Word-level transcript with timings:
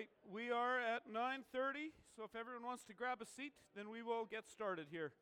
right, 0.00 0.08
we 0.32 0.50
are 0.50 0.78
at 0.78 1.06
9:30, 1.12 1.92
so 2.16 2.24
if 2.24 2.34
everyone 2.34 2.64
wants 2.64 2.84
to 2.84 2.94
grab 2.94 3.20
a 3.20 3.26
seat, 3.26 3.52
then 3.76 3.90
we 3.90 4.02
will 4.02 4.24
get 4.24 4.48
started 4.48 4.86
here. 4.90 5.12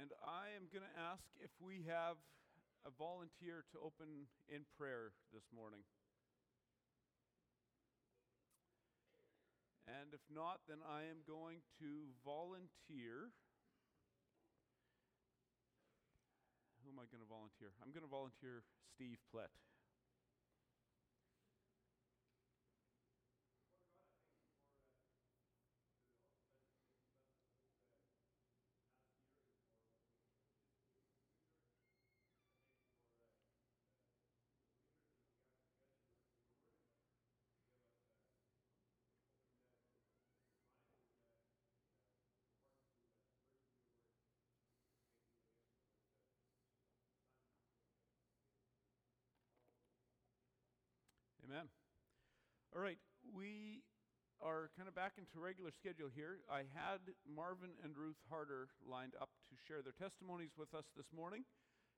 And 0.00 0.12
I 0.22 0.47
am 0.58 0.66
going 0.74 0.82
to 0.82 0.98
ask 0.98 1.22
if 1.38 1.54
we 1.62 1.86
have 1.86 2.18
a 2.82 2.90
volunteer 2.90 3.62
to 3.70 3.78
open 3.78 4.26
in 4.50 4.66
prayer 4.74 5.14
this 5.30 5.46
morning. 5.54 5.86
And 9.86 10.10
if 10.10 10.26
not, 10.26 10.66
then 10.66 10.82
I 10.82 11.06
am 11.06 11.22
going 11.30 11.62
to 11.78 12.10
volunteer. 12.26 13.30
Who 16.82 16.90
am 16.90 16.98
I 16.98 17.06
going 17.06 17.22
to 17.22 17.30
volunteer? 17.30 17.70
I'm 17.78 17.94
going 17.94 18.02
to 18.02 18.10
volunteer 18.10 18.66
Steve 18.98 19.22
Plett. 19.30 19.54
Amen. 51.58 51.74
All 52.70 52.78
right, 52.78 53.02
we 53.34 53.82
are 54.38 54.70
kind 54.78 54.86
of 54.86 54.94
back 54.94 55.18
into 55.18 55.42
regular 55.42 55.74
schedule 55.74 56.06
here. 56.06 56.38
I 56.46 56.70
had 56.70 57.02
Marvin 57.26 57.74
and 57.82 57.98
Ruth 57.98 58.22
Harder 58.30 58.70
lined 58.86 59.18
up 59.18 59.34
to 59.50 59.58
share 59.66 59.82
their 59.82 59.96
testimonies 59.98 60.54
with 60.54 60.70
us 60.70 60.86
this 60.94 61.10
morning. 61.10 61.42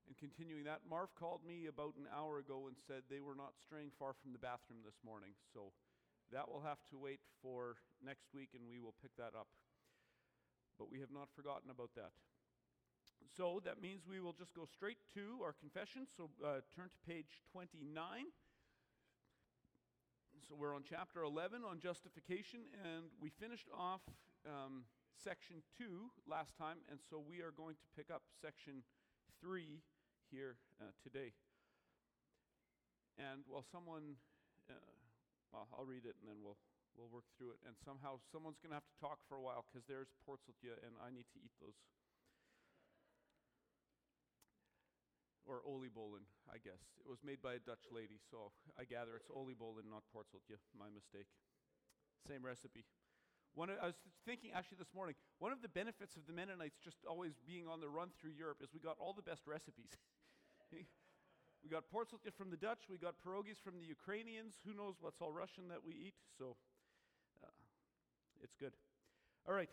And 0.09 0.17
continuing 0.17 0.65
that, 0.65 0.89
Marv 0.89 1.13
called 1.13 1.45
me 1.45 1.69
about 1.69 2.01
an 2.01 2.09
hour 2.09 2.41
ago 2.41 2.73
and 2.73 2.77
said 2.89 3.05
they 3.13 3.21
were 3.21 3.37
not 3.37 3.53
straying 3.61 3.93
far 4.01 4.17
from 4.17 4.33
the 4.33 4.41
bathroom 4.41 4.81
this 4.81 4.97
morning. 5.05 5.37
So 5.53 5.77
that 6.33 6.49
will 6.49 6.65
have 6.65 6.81
to 6.89 6.97
wait 6.97 7.21
for 7.45 7.77
next 8.01 8.33
week 8.33 8.57
and 8.57 8.65
we 8.65 8.81
will 8.81 8.97
pick 9.05 9.13
that 9.21 9.37
up. 9.37 9.53
But 10.81 10.89
we 10.89 11.05
have 11.05 11.13
not 11.13 11.29
forgotten 11.37 11.69
about 11.69 11.93
that. 12.01 12.17
So 13.37 13.61
that 13.69 13.85
means 13.85 14.09
we 14.09 14.25
will 14.25 14.33
just 14.33 14.57
go 14.57 14.65
straight 14.65 15.05
to 15.21 15.45
our 15.45 15.53
confession. 15.53 16.09
So 16.09 16.33
uh, 16.41 16.65
turn 16.73 16.89
to 16.89 17.01
page 17.05 17.45
29. 17.53 17.93
So 20.49 20.57
we're 20.57 20.75
on 20.75 20.83
chapter 20.89 21.23
11 21.23 21.63
on 21.69 21.79
justification, 21.81 22.65
and 22.81 23.13
we 23.21 23.29
finished 23.29 23.69
off 23.77 24.01
um, 24.49 24.89
section 25.13 25.61
2 25.77 26.09
last 26.25 26.57
time, 26.57 26.81
and 26.89 26.97
so 26.97 27.21
we 27.21 27.45
are 27.45 27.53
going 27.53 27.77
to 27.77 27.87
pick 27.93 28.09
up 28.09 28.23
section 28.41 28.81
3 29.45 29.85
here 30.33 30.57
uh, 30.81 30.97
today. 31.05 31.37
And 33.21 33.45
while 33.45 33.65
someone, 33.69 34.17
uh, 34.71 34.81
well, 35.53 35.69
I'll 35.77 35.85
read 35.85 36.09
it 36.09 36.17
and 36.25 36.31
then 36.31 36.41
we'll, 36.41 36.57
we'll 36.97 37.13
work 37.13 37.29
through 37.37 37.53
it. 37.53 37.61
And 37.69 37.77
somehow 37.85 38.17
someone's 38.33 38.57
going 38.65 38.73
to 38.73 38.81
have 38.81 38.89
to 38.89 38.99
talk 39.03 39.21
for 39.29 39.37
a 39.37 39.45
while 39.45 39.69
because 39.69 39.85
there's 39.85 40.09
portsultia 40.25 40.81
and 40.81 40.97
I 41.05 41.13
need 41.13 41.29
to 41.37 41.39
eat 41.45 41.53
those. 41.61 41.77
Or 45.51 45.67
oliebollen, 45.67 46.23
I 46.47 46.63
guess. 46.63 46.79
It 47.03 47.11
was 47.11 47.19
made 47.27 47.43
by 47.43 47.59
a 47.59 47.63
Dutch 47.63 47.91
lady, 47.91 48.23
so 48.31 48.55
I 48.79 48.87
gather 48.87 49.19
it's 49.19 49.27
oliebollen, 49.27 49.91
not 49.91 50.07
portsultje. 50.15 50.63
My 50.79 50.87
mistake. 50.87 51.27
Same 52.23 52.47
recipe. 52.47 52.87
One, 53.59 53.67
I 53.67 53.91
was 53.91 53.99
thinking 54.23 54.55
actually 54.55 54.79
this 54.79 54.95
morning, 54.95 55.19
one 55.43 55.51
of 55.51 55.59
the 55.59 55.69
benefits 55.69 56.15
of 56.15 56.31
the 56.31 56.33
Mennonites 56.33 56.79
just 56.79 57.03
always 57.03 57.35
being 57.43 57.67
on 57.67 57.83
the 57.83 57.91
run 57.91 58.15
through 58.15 58.39
Europe 58.39 58.63
is 58.63 58.71
we 58.71 58.79
got 58.79 58.95
all 59.03 59.11
the 59.13 59.27
best 59.27 59.43
recipes. 59.43 59.91
we 60.71 61.67
got 61.67 61.91
portsultje 61.91 62.31
from 62.31 62.55
the 62.55 62.57
Dutch, 62.57 62.87
we 62.87 62.95
got 62.95 63.19
pierogies 63.19 63.59
from 63.59 63.83
the 63.83 63.87
Ukrainians. 63.91 64.63
Who 64.63 64.71
knows 64.71 65.03
what's 65.03 65.21
all 65.21 65.33
Russian 65.35 65.67
that 65.75 65.83
we 65.83 65.99
eat? 65.99 66.15
So 66.39 66.55
uh, 67.43 67.51
it's 68.39 68.55
good. 68.55 68.73
All 69.49 69.55
right, 69.55 69.71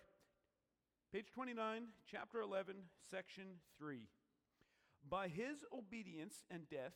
page 1.14 1.30
29, 1.30 1.94
chapter 2.10 2.42
11, 2.42 2.74
section 3.12 3.62
3. 3.78 4.10
By 5.10 5.28
his 5.30 5.64
obedience 5.72 6.44
and 6.50 6.70
death, 6.70 6.94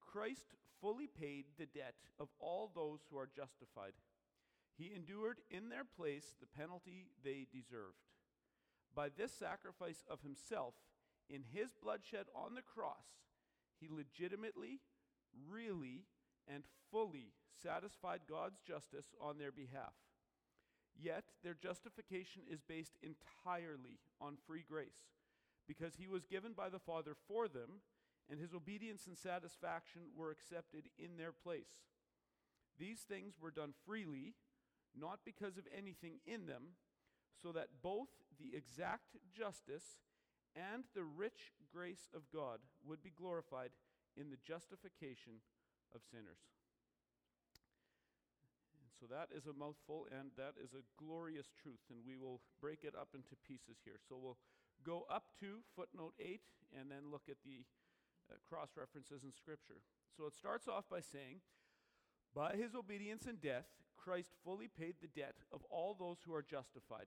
Christ 0.00 0.54
fully 0.80 1.06
paid 1.06 1.44
the 1.58 1.66
debt 1.66 1.94
of 2.18 2.28
all 2.38 2.70
those 2.74 3.00
who 3.10 3.18
are 3.18 3.28
justified. 3.34 3.92
He 4.76 4.92
endured 4.94 5.40
in 5.50 5.68
their 5.68 5.84
place 5.84 6.34
the 6.40 6.46
penalty 6.46 7.08
they 7.22 7.46
deserved. 7.52 8.08
By 8.94 9.08
this 9.08 9.32
sacrifice 9.32 10.04
of 10.10 10.22
himself, 10.22 10.74
in 11.28 11.42
his 11.52 11.72
bloodshed 11.82 12.26
on 12.34 12.54
the 12.54 12.62
cross, 12.62 13.06
he 13.80 13.88
legitimately, 13.90 14.80
really, 15.48 16.04
and 16.48 16.64
fully 16.90 17.32
satisfied 17.62 18.20
God's 18.28 18.60
justice 18.66 19.14
on 19.20 19.38
their 19.38 19.52
behalf. 19.52 19.94
Yet 20.98 21.24
their 21.42 21.54
justification 21.54 22.42
is 22.50 22.60
based 22.60 22.96
entirely 23.02 23.98
on 24.20 24.36
free 24.46 24.64
grace 24.68 25.08
because 25.66 25.94
he 25.96 26.08
was 26.08 26.26
given 26.26 26.52
by 26.52 26.68
the 26.68 26.78
Father 26.78 27.14
for 27.28 27.48
them, 27.48 27.80
and 28.30 28.40
his 28.40 28.54
obedience 28.54 29.06
and 29.06 29.16
satisfaction 29.16 30.02
were 30.16 30.30
accepted 30.30 30.88
in 30.98 31.16
their 31.16 31.32
place. 31.32 31.84
These 32.78 33.00
things 33.00 33.34
were 33.40 33.50
done 33.50 33.74
freely, 33.86 34.34
not 34.98 35.20
because 35.24 35.56
of 35.56 35.64
anything 35.76 36.20
in 36.26 36.46
them, 36.46 36.76
so 37.42 37.52
that 37.52 37.82
both 37.82 38.08
the 38.40 38.56
exact 38.56 39.16
justice 39.36 40.00
and 40.54 40.84
the 40.94 41.04
rich 41.04 41.52
grace 41.72 42.08
of 42.14 42.22
God 42.32 42.60
would 42.86 43.02
be 43.02 43.12
glorified 43.16 43.70
in 44.16 44.30
the 44.30 44.36
justification 44.36 45.40
of 45.94 46.02
sinners. 46.04 46.44
And 48.76 48.92
so 49.00 49.06
that 49.08 49.32
is 49.34 49.46
a 49.46 49.56
mouthful, 49.56 50.06
and 50.12 50.30
that 50.36 50.54
is 50.62 50.74
a 50.74 50.84
glorious 51.00 51.48
truth, 51.56 51.80
and 51.90 52.00
we 52.06 52.16
will 52.16 52.40
break 52.60 52.84
it 52.84 52.94
up 52.94 53.08
into 53.14 53.36
pieces 53.48 53.80
here. 53.84 53.98
So 54.08 54.16
we'll 54.20 54.38
go 54.84 55.06
up 55.10 55.24
to 55.40 55.60
footnote 55.76 56.14
8 56.20 56.40
and 56.78 56.90
then 56.90 57.10
look 57.10 57.22
at 57.28 57.36
the 57.44 57.64
uh, 58.30 58.36
cross 58.48 58.70
references 58.76 59.24
in 59.24 59.32
Scripture. 59.32 59.82
So 60.16 60.26
it 60.26 60.34
starts 60.34 60.68
off 60.68 60.84
by 60.90 61.00
saying, 61.00 61.40
By 62.34 62.56
his 62.56 62.74
obedience 62.74 63.26
and 63.26 63.40
death, 63.40 63.66
Christ 63.96 64.34
fully 64.44 64.68
paid 64.68 64.96
the 65.00 65.08
debt 65.08 65.36
of 65.52 65.64
all 65.70 65.94
those 65.94 66.18
who 66.24 66.34
are 66.34 66.42
justified. 66.42 67.06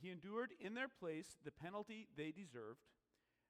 He 0.00 0.10
endured 0.10 0.52
in 0.60 0.74
their 0.74 0.88
place 0.88 1.36
the 1.44 1.50
penalty 1.50 2.08
they 2.16 2.30
deserved, 2.30 2.80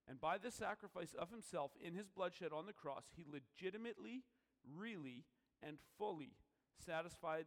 and 0.08 0.20
by 0.20 0.38
the 0.38 0.50
sacrifice 0.50 1.14
of 1.16 1.31
himself 1.31 1.70
in 1.81 1.94
his 1.94 2.08
bloodshed 2.08 2.52
on 2.52 2.66
the 2.66 2.72
cross, 2.72 3.04
he 3.16 3.25
legitimately, 3.31 4.25
really, 4.76 5.25
and 5.62 5.78
fully 5.98 6.32
satisfied, 6.84 7.47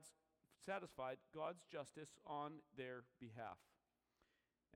satisfied 0.65 1.17
God's 1.35 1.65
justice 1.69 2.15
on 2.25 2.53
their 2.77 3.03
behalf. 3.19 3.57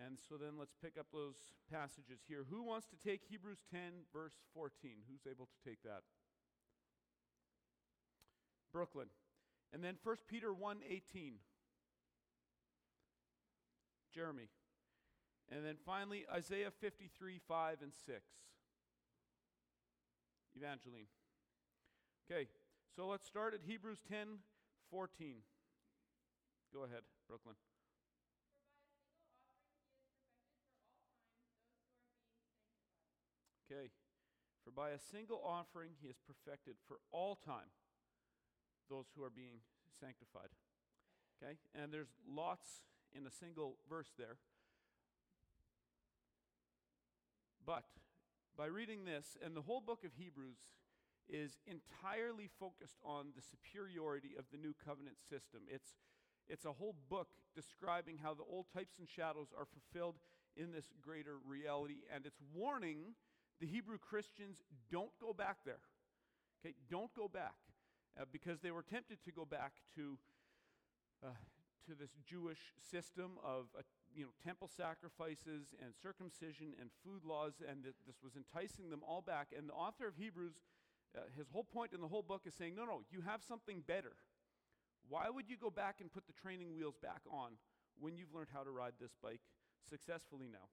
And 0.06 0.18
so 0.30 0.36
then 0.36 0.60
let's 0.60 0.76
pick 0.84 0.94
up 1.00 1.08
those 1.12 1.36
passages 1.72 2.22
here. 2.28 2.46
Who 2.50 2.62
wants 2.62 2.88
to 2.88 2.98
take 2.98 3.22
Hebrews 3.30 3.64
10, 3.72 3.80
verse 4.14 4.36
14? 4.54 4.92
Who's 5.10 5.26
able 5.30 5.46
to 5.48 5.70
take 5.70 5.82
that? 5.84 6.02
Brooklyn. 8.72 9.08
And 9.74 9.84
then 9.84 9.96
1 10.04 10.16
Peter 10.30 10.54
1, 10.54 10.78
18. 10.88 11.34
Jeremy. 14.14 14.50
And 15.52 15.66
then 15.66 15.76
finally, 15.86 16.26
Isaiah 16.32 16.72
53, 16.80 17.40
5 17.48 17.78
and 17.82 17.92
6. 18.06 18.22
Evangeline. 20.56 21.08
Okay, 22.30 22.48
so 22.96 23.08
let's 23.08 23.26
start 23.26 23.54
at 23.54 23.62
Hebrews 23.66 24.00
10, 24.10 24.28
14. 24.92 25.36
Go 26.74 26.84
ahead, 26.84 27.04
Brooklyn. 27.28 27.56
Okay. 33.72 33.90
For 34.68 34.72
by 34.76 34.90
a 34.90 35.00
single 35.00 35.40
offering 35.48 35.92
he 36.02 36.08
has 36.08 36.20
perfected 36.20 36.76
for 36.90 37.00
all 37.10 37.40
time 37.40 37.72
those 38.90 39.06
who 39.16 39.24
are 39.24 39.32
being 39.32 39.64
sanctified. 39.98 40.52
Okay? 41.40 41.56
And 41.74 41.94
there's 41.94 42.12
lots 42.28 42.84
in 43.16 43.26
a 43.26 43.32
single 43.32 43.78
verse 43.90 44.12
there. 44.18 44.36
But 47.66 47.86
by 48.58 48.66
reading 48.66 49.06
this, 49.06 49.38
and 49.42 49.56
the 49.56 49.62
whole 49.62 49.80
book 49.80 50.04
of 50.04 50.12
Hebrews 50.20 50.60
is 51.30 51.60
entirely 51.66 52.50
focused 52.60 53.00
on 53.06 53.28
the 53.38 53.42
superiority 53.42 54.36
of 54.38 54.52
the 54.52 54.58
new 54.58 54.76
covenant 54.84 55.16
system. 55.30 55.62
It's, 55.70 55.96
it's 56.50 56.66
a 56.66 56.74
whole 56.74 56.96
book 57.10 57.30
describing 57.56 58.18
how 58.22 58.34
the 58.34 58.44
old 58.44 58.66
types 58.74 59.00
and 59.00 59.08
shadows 59.08 59.48
are 59.58 59.68
fulfilled 59.68 60.16
in 60.58 60.74
this 60.74 60.92
greater 61.02 61.38
reality, 61.48 62.04
and 62.14 62.26
it's 62.26 62.42
warning 62.54 63.16
the 63.60 63.68
Hebrew 63.68 63.98
Christians 63.98 64.64
don't 64.92 65.12
go 65.22 65.34
back 65.34 65.58
there. 65.66 65.82
Okay, 66.62 66.76
don't 66.90 67.14
go 67.14 67.28
back. 67.28 67.56
Uh, 68.20 68.26
because 68.32 68.62
they 68.62 68.72
were 68.72 68.82
tempted 68.82 69.24
to 69.24 69.32
go 69.32 69.46
back 69.46 69.74
to, 69.96 70.18
uh, 71.24 71.30
to 71.86 71.94
this 71.94 72.10
Jewish 72.28 72.74
system 72.92 73.38
of 73.46 73.66
uh, 73.78 73.84
you 74.16 74.24
know, 74.24 74.32
temple 74.44 74.68
sacrifices 74.76 75.76
and 75.84 75.94
circumcision 76.02 76.74
and 76.82 76.90
food 77.06 77.24
laws, 77.24 77.62
and 77.62 77.84
th- 77.84 77.94
this 78.08 78.16
was 78.24 78.34
enticing 78.36 78.90
them 78.90 79.02
all 79.08 79.22
back. 79.22 79.50
And 79.56 79.70
the 79.70 79.74
author 79.74 80.08
of 80.08 80.16
Hebrews, 80.16 80.54
uh, 81.16 81.22
his 81.38 81.48
whole 81.54 81.64
point 81.64 81.94
in 81.94 82.02
the 82.02 82.08
whole 82.08 82.24
book 82.24 82.42
is 82.48 82.56
saying, 82.56 82.74
no, 82.76 82.86
no, 82.86 83.02
you 83.12 83.22
have 83.22 83.44
something 83.44 83.84
better. 83.86 84.14
Why 85.08 85.30
would 85.30 85.48
you 85.48 85.56
go 85.56 85.70
back 85.70 86.02
and 86.02 86.12
put 86.12 86.26
the 86.26 86.34
training 86.34 86.74
wheels 86.74 86.96
back 87.02 87.22
on 87.30 87.52
when 88.00 88.18
you've 88.18 88.34
learned 88.34 88.50
how 88.52 88.64
to 88.64 88.72
ride 88.72 88.94
this 89.00 89.14
bike 89.22 89.42
successfully 89.88 90.48
now? 90.52 90.68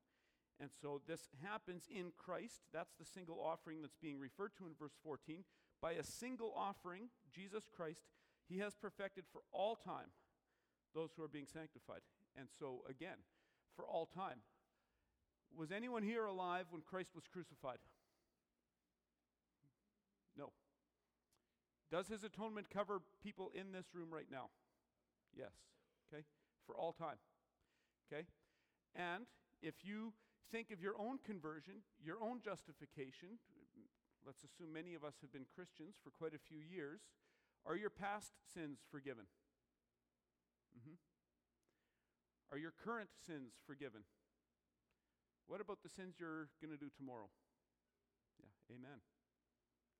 And 0.61 0.71
so 0.81 1.01
this 1.06 1.21
happens 1.43 1.89
in 1.91 2.12
Christ. 2.17 2.62
That's 2.73 2.95
the 2.99 3.05
single 3.05 3.41
offering 3.41 3.83
that's 3.83 3.97
being 4.01 4.19
referred 4.19 4.53
to 4.59 4.67
in 4.67 4.73
verse 4.79 4.95
14. 5.03 5.45
By 5.83 5.93
a 5.93 6.05
single 6.05 6.55
offering, 6.56 7.09
Jesus 7.35 7.65
Christ, 7.75 8.01
he 8.49 8.59
has 8.59 8.75
perfected 8.75 9.25
for 9.33 9.41
all 9.53 9.75
time 9.75 10.12
those 10.95 11.11
who 11.17 11.25
are 11.25 11.29
being 11.29 11.47
sanctified. 11.53 12.01
And 12.37 12.49
so, 12.59 12.83
again, 12.89 13.19
for 13.75 13.85
all 13.85 14.06
time. 14.06 14.39
Was 15.56 15.73
anyone 15.73 16.03
here 16.03 16.25
alive 16.25 16.67
when 16.71 16.83
Christ 16.83 17.11
was 17.15 17.25
crucified? 17.33 17.79
No. 20.37 20.53
Does 21.91 22.09
his 22.09 22.25
atonement 22.25 22.71
cover 22.71 23.01
people 23.23 23.51
in 23.55 23.73
this 23.73 23.87
room 23.95 24.09
right 24.12 24.27
now? 24.31 24.51
Yes. 25.37 25.53
Okay? 26.12 26.25
For 26.67 26.77
all 26.77 26.93
time. 26.93 27.19
Okay? 28.12 28.27
And 28.95 29.27
if 29.62 29.75
you 29.83 30.12
think 30.50 30.70
of 30.70 30.81
your 30.81 30.94
own 30.99 31.19
conversion, 31.25 31.82
your 32.02 32.23
own 32.23 32.41
justification, 32.44 33.38
let's 34.26 34.44
assume 34.44 34.73
many 34.73 34.94
of 34.94 35.05
us 35.05 35.14
have 35.20 35.32
been 35.32 35.46
Christians 35.55 35.96
for 36.02 36.11
quite 36.11 36.35
a 36.35 36.41
few 36.41 36.58
years, 36.58 37.00
are 37.67 37.76
your 37.76 37.91
past 37.91 38.32
sins 38.52 38.81
forgiven? 38.91 39.25
Mm-hmm. 40.76 40.96
Are 42.52 42.58
your 42.58 42.73
current 42.73 43.11
sins 43.26 43.52
forgiven? 43.67 44.05
What 45.46 45.61
about 45.61 45.82
the 45.82 45.88
sins 45.88 46.17
you're 46.19 46.49
going 46.61 46.73
to 46.73 46.81
do 46.81 46.91
tomorrow? 46.96 47.29
Yeah, 48.41 48.76
amen. 48.76 49.00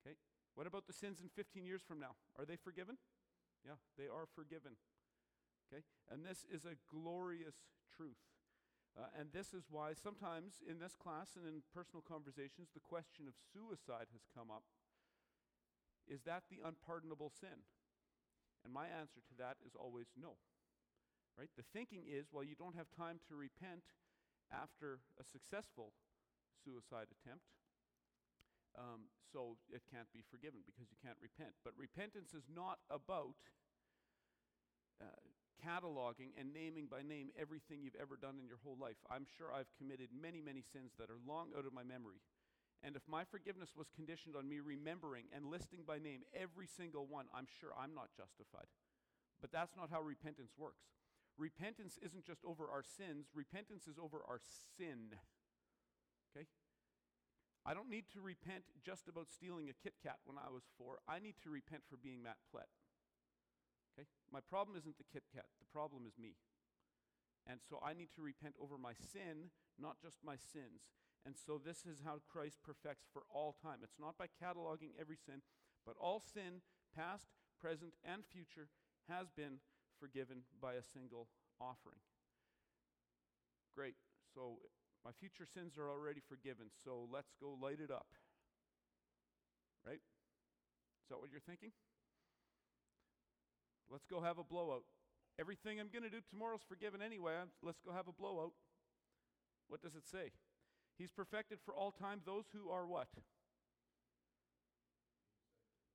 Okay. 0.01 0.17
What 0.55 0.67
about 0.67 0.87
the 0.87 0.93
sins 0.93 1.21
in 1.21 1.29
15 1.29 1.65
years 1.65 1.83
from 1.83 2.01
now? 2.01 2.17
Are 2.39 2.45
they 2.45 2.57
forgiven? 2.57 2.97
Yeah, 3.65 3.81
they 3.99 4.05
are 4.05 4.29
forgiven. 4.35 4.77
Okay. 5.69 5.83
And 6.11 6.25
this 6.25 6.45
is 6.53 6.65
a 6.65 6.77
glorious 6.93 7.57
truth. 7.97 8.21
Uh, 8.95 9.11
and 9.19 9.35
this 9.35 9.51
is 9.51 9.67
why 9.67 9.91
sometimes 9.91 10.63
in 10.63 10.79
this 10.79 10.95
class 10.95 11.35
and 11.35 11.43
in 11.51 11.67
personal 11.75 12.03
conversations, 12.07 12.71
the 12.71 12.85
question 12.85 13.27
of 13.27 13.35
suicide 13.35 14.07
has 14.15 14.23
come 14.31 14.55
up. 14.55 14.63
Is 16.07 16.23
that 16.31 16.47
the 16.47 16.63
unpardonable 16.63 17.33
sin? 17.35 17.67
And 18.63 18.71
my 18.71 18.87
answer 18.87 19.19
to 19.27 19.35
that 19.43 19.59
is 19.67 19.75
always 19.75 20.15
no. 20.15 20.39
Right? 21.35 21.51
The 21.59 21.67
thinking 21.75 22.07
is, 22.07 22.31
well, 22.31 22.47
you 22.47 22.55
don't 22.55 22.79
have 22.79 22.87
time 22.95 23.19
to 23.27 23.35
repent 23.35 23.83
after 24.55 25.03
a 25.19 25.25
successful 25.27 25.91
suicide 26.63 27.11
attempt, 27.11 27.51
um, 28.79 29.11
so 29.35 29.59
it 29.75 29.83
can't 29.91 30.11
be 30.15 30.23
forgiven 30.23 30.63
because 30.63 30.87
you 30.95 30.99
can't 31.03 31.19
repent. 31.19 31.59
But 31.67 31.75
repentance 31.75 32.31
is 32.31 32.47
not 32.47 32.79
about 32.87 33.35
uh, 35.03 35.27
cataloging 35.65 36.37
and 36.37 36.53
naming 36.53 36.85
by 36.87 37.01
name 37.01 37.33
everything 37.41 37.81
you've 37.81 37.97
ever 37.97 38.21
done 38.21 38.37
in 38.37 38.47
your 38.47 38.61
whole 38.61 38.77
life. 38.77 39.01
I'm 39.09 39.25
sure 39.25 39.49
I've 39.49 39.73
committed 39.81 40.13
many, 40.13 40.45
many 40.45 40.61
sins 40.61 40.93
that 41.01 41.09
are 41.09 41.21
long 41.25 41.57
out 41.57 41.65
of 41.65 41.73
my 41.73 41.83
memory. 41.83 42.21
And 42.85 42.97
if 42.97 43.03
my 43.09 43.25
forgiveness 43.25 43.73
was 43.73 43.89
conditioned 43.89 44.37
on 44.37 44.45
me 44.45 44.61
remembering 44.61 45.25
and 45.33 45.49
listing 45.49 45.89
by 45.89 45.97
name 45.97 46.21
every 46.37 46.69
single 46.69 47.09
one, 47.09 47.33
I'm 47.33 47.49
sure 47.49 47.73
I'm 47.73 47.97
not 47.97 48.13
justified. 48.13 48.69
But 49.41 49.53
that's 49.53 49.73
not 49.73 49.89
how 49.89 50.05
repentance 50.05 50.53
works. 50.61 50.85
Repentance 51.39 51.99
isn't 52.05 52.29
just 52.29 52.45
over 52.45 52.69
our 52.69 52.85
sins, 52.85 53.33
repentance 53.35 53.89
is 53.89 53.97
over 53.99 54.21
our 54.29 54.39
sin. 54.77 55.17
Okay? 56.31 56.47
I 57.65 57.73
don't 57.73 57.89
need 57.89 58.05
to 58.13 58.21
repent 58.21 58.69
just 58.85 59.09
about 59.09 59.33
stealing 59.33 59.73
a 59.73 59.77
Kit 59.83 59.95
Kat 60.03 60.21
when 60.25 60.37
I 60.37 60.53
was 60.53 60.69
four. 60.77 61.01
I 61.09 61.19
need 61.19 61.41
to 61.43 61.51
repent 61.51 61.83
for 61.89 61.97
being 61.97 62.23
Matt 62.23 62.37
Plett. 62.53 62.69
Okay? 63.95 64.07
My 64.33 64.41
problem 64.43 64.77
isn't 64.77 64.99
the 64.99 65.09
Kit 65.13 65.25
Kat, 65.33 65.47
the 65.59 65.71
problem 65.73 66.05
is 66.07 66.19
me. 66.19 66.35
And 67.47 67.61
so 67.69 67.79
I 67.85 67.93
need 67.93 68.09
to 68.17 68.23
repent 68.23 68.55
over 68.61 68.79
my 68.79 68.93
sin, 68.95 69.53
not 69.79 70.01
just 70.03 70.25
my 70.25 70.37
sins. 70.37 70.89
And 71.27 71.37
so 71.37 71.61
this 71.61 71.85
is 71.85 72.05
how 72.05 72.21
Christ 72.29 72.61
perfects 72.65 73.09
for 73.13 73.23
all 73.33 73.57
time. 73.63 73.81
It's 73.83 74.01
not 74.01 74.17
by 74.17 74.27
cataloging 74.27 74.97
every 75.01 75.17
sin, 75.17 75.41
but 75.85 75.97
all 76.01 76.21
sin, 76.21 76.61
past, 76.97 77.29
present, 77.61 77.93
and 78.05 78.25
future, 78.25 78.69
has 79.09 79.29
been 79.31 79.61
forgiven 80.01 80.45
by 80.61 80.75
a 80.75 80.83
single 80.83 81.29
offering. 81.61 82.01
Great. 83.77 83.97
So 84.35 84.61
my 85.05 85.13
future 85.13 85.47
sins 85.47 85.77
are 85.77 85.91
already 85.91 86.21
forgiven. 86.21 86.73
So 86.85 87.09
let's 87.13 87.33
go 87.41 87.57
light 87.61 87.81
it 87.81 87.91
up. 87.91 88.09
Right? 89.85 90.01
Is 90.01 91.09
that 91.11 91.21
what 91.21 91.31
you're 91.31 91.45
thinking? 91.45 91.73
Let's 93.95 94.07
go 94.11 94.21
have 94.21 94.39
a 94.39 94.43
blowout. 94.43 94.83
Everything 95.39 95.79
I'm 95.79 95.87
going 95.87 96.03
to 96.03 96.11
do 96.11 96.19
tomorrow's 96.29 96.67
forgiven 96.69 97.01
anyway. 97.01 97.35
Let's 97.63 97.79
go 97.79 97.93
have 97.93 98.09
a 98.09 98.13
blowout. 98.13 98.51
What 99.69 99.83
does 99.83 99.95
it 99.95 100.03
say? 100.11 100.33
He's 100.99 101.13
perfected 101.13 101.59
for 101.65 101.73
all 101.77 101.93
time 101.93 102.21
those 102.27 102.47
who 102.53 102.71
are 102.71 102.89
what? 102.89 103.07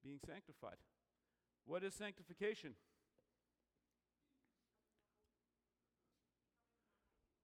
Being 0.01 0.19
sanctified. 0.25 0.79
What 1.65 1.83
is 1.83 1.93
sanctification? 1.93 2.75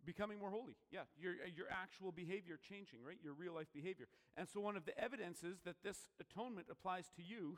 Becoming 0.06 0.40
more 0.40 0.52
holy. 0.52 0.78
Yeah, 0.90 1.02
your, 1.20 1.34
your 1.54 1.68
actual 1.70 2.14
behavior 2.14 2.58
changing, 2.64 3.00
right? 3.06 3.18
Your 3.22 3.34
real 3.34 3.56
life 3.56 3.68
behavior. 3.74 4.08
And 4.38 4.48
so, 4.48 4.62
one 4.62 4.78
of 4.78 4.86
the 4.86 4.98
evidences 4.98 5.58
that 5.66 5.84
this 5.84 6.08
atonement 6.22 6.68
applies 6.72 7.10
to 7.18 7.24
you 7.24 7.58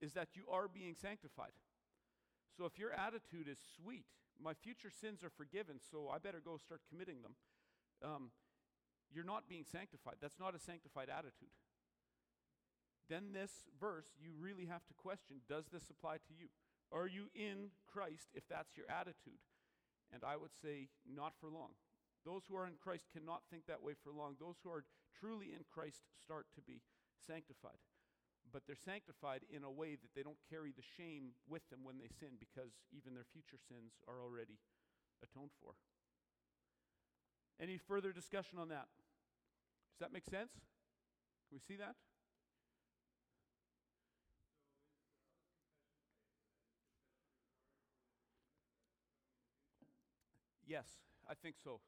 is 0.00 0.14
that 0.14 0.34
you 0.34 0.42
are 0.50 0.66
being 0.66 0.96
sanctified. 1.00 1.52
So 2.56 2.64
if 2.66 2.78
your 2.78 2.92
attitude 2.92 3.50
is 3.50 3.58
sweet, 3.74 4.06
my 4.38 4.54
future 4.54 4.90
sins 4.90 5.22
are 5.22 5.30
forgiven, 5.30 5.78
so 5.82 6.10
I 6.10 6.18
better 6.18 6.40
go 6.44 6.56
start 6.56 6.82
committing 6.88 7.22
them, 7.22 7.34
um, 8.02 8.30
you're 9.10 9.26
not 9.26 9.48
being 9.48 9.64
sanctified. 9.66 10.16
That's 10.20 10.38
not 10.38 10.54
a 10.54 10.58
sanctified 10.58 11.08
attitude. 11.10 11.54
Then, 13.08 13.34
this 13.34 13.68
verse, 13.78 14.06
you 14.18 14.32
really 14.38 14.66
have 14.66 14.86
to 14.86 14.94
question 14.94 15.44
does 15.48 15.66
this 15.72 15.90
apply 15.90 16.16
to 16.24 16.32
you? 16.34 16.48
Are 16.90 17.06
you 17.06 17.28
in 17.34 17.74
Christ 17.90 18.30
if 18.34 18.46
that's 18.48 18.76
your 18.76 18.86
attitude? 18.88 19.42
And 20.12 20.22
I 20.22 20.36
would 20.36 20.54
say, 20.62 20.88
not 21.04 21.34
for 21.40 21.50
long. 21.50 21.74
Those 22.24 22.46
who 22.48 22.56
are 22.56 22.66
in 22.66 22.80
Christ 22.80 23.10
cannot 23.12 23.42
think 23.50 23.66
that 23.66 23.82
way 23.82 23.92
for 23.92 24.12
long. 24.12 24.36
Those 24.38 24.56
who 24.62 24.70
are 24.70 24.84
truly 25.20 25.52
in 25.52 25.66
Christ 25.68 26.00
start 26.22 26.46
to 26.54 26.62
be 26.62 26.80
sanctified 27.26 27.82
but 28.54 28.62
they're 28.68 28.76
sanctified 28.78 29.40
in 29.50 29.64
a 29.64 29.70
way 29.70 29.98
that 29.98 30.14
they 30.14 30.22
don't 30.22 30.38
carry 30.48 30.70
the 30.70 30.86
shame 30.96 31.34
with 31.50 31.68
them 31.70 31.80
when 31.82 31.98
they 31.98 32.06
sin 32.06 32.38
because 32.38 32.70
even 32.94 33.12
their 33.12 33.26
future 33.32 33.58
sins 33.58 33.98
are 34.06 34.22
already 34.22 34.62
atoned 35.24 35.50
for. 35.60 35.74
Any 37.60 37.78
further 37.78 38.12
discussion 38.12 38.60
on 38.60 38.68
that? 38.68 38.86
Does 39.90 40.06
that 40.06 40.12
make 40.12 40.24
sense? 40.24 40.52
Can 41.48 41.52
we 41.52 41.58
see 41.58 41.74
that? 41.82 41.96
Yes, 50.64 50.86
I 51.28 51.34
think 51.34 51.56
so. 51.62 51.80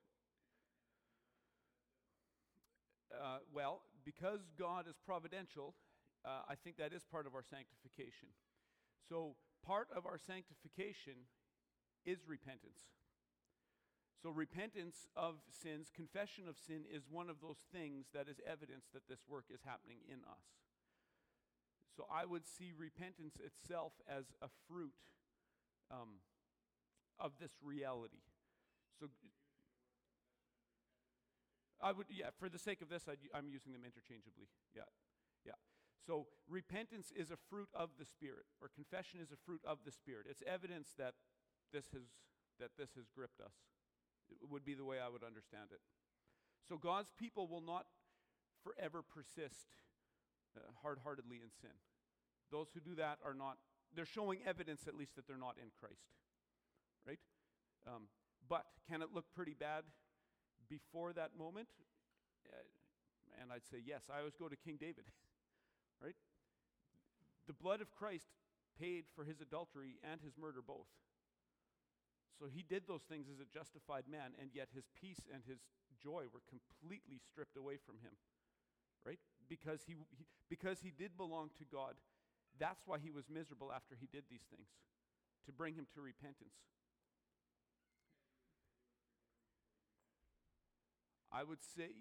Uh, 3.15 3.39
well, 3.55 3.83
because 4.05 4.41
God 4.59 4.87
is 4.89 4.97
providential, 5.07 5.75
uh, 6.27 6.43
I 6.49 6.55
think 6.57 6.77
that 6.77 6.93
is 6.93 7.05
part 7.05 7.27
of 7.27 7.35
our 7.35 7.45
sanctification. 7.47 8.35
So, 9.09 9.37
part 9.65 9.89
of 9.95 10.05
our 10.07 10.19
sanctification 10.19 11.31
is 12.05 12.27
repentance. 12.27 12.83
So, 14.23 14.31
repentance 14.31 15.07
of 15.15 15.37
sins, 15.47 15.89
confession 15.95 16.49
of 16.49 16.59
sin 16.59 16.83
is 16.91 17.07
one 17.09 17.31
of 17.31 17.41
those 17.41 17.63
things 17.73 18.07
that 18.13 18.27
is 18.29 18.41
evidence 18.43 18.87
that 18.93 19.07
this 19.09 19.23
work 19.29 19.45
is 19.55 19.61
happening 19.65 19.99
in 20.11 20.27
us. 20.27 20.43
So, 21.97 22.07
I 22.11 22.27
would 22.27 22.47
see 22.47 22.73
repentance 22.77 23.39
itself 23.39 23.93
as 24.11 24.35
a 24.43 24.49
fruit 24.67 24.99
um, 25.91 26.27
of 27.21 27.39
this 27.39 27.53
reality. 27.63 28.27
So 28.99 29.09
I 31.81 31.93
would, 31.93 32.07
yeah, 32.11 32.31
for 32.39 32.49
the 32.49 32.59
sake 32.59 32.81
of 32.81 32.89
this, 32.89 33.05
i 33.09 33.39
am 33.39 33.49
using 33.49 33.73
them 33.73 33.83
interchangeably. 33.85 34.49
Yeah, 34.75 34.89
yeah. 35.45 35.61
So 36.07 36.27
repentance 36.49 37.11
is 37.11 37.31
a 37.31 37.37
fruit 37.51 37.69
of 37.75 37.91
the 37.99 38.07
Spirit, 38.07 38.47
or 38.63 38.69
confession 38.69 39.19
is 39.19 39.33
a 39.33 39.41
fruit 39.45 39.61
of 39.67 39.79
the 39.85 39.91
Spirit. 39.91 40.27
It's 40.31 40.43
evidence 40.47 40.95
that 40.99 41.15
this 41.73 41.87
has, 41.93 42.07
that 42.61 42.71
this 42.79 42.91
has 42.95 43.11
gripped 43.11 43.41
us. 43.41 43.53
It 44.31 44.49
would 44.49 44.65
be 44.65 44.75
the 44.75 44.85
way 44.85 44.99
I 45.03 45.09
would 45.09 45.25
understand 45.25 45.75
it. 45.75 45.81
So 46.69 46.77
God's 46.77 47.11
people 47.19 47.49
will 47.49 47.61
not 47.61 47.87
forever 48.63 49.03
persist 49.03 49.75
uh, 50.57 50.61
hard 50.83 50.99
heartedly 51.03 51.39
in 51.43 51.51
sin. 51.61 51.75
Those 52.51 52.69
who 52.73 52.81
do 52.81 52.95
that 52.97 53.19
are 53.25 53.35
not, 53.35 53.59
they're 53.95 54.07
showing 54.07 54.41
evidence 54.47 54.87
at 54.87 54.95
least 54.95 55.17
that 55.17 55.27
they're 55.27 55.39
not 55.39 55.57
in 55.61 55.71
Christ. 55.79 56.07
Right? 57.07 57.19
Um, 57.87 58.07
but 58.49 58.67
can 58.89 59.03
it 59.03 59.09
look 59.13 59.27
pretty 59.35 59.55
bad 59.55 59.83
before 60.69 61.13
that 61.13 61.37
moment? 61.37 61.69
Uh, 62.47 62.63
and 63.43 63.53
I'd 63.53 63.67
say 63.67 63.79
yes. 63.85 64.03
I 64.13 64.19
always 64.19 64.35
go 64.35 64.49
to 64.49 64.57
King 64.57 64.79
David. 64.79 65.05
right? 66.03 66.17
The 67.47 67.57
blood 67.57 67.81
of 67.81 67.95
Christ 67.95 68.29
paid 68.79 69.05
for 69.15 69.25
his 69.25 69.41
adultery 69.41 69.99
and 70.05 70.21
his 70.21 70.37
murder 70.37 70.61
both. 70.61 70.91
So 72.39 72.47
he 72.53 72.63
did 72.63 72.85
those 72.87 73.03
things 73.09 73.27
as 73.33 73.41
a 73.41 73.49
justified 73.49 74.05
man, 74.11 74.37
and 74.37 74.51
yet 74.53 74.69
his 74.75 74.85
peace 74.93 75.25
and 75.33 75.43
his 75.49 75.65
joy 76.03 76.29
were 76.29 76.45
completely 76.45 77.17
stripped 77.17 77.57
away 77.57 77.79
from 77.81 77.97
him. 78.05 78.13
Right? 79.07 79.21
Because 79.49 79.81
he, 79.87 79.95
he, 80.13 80.27
because 80.51 80.81
he 80.81 80.93
did 80.93 81.17
belong 81.17 81.51
to 81.59 81.65
God. 81.65 81.95
That's 82.59 82.83
why 82.85 82.99
he 82.99 83.11
was 83.11 83.25
miserable 83.33 83.73
after 83.73 83.95
he 83.95 84.09
did 84.13 84.25
these 84.29 84.45
things, 84.51 84.69
to 85.47 85.53
bring 85.53 85.75
him 85.75 85.87
to 85.95 86.01
repentance. 86.01 86.57
I 91.33 91.45
would 91.45 91.61
say, 91.63 91.93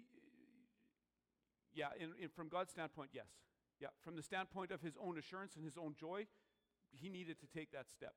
yeah, 1.74 1.92
in, 2.00 2.12
in, 2.20 2.28
from 2.30 2.48
God's 2.48 2.72
standpoint, 2.72 3.10
yes. 3.12 3.28
Yeah, 3.80 3.88
from 4.02 4.16
the 4.16 4.22
standpoint 4.22 4.70
of 4.70 4.80
his 4.80 4.94
own 5.02 5.18
assurance 5.18 5.54
and 5.56 5.64
his 5.64 5.76
own 5.76 5.94
joy, 5.98 6.26
he 6.92 7.08
needed 7.08 7.38
to 7.40 7.46
take 7.46 7.72
that 7.72 7.90
step. 7.90 8.14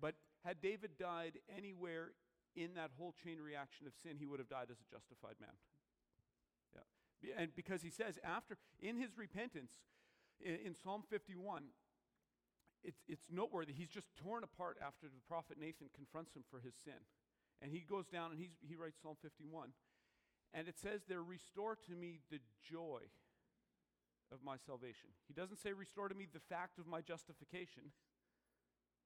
But 0.00 0.14
had 0.44 0.60
David 0.60 0.92
died 0.98 1.38
anywhere 1.56 2.12
in 2.54 2.74
that 2.74 2.90
whole 2.98 3.14
chain 3.24 3.38
reaction 3.40 3.86
of 3.86 3.94
sin, 4.02 4.16
he 4.18 4.26
would 4.26 4.38
have 4.38 4.48
died 4.48 4.68
as 4.70 4.78
a 4.78 4.88
justified 4.90 5.36
man. 5.40 5.56
Yeah. 7.22 7.34
And 7.38 7.54
because 7.54 7.82
he 7.82 7.90
says, 7.90 8.18
after, 8.22 8.58
in 8.80 8.96
his 8.96 9.16
repentance, 9.16 9.72
in, 10.40 10.74
Psalm 10.74 11.02
51, 11.10 11.64
it's, 12.84 13.02
it's 13.08 13.26
noteworthy. 13.30 13.72
He's 13.72 13.88
just 13.88 14.06
torn 14.22 14.44
apart 14.44 14.78
after 14.80 15.06
the 15.06 15.22
prophet 15.26 15.56
Nathan 15.58 15.88
confronts 15.94 16.34
him 16.34 16.44
for 16.50 16.60
his 16.60 16.74
sin. 16.84 17.02
And 17.60 17.72
he 17.72 17.80
goes 17.80 18.06
down 18.06 18.30
and 18.30 18.38
he's, 18.38 18.54
he 18.62 18.76
writes 18.76 18.98
Psalm 19.02 19.16
51. 19.20 19.70
And 20.54 20.68
it 20.68 20.78
says 20.78 21.02
there, 21.08 21.22
restore 21.22 21.76
to 21.88 21.92
me 21.92 22.20
the 22.30 22.38
joy 22.62 23.10
of 24.32 24.44
my 24.44 24.56
salvation. 24.56 25.10
He 25.26 25.34
doesn't 25.34 25.58
say, 25.58 25.72
restore 25.72 26.08
to 26.08 26.14
me 26.14 26.26
the 26.26 26.44
fact 26.48 26.78
of 26.78 26.86
my 26.86 27.00
justification. 27.00 27.92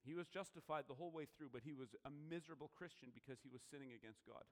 He 0.05 0.15
was 0.15 0.27
justified 0.27 0.91
the 0.91 0.99
whole 0.99 1.13
way 1.13 1.31
through, 1.31 1.51
but 1.53 1.63
he 1.63 1.73
was 1.73 1.95
a 2.05 2.11
miserable 2.11 2.73
Christian 2.75 3.15
because 3.15 3.39
he 3.39 3.49
was 3.49 3.63
sinning 3.71 3.95
against 3.95 4.27
God. 4.27 4.43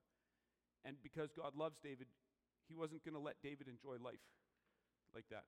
And 0.84 0.94
because 1.02 1.32
God 1.34 1.56
loves 1.56 1.82
David, 1.82 2.06
he 2.68 2.76
wasn't 2.76 3.04
going 3.04 3.18
to 3.18 3.20
let 3.20 3.42
David 3.42 3.66
enjoy 3.66 3.98
life 3.98 4.22
like 5.12 5.26
that. 5.30 5.44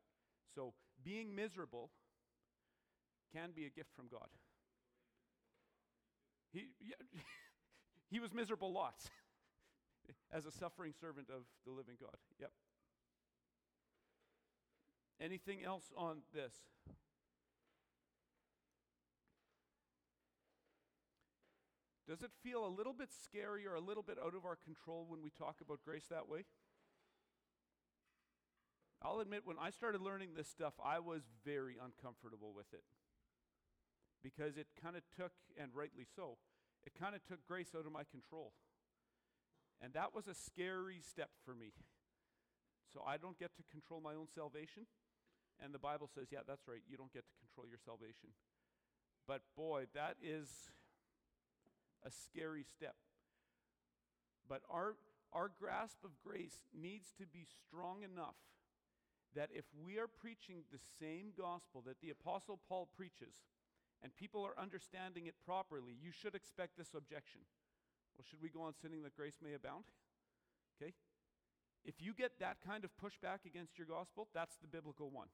So 0.54 0.74
being 1.04 1.34
miserable 1.34 1.90
can 3.32 3.50
be 3.54 3.64
a 3.64 3.70
gift 3.70 3.90
from 3.94 4.08
God. 4.10 4.26
He, 6.52 6.74
yeah, 6.80 6.98
he 8.10 8.20
was 8.20 8.34
miserable 8.34 8.72
lots 8.72 9.08
as 10.32 10.46
a 10.46 10.50
suffering 10.50 10.92
servant 11.00 11.28
of 11.30 11.42
the 11.64 11.72
living 11.72 11.94
God. 12.00 12.16
Yep. 12.40 12.50
Anything 15.22 15.62
else 15.64 15.92
on 15.96 16.22
this? 16.34 16.52
Does 22.08 22.22
it 22.22 22.32
feel 22.42 22.66
a 22.66 22.68
little 22.68 22.92
bit 22.92 23.10
scary 23.24 23.64
or 23.64 23.74
a 23.74 23.80
little 23.80 24.02
bit 24.02 24.18
out 24.18 24.34
of 24.34 24.44
our 24.44 24.56
control 24.56 25.06
when 25.08 25.22
we 25.22 25.30
talk 25.30 25.60
about 25.62 25.78
grace 25.84 26.06
that 26.10 26.28
way? 26.28 26.44
I'll 29.00 29.20
admit, 29.20 29.42
when 29.44 29.56
I 29.60 29.70
started 29.70 30.00
learning 30.00 30.30
this 30.36 30.48
stuff, 30.48 30.74
I 30.84 30.98
was 30.98 31.22
very 31.44 31.76
uncomfortable 31.82 32.52
with 32.54 32.72
it. 32.72 32.82
Because 34.22 34.56
it 34.56 34.66
kind 34.82 34.96
of 34.96 35.02
took, 35.16 35.32
and 35.56 35.70
rightly 35.72 36.06
so, 36.16 36.38
it 36.84 36.92
kind 36.98 37.14
of 37.14 37.24
took 37.24 37.46
grace 37.46 37.70
out 37.76 37.86
of 37.86 37.92
my 37.92 38.02
control. 38.04 38.52
And 39.80 39.92
that 39.94 40.14
was 40.14 40.26
a 40.26 40.34
scary 40.34 41.00
step 41.00 41.30
for 41.44 41.54
me. 41.54 41.72
So 42.92 43.02
I 43.06 43.16
don't 43.16 43.38
get 43.38 43.56
to 43.56 43.62
control 43.70 44.00
my 44.00 44.14
own 44.14 44.26
salvation. 44.32 44.86
And 45.62 45.72
the 45.72 45.78
Bible 45.78 46.10
says, 46.12 46.26
yeah, 46.30 46.42
that's 46.46 46.66
right, 46.66 46.82
you 46.90 46.96
don't 46.96 47.12
get 47.12 47.24
to 47.28 47.34
control 47.38 47.66
your 47.68 47.78
salvation. 47.78 48.34
But 49.28 49.42
boy, 49.56 49.86
that 49.94 50.16
is 50.22 50.48
a 52.04 52.10
scary 52.10 52.64
step. 52.64 52.96
But 54.48 54.62
our, 54.68 54.96
our 55.32 55.50
grasp 55.54 56.02
of 56.04 56.10
grace 56.26 56.66
needs 56.74 57.14
to 57.18 57.26
be 57.26 57.46
strong 57.46 58.02
enough 58.02 58.34
that 59.34 59.50
if 59.54 59.64
we 59.72 59.98
are 59.98 60.08
preaching 60.08 60.64
the 60.72 60.82
same 61.00 61.32
gospel 61.38 61.82
that 61.86 62.00
the 62.02 62.10
Apostle 62.10 62.58
Paul 62.68 62.88
preaches, 62.96 63.34
and 64.02 64.14
people 64.16 64.44
are 64.44 64.58
understanding 64.60 65.26
it 65.26 65.34
properly, 65.46 65.94
you 66.02 66.10
should 66.10 66.34
expect 66.34 66.76
this 66.76 66.92
objection. 66.94 67.40
Well, 68.16 68.26
should 68.28 68.42
we 68.42 68.50
go 68.50 68.62
on 68.62 68.74
sinning 68.74 69.02
that 69.04 69.16
grace 69.16 69.38
may 69.42 69.54
abound? 69.54 69.84
Okay? 70.80 70.94
If 71.84 72.00
you 72.00 72.14
get 72.14 72.40
that 72.40 72.56
kind 72.66 72.82
of 72.82 72.90
pushback 72.96 73.44
against 73.46 73.76
your 73.78 73.86
gospel, 73.86 74.26
that's 74.34 74.56
the 74.56 74.66
biblical 74.66 75.10
one. 75.10 75.28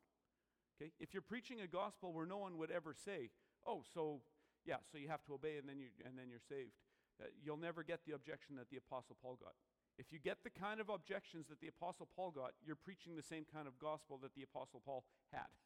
Okay? 0.79 0.93
If 1.01 1.13
you're 1.13 1.27
preaching 1.27 1.61
a 1.61 1.67
gospel 1.67 2.13
where 2.13 2.27
no 2.27 2.39
one 2.39 2.57
would 2.59 2.71
ever 2.71 2.95
say, 2.95 3.31
oh, 3.67 3.83
so 3.95 4.23
yeah, 4.65 4.79
so 4.91 4.99
you 4.99 5.09
have 5.09 5.25
to 5.27 5.35
obey 5.35 5.59
and 5.59 5.69
then, 5.69 5.79
you, 5.79 5.89
and 6.07 6.17
then 6.17 6.31
you're 6.31 6.45
saved. 6.49 6.79
Uh, 7.19 7.27
you'll 7.43 7.59
never 7.59 7.83
get 7.83 8.07
the 8.07 8.15
objection 8.15 8.55
that 8.57 8.71
the 8.71 8.79
Apostle 8.79 9.17
Paul 9.21 9.39
got. 9.41 9.57
If 9.99 10.15
you 10.15 10.23
get 10.23 10.47
the 10.47 10.55
kind 10.55 10.79
of 10.79 10.89
objections 10.89 11.51
that 11.51 11.59
the 11.59 11.67
Apostle 11.67 12.07
Paul 12.15 12.31
got, 12.31 12.55
you're 12.63 12.79
preaching 12.79 13.19
the 13.19 13.27
same 13.27 13.43
kind 13.51 13.67
of 13.67 13.75
gospel 13.83 14.21
that 14.23 14.37
the 14.39 14.47
Apostle 14.47 14.83
Paul 14.85 15.05
had. 15.33 15.51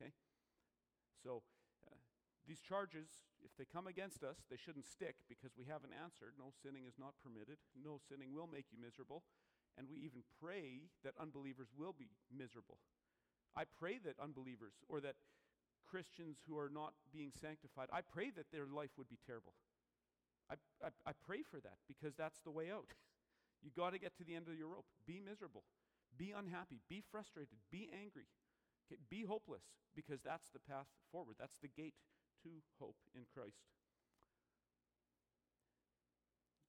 Okay? 0.00 0.10
So, 1.22 1.44
uh, 1.84 2.00
these 2.48 2.64
charges, 2.64 3.28
if 3.44 3.52
they 3.58 3.68
come 3.68 3.86
against 3.86 4.24
us, 4.24 4.40
they 4.48 4.56
shouldn't 4.56 4.88
stick 4.88 5.20
because 5.28 5.52
we 5.52 5.68
haven't 5.68 5.92
answered. 5.92 6.32
No 6.40 6.48
sinning 6.64 6.88
is 6.88 6.96
not 6.98 7.12
permitted. 7.20 7.60
No 7.76 8.00
sinning 8.08 8.32
will 8.32 8.48
make 8.48 8.72
you 8.72 8.80
miserable. 8.80 9.22
And 9.76 9.86
we 9.86 10.00
even 10.00 10.24
pray 10.40 10.88
that 11.04 11.12
unbelievers 11.20 11.68
will 11.76 11.92
be 11.92 12.08
miserable. 12.32 12.80
I 13.56 13.64
pray 13.78 13.98
that 14.04 14.16
unbelievers 14.22 14.72
or 14.88 15.00
that 15.00 15.16
Christians 15.88 16.40
who 16.48 16.56
are 16.56 16.72
not 16.72 16.94
being 17.12 17.32
sanctified, 17.36 17.88
I 17.92 18.00
pray 18.00 18.30
that 18.36 18.48
their 18.52 18.64
life 18.64 18.96
would 18.96 19.08
be 19.08 19.18
terrible. 19.26 19.52
I, 20.48 20.56
I, 20.84 20.90
I 21.04 21.12
pray 21.26 21.44
for 21.44 21.60
that 21.60 21.78
because 21.86 22.16
that's 22.16 22.40
the 22.44 22.50
way 22.50 22.72
out. 22.72 22.88
you 23.62 23.70
got 23.76 23.92
to 23.92 24.00
get 24.00 24.16
to 24.18 24.24
the 24.24 24.34
end 24.34 24.48
of 24.48 24.56
your 24.56 24.68
rope. 24.68 24.88
Be 25.06 25.20
miserable, 25.20 25.64
be 26.16 26.32
unhappy, 26.32 26.80
be 26.88 27.02
frustrated, 27.12 27.60
be 27.70 27.90
angry, 27.92 28.28
okay? 28.88 29.00
be 29.10 29.24
hopeless 29.24 29.64
because 29.94 30.20
that's 30.24 30.48
the 30.50 30.64
path 30.64 30.88
forward. 31.12 31.36
That's 31.38 31.58
the 31.60 31.68
gate 31.68 31.94
to 32.44 32.50
hope 32.80 32.96
in 33.14 33.28
Christ. 33.28 33.68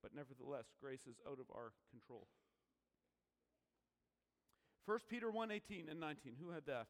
But 0.03 0.11
nevertheless, 0.11 0.67
grace 0.83 1.07
is 1.07 1.15
out 1.23 1.39
of 1.39 1.47
our 1.55 1.71
control. 1.87 2.27
1 4.85 4.99
Peter 5.09 5.31
1 5.31 5.51
18 5.51 5.87
and 5.89 5.99
19. 5.99 6.33
Who 6.41 6.51
had 6.51 6.65
that? 6.65 6.87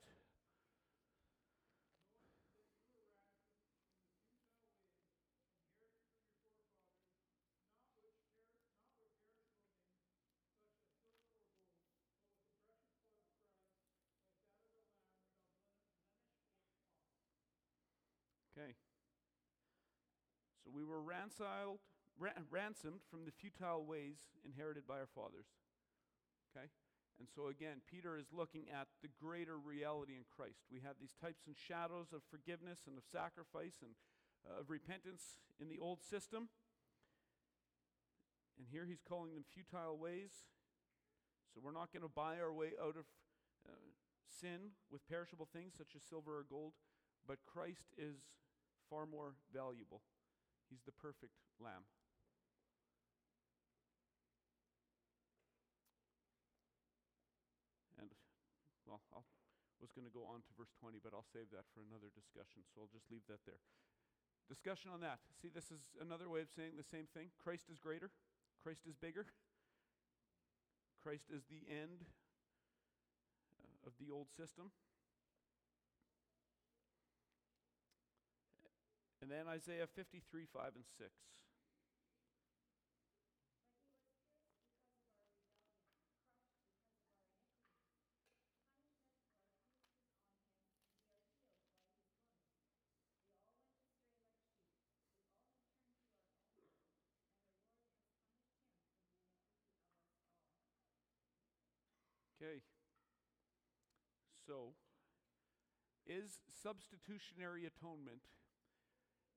Okay. 18.58 18.74
So 20.64 20.72
we 20.74 20.84
were 20.84 21.02
ransomed, 21.02 21.80
ransomed 22.50 23.02
from 23.10 23.26
the 23.26 23.32
futile 23.32 23.86
ways 23.86 24.18
inherited 24.46 24.88
by 24.88 24.96
our 24.96 25.10
fathers. 25.14 25.46
Okay? 26.56 26.68
And 27.24 27.32
so 27.32 27.48
again, 27.48 27.80
Peter 27.88 28.20
is 28.20 28.36
looking 28.36 28.68
at 28.68 28.92
the 29.00 29.08
greater 29.16 29.56
reality 29.56 30.20
in 30.20 30.28
Christ. 30.28 30.68
We 30.68 30.84
have 30.84 31.00
these 31.00 31.16
types 31.16 31.48
and 31.48 31.56
shadows 31.56 32.12
of 32.12 32.20
forgiveness 32.28 32.84
and 32.84 33.00
of 33.00 33.08
sacrifice 33.08 33.80
and 33.80 33.96
uh, 34.44 34.60
of 34.60 34.70
repentance 34.70 35.40
in 35.56 35.72
the 35.72 35.80
old 35.80 36.04
system. 36.04 36.52
And 38.60 38.68
here 38.68 38.84
he's 38.84 39.00
calling 39.08 39.36
them 39.36 39.48
futile 39.48 39.96
ways. 39.96 40.52
So 41.56 41.62
we're 41.64 41.72
not 41.72 41.94
going 41.94 42.04
to 42.04 42.12
buy 42.12 42.44
our 42.44 42.52
way 42.52 42.76
out 42.76 43.00
of 43.00 43.08
uh, 43.64 43.72
sin 44.28 44.76
with 44.92 45.08
perishable 45.08 45.48
things 45.48 45.74
such 45.78 45.96
as 45.96 46.04
silver 46.04 46.40
or 46.40 46.46
gold, 46.50 46.74
but 47.26 47.38
Christ 47.48 47.96
is 47.98 48.18
far 48.90 49.06
more 49.06 49.36
valuable. 49.54 50.02
He's 50.70 50.84
the 50.86 50.92
perfect 50.92 51.40
lamb. 51.60 51.88
And, 58.00 58.10
well, 58.88 59.02
I 59.14 59.20
was 59.80 59.83
going 59.94 60.10
to 60.10 60.14
go 60.14 60.26
on 60.26 60.42
to 60.44 60.52
verse 60.58 60.74
20, 60.82 61.00
but 61.00 61.14
I'll 61.14 61.28
save 61.30 61.54
that 61.54 61.70
for 61.72 61.86
another 61.86 62.10
discussion, 62.12 62.66
so 62.74 62.84
I'll 62.84 62.94
just 62.94 63.08
leave 63.14 63.24
that 63.30 63.46
there. 63.46 63.62
Discussion 64.50 64.92
on 64.92 65.00
that. 65.06 65.24
See, 65.40 65.48
this 65.48 65.72
is 65.72 65.86
another 66.02 66.28
way 66.28 66.44
of 66.44 66.50
saying 66.52 66.76
the 66.76 66.86
same 66.86 67.08
thing. 67.14 67.32
Christ 67.40 67.72
is 67.72 67.80
greater, 67.80 68.12
Christ 68.60 68.84
is 68.90 68.98
bigger, 68.98 69.30
Christ 71.00 71.32
is 71.32 71.48
the 71.48 71.64
end 71.70 72.04
uh, 73.56 73.88
of 73.88 73.94
the 74.02 74.12
old 74.12 74.28
system. 74.34 74.74
And 79.24 79.32
then 79.32 79.48
Isaiah 79.48 79.88
53, 79.88 80.20
5 80.52 80.76
and 80.76 80.84
6. 81.00 81.08
So, 104.46 104.76
is 106.06 106.44
substitutionary 106.52 107.64
atonement 107.66 108.28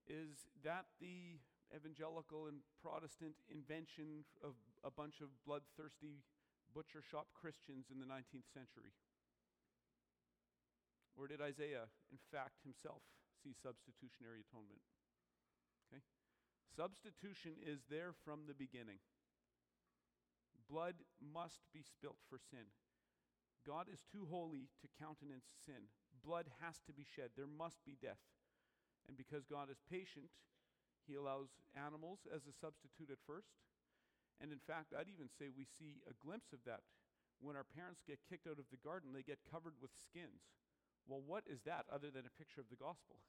is 0.06 0.50
that 0.62 0.87
the 1.00 1.38
evangelical 1.75 2.46
and 2.46 2.62
Protestant 2.82 3.35
invention 3.50 4.26
of 4.42 4.54
a 4.82 4.90
bunch 4.90 5.23
of 5.23 5.30
bloodthirsty 5.46 6.23
butcher 6.75 7.02
shop 7.02 7.30
Christians 7.35 7.87
in 7.90 7.99
the 7.99 8.06
19th 8.06 8.50
century? 8.50 8.94
Or 11.16 11.26
did 11.26 11.40
Isaiah, 11.40 11.88
in 12.12 12.20
fact, 12.30 12.61
himself 12.62 13.00
see 13.42 13.56
substitutionary 13.56 14.44
atonement? 14.44 14.85
Okay? 15.88 16.02
Substitution 16.76 17.56
is 17.64 17.88
there 17.88 18.12
from 18.12 18.44
the 18.46 18.54
beginning. 18.54 19.00
Blood 20.68 21.00
must 21.23 21.64
be 21.73 21.80
spilt 21.80 22.20
for 22.28 22.37
sin. 22.37 22.68
God 23.66 23.90
is 23.90 24.06
too 24.06 24.30
holy 24.30 24.70
to 24.78 24.96
countenance 25.02 25.50
sin. 25.66 25.90
Blood 26.23 26.46
has 26.62 26.78
to 26.87 26.94
be 26.94 27.02
shed. 27.02 27.35
There 27.35 27.50
must 27.50 27.82
be 27.82 27.99
death. 27.99 28.23
And 29.11 29.18
because 29.18 29.42
God 29.42 29.66
is 29.70 29.82
patient, 29.90 30.30
He 31.02 31.18
allows 31.18 31.58
animals 31.75 32.30
as 32.30 32.46
a 32.46 32.54
substitute 32.54 33.11
at 33.11 33.23
first. 33.26 33.58
And 34.38 34.54
in 34.54 34.62
fact, 34.62 34.94
I'd 34.94 35.11
even 35.11 35.26
say 35.26 35.50
we 35.50 35.66
see 35.66 35.99
a 36.06 36.14
glimpse 36.14 36.54
of 36.54 36.62
that. 36.66 36.87
When 37.42 37.58
our 37.58 37.66
parents 37.66 38.06
get 38.06 38.25
kicked 38.25 38.46
out 38.46 38.62
of 38.62 38.70
the 38.70 38.80
garden, 38.80 39.12
they 39.12 39.26
get 39.26 39.44
covered 39.44 39.76
with 39.82 39.92
skins. 39.99 40.56
Well, 41.04 41.23
what 41.23 41.44
is 41.46 41.62
that 41.66 41.87
other 41.90 42.11
than 42.11 42.26
a 42.26 42.38
picture 42.38 42.62
of 42.62 42.70
the 42.70 42.78
gospel? 42.78 43.18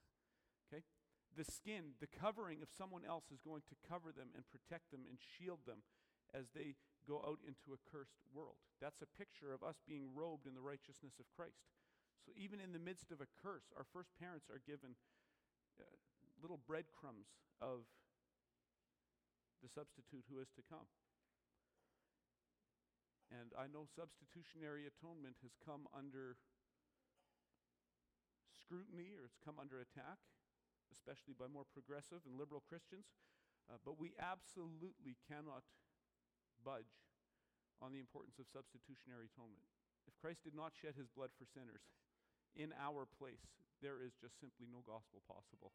Okay? 0.67 0.84
The 1.32 1.48
skin, 1.48 1.96
the 2.03 2.12
covering 2.12 2.60
of 2.60 2.67
someone 2.67 3.08
else 3.08 3.32
is 3.32 3.39
going 3.39 3.63
to 3.72 3.79
cover 3.88 4.12
them 4.12 4.36
and 4.36 4.44
protect 4.51 4.91
them 4.91 5.08
and 5.08 5.15
shield 5.15 5.63
them 5.63 5.79
as 6.36 6.51
they 6.51 6.75
go 7.08 7.24
out 7.24 7.40
into 7.48 7.72
a 7.72 7.80
cursed 7.88 8.20
world. 8.36 8.60
That's 8.84 9.02
a 9.02 9.10
picture 9.16 9.56
of 9.56 9.64
us 9.64 9.80
being 9.88 10.12
robed 10.12 10.46
in 10.46 10.54
the 10.54 10.62
righteousness 10.62 11.16
of 11.18 11.26
Christ. 11.32 11.64
So 12.28 12.36
even 12.36 12.60
in 12.60 12.76
the 12.76 12.84
midst 12.84 13.10
of 13.16 13.24
a 13.24 13.32
curse, 13.40 13.72
our 13.80 13.88
first 13.88 14.12
parents 14.20 14.52
are 14.52 14.60
given 14.68 15.00
uh, 15.80 15.88
little 16.44 16.60
breadcrumbs 16.68 17.32
of 17.64 17.88
the 19.64 19.72
substitute 19.72 20.28
who 20.28 20.44
is 20.44 20.52
to 20.60 20.64
come. 20.68 20.92
And 23.32 23.52
I 23.56 23.67
know 23.72 23.88
substitutionary 23.88 24.88
atonement 24.88 25.39
has 25.43 25.56
come 25.60 25.88
under 25.91 26.39
scrutiny 28.56 29.15
or 29.15 29.28
it's 29.28 29.39
come 29.39 29.60
under 29.60 29.80
attack, 29.80 30.20
especially 30.91 31.36
by 31.36 31.48
more 31.48 31.67
progressive 31.67 32.24
and 32.28 32.36
liberal 32.39 32.63
Christians. 32.67 33.08
Uh, 33.67 33.80
but 33.84 34.00
we 34.00 34.15
absolutely 34.15 35.20
cannot 35.28 35.67
budge 36.67 36.91
on 37.80 37.95
the 37.95 38.03
importance 38.03 38.36
of 38.36 38.51
substitutionary 38.51 39.32
atonement. 39.32 39.63
If 40.03 40.19
Christ 40.19 40.43
did 40.43 40.51
not 40.51 40.75
shed 40.75 40.99
his 40.99 41.08
blood 41.08 41.32
for 41.39 41.47
sinners 41.47 41.88
in 42.63 42.75
our 42.75 43.08
place, 43.08 43.47
there 43.80 44.03
is 44.03 44.12
just 44.19 44.36
simply 44.43 44.67
no 44.67 44.84
gospel 44.84 45.23
possible. 45.23 45.71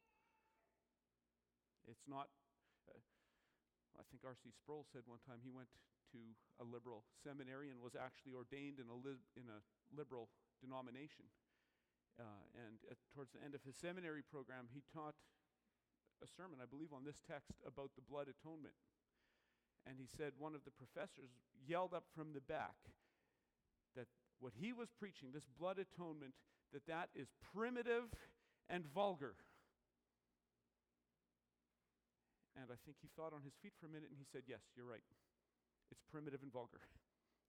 It's 1.88 2.04
not, 2.04 2.28
uh, 2.84 3.00
I 3.96 4.04
think 4.12 4.20
R.C. 4.28 4.52
Sproul 4.52 4.84
said 4.92 5.08
one 5.08 5.22
time 5.24 5.40
he 5.40 5.54
went 5.54 5.72
to 6.12 6.20
a 6.60 6.66
liberal 6.66 7.08
seminary 7.24 7.72
and 7.72 7.80
was 7.80 7.96
actually 7.96 8.36
ordained 8.36 8.76
in 8.76 8.86
a, 8.92 8.96
in 9.38 9.48
a 9.48 9.64
liberal 9.96 10.28
denomination. 10.60 11.32
Uh, 12.20 12.44
and 12.68 12.76
at, 12.92 13.00
towards 13.16 13.32
the 13.32 13.40
end 13.40 13.56
of 13.56 13.64
his 13.64 13.74
seminary 13.78 14.20
program, 14.20 14.68
he 14.68 14.84
taught 14.92 15.16
a 16.20 16.28
sermon, 16.28 16.60
I 16.62 16.68
believe, 16.68 16.92
on 16.92 17.02
this 17.02 17.18
text 17.24 17.58
about 17.66 17.96
the 17.96 18.04
blood 18.04 18.28
atonement. 18.30 18.76
And 19.86 19.96
he 19.98 20.06
said 20.06 20.32
one 20.38 20.54
of 20.54 20.64
the 20.64 20.70
professors 20.70 21.34
yelled 21.66 21.94
up 21.94 22.04
from 22.14 22.32
the 22.32 22.40
back 22.40 22.78
that 23.96 24.06
what 24.38 24.52
he 24.54 24.72
was 24.72 24.88
preaching, 24.98 25.30
this 25.32 25.48
blood 25.58 25.78
atonement, 25.78 26.34
that 26.72 26.86
that 26.86 27.10
is 27.14 27.28
primitive 27.54 28.10
and 28.68 28.86
vulgar. 28.86 29.34
And 32.56 32.68
I 32.70 32.78
think 32.84 33.00
he 33.00 33.08
thought 33.16 33.32
on 33.32 33.42
his 33.42 33.56
feet 33.58 33.72
for 33.80 33.86
a 33.86 33.92
minute 33.92 34.12
and 34.12 34.20
he 34.20 34.28
said, 34.28 34.46
Yes, 34.46 34.60
you're 34.76 34.88
right. 34.88 35.04
It's 35.90 36.04
primitive 36.08 36.42
and 36.42 36.52
vulgar. 36.52 36.84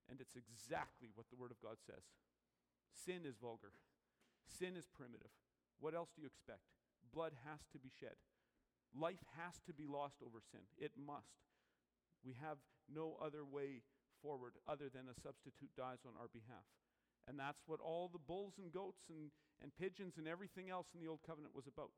And 0.10 0.19
it's 0.19 0.36
exactly 0.36 1.12
what 1.15 1.28
the 1.32 1.39
Word 1.39 1.52
of 1.52 1.62
God 1.63 1.80
says. 1.80 2.04
Sin 2.91 3.24
is 3.24 3.39
vulgar, 3.39 3.72
sin 4.48 4.76
is 4.76 4.88
primitive. 4.91 5.32
What 5.80 5.96
else 5.96 6.10
do 6.15 6.22
you 6.22 6.28
expect? 6.28 6.63
Blood 7.12 7.34
has 7.46 7.60
to 7.72 7.80
be 7.80 7.91
shed. 7.91 8.15
Life 8.96 9.24
has 9.38 9.60
to 9.65 9.74
be 9.74 9.88
lost 9.88 10.22
over 10.22 10.39
sin. 10.39 10.63
It 10.78 10.91
must. 10.96 11.43
We 12.23 12.36
have 12.39 12.57
no 12.88 13.19
other 13.19 13.43
way 13.43 13.83
forward 14.23 14.55
other 14.67 14.88
than 14.88 15.12
a 15.12 15.19
substitute 15.19 15.75
dies 15.75 16.07
on 16.07 16.15
our 16.15 16.31
behalf. 16.31 16.63
And 17.27 17.39
that's 17.39 17.63
what 17.67 17.79
all 17.79 18.07
the 18.12 18.19
bulls 18.19 18.55
and 18.59 18.71
goats 18.71 19.07
and, 19.07 19.31
and 19.62 19.71
pigeons 19.75 20.15
and 20.17 20.27
everything 20.27 20.71
else 20.71 20.91
in 20.95 20.99
the 20.99 21.07
Old 21.07 21.23
Covenant 21.23 21.55
was 21.55 21.67
about. 21.67 21.91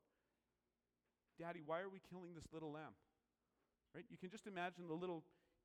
Daddy, 1.38 1.62
why 1.66 1.82
are 1.82 1.90
we 1.90 2.02
killing 2.02 2.34
this 2.34 2.50
little 2.54 2.72
lamb? 2.74 2.98
Right? 3.94 4.06
You 4.10 4.18
can 4.18 4.30
just 4.30 4.46
imagine 4.46 4.88
the 4.88 4.98
little 4.98 5.24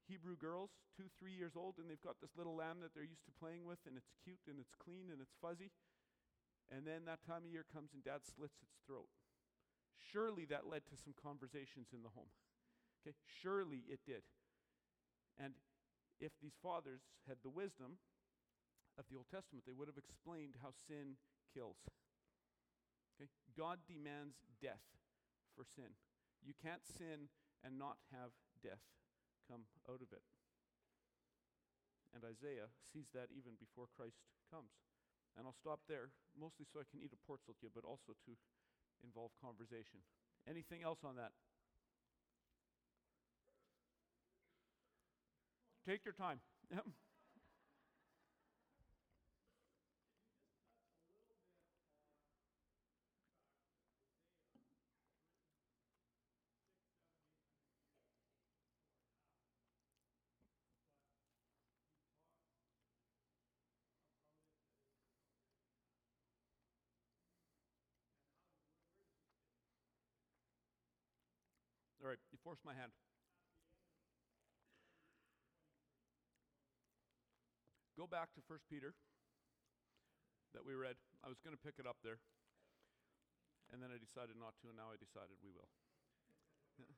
Hebrew 0.09 0.37
girls, 0.37 0.71
two, 0.97 1.07
three 1.21 1.33
years 1.37 1.55
old, 1.55 1.77
and 1.79 1.87
they've 1.87 2.03
got 2.03 2.19
this 2.21 2.35
little 2.37 2.57
lamb 2.57 2.81
that 2.83 2.97
they're 2.97 3.07
used 3.07 3.27
to 3.29 3.35
playing 3.39 3.69
with, 3.69 3.79
and 3.87 3.95
it's 3.97 4.11
cute 4.25 4.43
and 4.49 4.59
it's 4.59 4.75
clean 4.75 5.13
and 5.13 5.21
it's 5.21 5.37
fuzzy. 5.39 5.71
And 6.71 6.87
then 6.87 7.05
that 7.07 7.23
time 7.27 7.47
of 7.47 7.51
year 7.51 7.67
comes 7.67 7.93
and 7.95 8.03
dad 8.03 8.23
slits 8.27 8.59
its 8.63 8.79
throat. 8.87 9.11
Surely 9.99 10.47
that 10.47 10.67
led 10.67 10.87
to 10.89 10.97
some 10.97 11.15
conversations 11.15 11.93
in 11.93 12.03
the 12.03 12.15
home. 12.15 12.31
Okay? 13.01 13.17
Surely 13.41 13.81
it 13.89 14.01
did. 14.05 14.21
And 15.41 15.57
if 16.21 16.37
these 16.45 16.55
fathers 16.61 17.01
had 17.25 17.41
the 17.41 17.49
wisdom 17.49 17.97
of 19.01 19.09
the 19.09 19.17
Old 19.17 19.33
Testament, 19.33 19.65
they 19.65 19.73
would 19.73 19.89
have 19.89 19.97
explained 19.97 20.61
how 20.61 20.77
sin 20.85 21.17
kills. 21.57 21.81
Okay? 23.17 23.33
God 23.57 23.81
demands 23.89 24.37
death 24.61 24.85
for 25.57 25.65
sin. 25.65 25.97
You 26.45 26.53
can't 26.53 26.85
sin 26.85 27.33
and 27.65 27.81
not 27.81 27.97
have 28.13 28.37
death 28.61 28.85
come 29.49 29.65
out 29.89 30.05
of 30.05 30.13
it. 30.13 30.25
And 32.13 32.21
Isaiah 32.27 32.69
sees 32.93 33.09
that 33.17 33.33
even 33.33 33.57
before 33.57 33.89
Christ 33.97 34.21
comes. 34.53 34.77
And 35.39 35.47
I'll 35.47 35.57
stop 35.57 35.87
there, 35.87 36.11
mostly 36.35 36.67
so 36.67 36.83
I 36.83 36.89
can 36.91 36.99
eat 36.99 37.15
a 37.15 37.23
portsulkia, 37.23 37.71
but 37.71 37.87
also 37.87 38.19
to 38.27 38.33
involve 39.07 39.31
conversation. 39.39 40.03
Anything 40.45 40.83
else 40.83 41.07
on 41.07 41.15
that? 41.17 41.31
Take 45.87 46.05
your 46.05 46.15
time. 46.15 46.41
All 72.03 72.09
right, 72.09 72.19
you 72.33 72.39
forced 72.43 72.65
my 72.65 72.73
hand. 72.73 72.93
Go 78.01 78.09
back 78.09 78.33
to 78.33 78.41
1 78.49 78.57
Peter 78.73 78.97
that 80.57 80.65
we 80.65 80.73
read. 80.73 80.97
I 81.21 81.29
was 81.29 81.37
going 81.45 81.53
to 81.53 81.61
pick 81.61 81.77
it 81.77 81.85
up 81.85 82.01
there, 82.01 82.17
and 83.69 83.77
then 83.77 83.93
I 83.93 84.01
decided 84.01 84.41
not 84.41 84.57
to, 84.65 84.73
and 84.73 84.81
now 84.81 84.89
I 84.89 84.97
decided 84.97 85.37
we 85.45 85.53
will. 85.53 85.69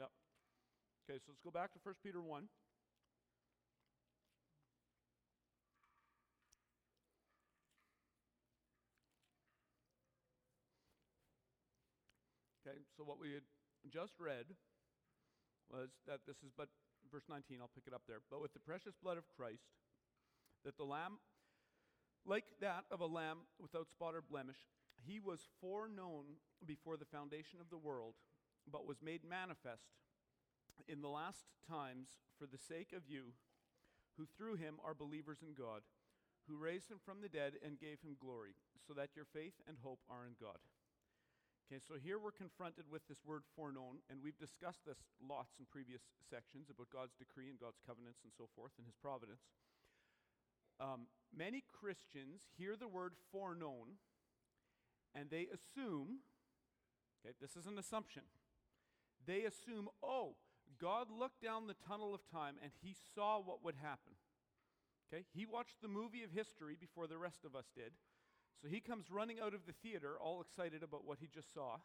Yep. 0.00 0.08
Okay, 1.04 1.20
so 1.20 1.28
let's 1.28 1.44
go 1.44 1.52
back 1.52 1.76
to 1.76 1.80
1 1.84 1.92
Peter 2.00 2.24
1. 2.24 2.48
Okay, 12.64 12.80
so 12.96 13.04
what 13.04 13.20
we 13.20 13.36
had 13.36 13.44
just 13.92 14.16
read 14.16 14.56
was 15.70 15.90
that 16.06 16.20
this 16.26 16.36
is 16.42 16.50
but 16.56 16.68
verse 17.10 17.24
19, 17.28 17.58
I'll 17.60 17.70
pick 17.74 17.86
it 17.86 17.94
up 17.94 18.02
there. 18.06 18.20
But 18.30 18.42
with 18.42 18.52
the 18.52 18.60
precious 18.60 18.94
blood 19.02 19.18
of 19.18 19.24
Christ, 19.36 19.70
that 20.64 20.76
the 20.76 20.84
lamb, 20.84 21.18
like 22.26 22.44
that 22.60 22.84
of 22.90 23.00
a 23.00 23.06
lamb 23.06 23.38
without 23.60 23.88
spot 23.88 24.14
or 24.14 24.22
blemish, 24.22 24.68
he 25.06 25.18
was 25.18 25.48
foreknown 25.60 26.38
before 26.66 26.96
the 26.96 27.08
foundation 27.08 27.58
of 27.60 27.70
the 27.70 27.78
world, 27.78 28.14
but 28.70 28.86
was 28.86 29.02
made 29.02 29.24
manifest 29.24 29.96
in 30.88 31.00
the 31.00 31.08
last 31.08 31.46
times 31.68 32.20
for 32.38 32.46
the 32.46 32.58
sake 32.58 32.92
of 32.94 33.08
you, 33.08 33.32
who 34.16 34.26
through 34.36 34.56
him 34.56 34.76
are 34.84 34.94
believers 34.94 35.38
in 35.42 35.54
God, 35.54 35.82
who 36.48 36.56
raised 36.56 36.90
him 36.90 36.98
from 37.04 37.20
the 37.22 37.28
dead 37.28 37.54
and 37.64 37.80
gave 37.80 38.00
him 38.02 38.16
glory, 38.20 38.54
so 38.86 38.92
that 38.94 39.16
your 39.16 39.24
faith 39.24 39.54
and 39.68 39.78
hope 39.82 40.00
are 40.10 40.26
in 40.26 40.34
God. 40.40 40.58
Okay, 41.70 41.78
so 41.86 41.94
here 42.02 42.18
we're 42.18 42.34
confronted 42.34 42.90
with 42.90 43.06
this 43.06 43.22
word 43.24 43.42
foreknown, 43.54 44.02
and 44.10 44.18
we've 44.18 44.38
discussed 44.42 44.82
this 44.84 44.98
lots 45.22 45.54
in 45.60 45.70
previous 45.70 46.02
sections 46.28 46.66
about 46.66 46.90
God's 46.90 47.14
decree 47.14 47.46
and 47.46 47.60
God's 47.60 47.78
covenants 47.86 48.26
and 48.26 48.32
so 48.34 48.50
forth 48.56 48.72
and 48.76 48.84
his 48.90 48.98
providence. 48.98 49.46
Um, 50.80 51.06
many 51.30 51.62
Christians 51.70 52.42
hear 52.58 52.74
the 52.74 52.88
word 52.88 53.12
foreknown 53.30 54.02
and 55.14 55.30
they 55.30 55.46
assume, 55.46 56.26
okay, 57.22 57.38
this 57.40 57.54
is 57.54 57.66
an 57.66 57.78
assumption, 57.78 58.22
they 59.24 59.44
assume, 59.44 59.86
oh, 60.02 60.34
God 60.80 61.06
looked 61.06 61.40
down 61.40 61.68
the 61.68 61.78
tunnel 61.86 62.12
of 62.12 62.26
time 62.26 62.56
and 62.60 62.72
he 62.82 62.96
saw 63.14 63.38
what 63.38 63.62
would 63.62 63.76
happen. 63.80 64.18
Okay, 65.06 65.22
he 65.32 65.46
watched 65.46 65.82
the 65.82 65.88
movie 65.88 66.24
of 66.24 66.32
history 66.32 66.74
before 66.74 67.06
the 67.06 67.18
rest 67.18 67.44
of 67.44 67.54
us 67.54 67.66
did. 67.76 67.92
So 68.62 68.68
he 68.68 68.80
comes 68.80 69.10
running 69.10 69.40
out 69.40 69.54
of 69.54 69.64
the 69.66 69.72
theater, 69.82 70.16
all 70.20 70.40
excited 70.40 70.82
about 70.82 71.06
what 71.06 71.18
he 71.20 71.28
just 71.32 71.54
saw, 71.54 71.78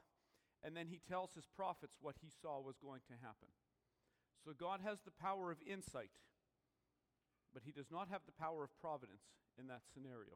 and 0.63 0.75
then 0.75 0.87
he 0.87 0.99
tells 1.07 1.33
his 1.33 1.47
prophets 1.55 1.95
what 2.01 2.15
he 2.21 2.29
saw 2.41 2.59
was 2.59 2.75
going 2.83 3.01
to 3.07 3.13
happen. 3.21 3.47
So 4.43 4.51
God 4.51 4.81
has 4.83 4.99
the 5.05 5.11
power 5.11 5.51
of 5.51 5.57
insight, 5.65 6.11
but 7.53 7.63
he 7.65 7.71
does 7.71 7.89
not 7.91 8.09
have 8.09 8.21
the 8.25 8.33
power 8.33 8.63
of 8.63 8.69
providence 8.81 9.23
in 9.57 9.67
that 9.67 9.81
scenario. 9.93 10.35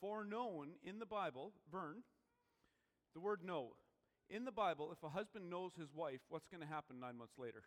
Foreknown 0.00 0.72
in 0.82 0.98
the 0.98 1.06
Bible, 1.06 1.52
Vern, 1.70 2.02
the 3.14 3.20
word 3.20 3.44
know. 3.44 3.76
In 4.28 4.44
the 4.44 4.52
Bible, 4.52 4.90
if 4.92 5.02
a 5.02 5.08
husband 5.08 5.50
knows 5.50 5.72
his 5.78 5.92
wife, 5.94 6.20
what's 6.28 6.46
going 6.46 6.62
to 6.62 6.66
happen 6.66 7.00
nine 7.00 7.16
months 7.16 7.38
later? 7.38 7.62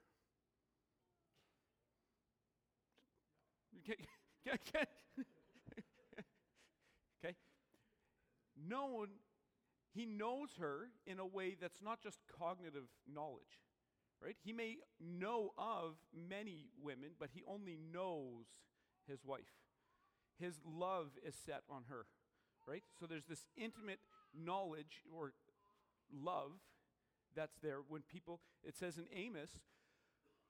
okay? 4.48 4.86
Known, 8.58 9.08
he 9.94 10.06
knows 10.06 10.50
her 10.60 10.90
in 11.06 11.20
a 11.20 11.26
way 11.26 11.56
that's 11.60 11.82
not 11.82 12.02
just 12.02 12.20
cognitive 12.40 12.88
knowledge, 13.12 13.62
right? 14.22 14.36
He 14.44 14.54
may 14.54 14.78
know 15.00 15.54
of 15.58 15.96
many 16.14 16.68
women, 16.82 17.12
but 17.20 17.30
he 17.34 17.44
only 17.48 17.78
knows 17.92 18.46
his 19.08 19.24
wife. 19.26 19.42
His 20.40 20.56
love 20.66 21.12
is 21.26 21.36
set 21.36 21.62
on 21.70 21.84
her, 21.90 22.06
right? 22.68 22.84
So 23.00 23.06
there's 23.06 23.26
this 23.26 23.46
intimate 23.56 24.00
knowledge 24.34 25.02
or 25.16 25.34
love 26.12 26.52
that's 27.36 27.58
there 27.62 27.80
when 27.88 28.02
people, 28.02 28.40
it 28.64 28.78
says 28.78 28.98
in 28.98 29.06
Amos, 29.16 29.50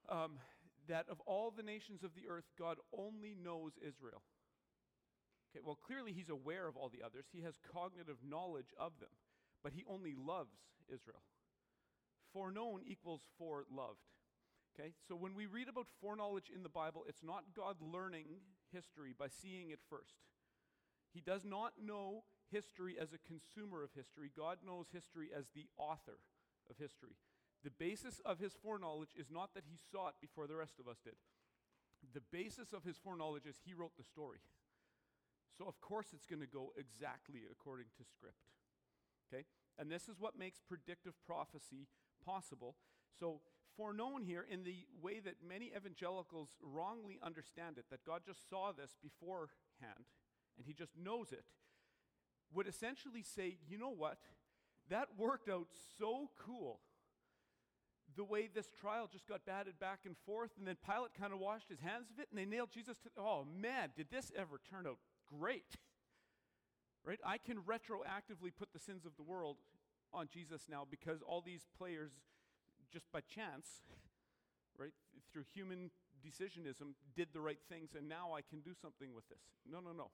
um, 0.10 0.40
that 0.88 1.08
of 1.10 1.20
all 1.26 1.52
the 1.52 1.64
nations 1.64 2.04
of 2.04 2.12
the 2.16 2.30
earth, 2.30 2.46
God 2.58 2.78
only 2.98 3.36
knows 3.42 3.74
Israel. 3.78 4.22
Okay, 5.54 5.62
well, 5.64 5.78
clearly 5.86 6.14
he's 6.14 6.30
aware 6.30 6.68
of 6.68 6.76
all 6.76 6.90
the 6.90 7.06
others. 7.06 7.26
He 7.32 7.42
has 7.42 7.54
cognitive 7.72 8.18
knowledge 8.28 8.74
of 8.80 8.94
them, 9.00 9.14
but 9.64 9.74
he 9.74 9.84
only 9.88 10.16
loves 10.18 10.56
Israel. 10.92 11.22
Foreknown 12.34 12.82
equals 12.88 13.22
foreloved. 13.40 14.02
Okay, 14.74 14.94
so 15.08 15.16
when 15.16 15.36
we 15.36 15.46
read 15.46 15.70
about 15.70 15.86
foreknowledge 16.02 16.50
in 16.54 16.64
the 16.64 16.70
Bible, 16.70 17.06
it's 17.08 17.22
not 17.22 17.54
God 17.56 17.76
learning 17.80 18.26
history 18.72 19.14
by 19.18 19.28
seeing 19.28 19.70
it 19.70 19.80
first. 19.88 20.18
He 21.14 21.22
does 21.22 21.46
not 21.46 21.74
know 21.80 22.24
history 22.52 22.98
as 23.00 23.14
a 23.14 23.28
consumer 23.28 23.84
of 23.84 23.92
history, 23.96 24.32
God 24.36 24.58
knows 24.66 24.88
history 24.92 25.30
as 25.36 25.46
the 25.54 25.68
author 25.78 26.18
of 26.70 26.78
history. 26.78 27.18
The 27.64 27.72
basis 27.72 28.20
of 28.26 28.40
his 28.40 28.54
foreknowledge 28.54 29.14
is 29.18 29.30
not 29.30 29.54
that 29.54 29.64
he 29.70 29.78
saw 29.92 30.10
it 30.10 30.16
before 30.20 30.48
the 30.48 30.56
rest 30.56 30.80
of 30.80 30.88
us 30.88 30.98
did. 31.04 31.16
The 32.14 32.26
basis 32.32 32.74
of 32.74 32.84
his 32.84 32.98
foreknowledge 32.98 33.46
is 33.46 33.62
he 33.64 33.74
wrote 33.74 33.96
the 33.96 34.04
story. 34.04 34.40
So, 35.58 35.66
of 35.68 35.80
course, 35.82 36.08
it's 36.14 36.26
going 36.26 36.42
to 36.42 36.48
go 36.48 36.74
exactly 36.78 37.42
according 37.52 37.88
to 37.98 38.04
script. 38.04 38.50
Okay? 39.32 39.46
And 39.78 39.92
this 39.92 40.08
is 40.08 40.20
what 40.20 40.38
makes 40.38 40.60
predictive 40.60 41.14
prophecy 41.26 41.88
possible. 42.26 42.76
So, 43.20 43.42
foreknown 43.76 44.24
here 44.24 44.46
in 44.50 44.64
the 44.64 44.86
way 45.02 45.20
that 45.20 45.36
many 45.48 45.72
evangelicals 45.76 46.50
wrongly 46.62 47.20
understand 47.24 47.78
it, 47.78 47.86
that 47.92 48.06
God 48.06 48.22
just 48.26 48.50
saw 48.50 48.72
this 48.72 48.96
beforehand 49.02 50.10
and 50.58 50.66
he 50.66 50.74
just 50.74 50.94
knows 50.98 51.32
it, 51.32 51.46
would 52.54 52.68
essentially 52.68 53.24
say, 53.24 53.58
you 53.68 53.78
know 53.78 53.90
what? 53.90 54.18
That 54.90 55.10
worked 55.18 55.50
out 55.50 55.68
so 55.98 56.30
cool. 56.38 56.80
The 58.16 58.24
way 58.24 58.48
this 58.54 58.70
trial 58.80 59.10
just 59.12 59.28
got 59.28 59.46
batted 59.46 59.80
back 59.80 60.02
and 60.06 60.16
forth, 60.26 60.52
and 60.60 60.68
then 60.68 60.78
Pilate 60.86 61.16
kind 61.20 61.34
of 61.34 61.40
washed 61.40 61.70
his 61.70 61.80
hands 61.80 62.12
of 62.12 62.20
it, 62.20 62.28
and 62.30 62.38
they 62.38 62.46
nailed 62.46 62.70
Jesus 62.72 62.98
to. 63.00 63.10
The 63.16 63.22
Oh 63.22 63.48
man, 63.60 63.90
did 63.96 64.12
this 64.12 64.32
ever 64.38 64.60
turn 64.70 64.86
out 64.86 65.00
great. 65.40 65.76
right? 67.06 67.20
I 67.26 67.38
can 67.38 67.58
retroactively 67.58 68.52
put 68.58 68.74
the 68.74 68.80
sins 68.80 69.06
of 69.06 69.16
the 69.18 69.24
world 69.24 69.58
on 70.14 70.28
Jesus 70.32 70.64
now 70.70 70.86
because 70.90 71.22
all 71.22 71.42
these 71.42 71.66
players, 71.78 72.12
just 72.92 73.12
by 73.12 73.20
chance, 73.22 73.84
right, 74.78 74.94
through 75.32 75.46
human 75.54 75.92
decisionism, 76.24 76.96
did 77.16 77.30
the 77.34 77.42
right 77.42 77.60
things, 77.70 77.92
and 77.98 78.08
now 78.08 78.32
I 78.34 78.42
can 78.42 78.62
do 78.62 78.72
something 78.80 79.14
with 79.14 79.28
this. 79.30 79.44
No, 79.70 79.80
no, 79.80 79.92
no. 79.92 80.12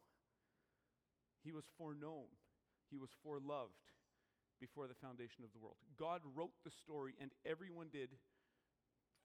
He 1.44 1.52
was 1.52 1.66
foreknown, 1.78 2.28
he 2.90 2.98
was 2.98 3.10
foreloved 3.26 3.94
before 4.60 4.88
the 4.88 4.96
foundation 4.96 5.44
of 5.44 5.54
the 5.54 5.60
world. 5.60 5.78
God 5.98 6.22
wrote 6.36 6.52
the 6.66 6.72
story, 6.72 7.14
and 7.22 7.32
everyone 7.46 7.88
did 7.92 8.10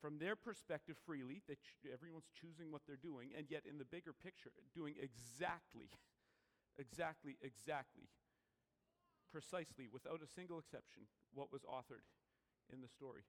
from 0.05 0.19
their 0.19 0.37
perspective 0.37 0.97
freely, 1.07 1.41
that 1.49 1.57
ch- 1.65 1.89
everyone's 1.91 2.29
choosing 2.39 2.71
what 2.71 2.83
they're 2.87 3.01
doing, 3.01 3.31
and 3.33 3.47
yet 3.49 3.63
in 3.65 3.79
the 3.79 3.87
bigger 3.89 4.13
picture, 4.13 4.53
doing 4.77 4.93
exactly, 5.01 5.89
exactly, 6.79 7.39
exactly, 7.41 8.05
precisely, 9.33 9.89
without 9.91 10.21
a 10.21 10.29
single 10.29 10.59
exception, 10.59 11.05
what 11.33 11.51
was 11.51 11.63
authored 11.63 12.05
in 12.71 12.83
the 12.83 12.89
story. 12.89 13.25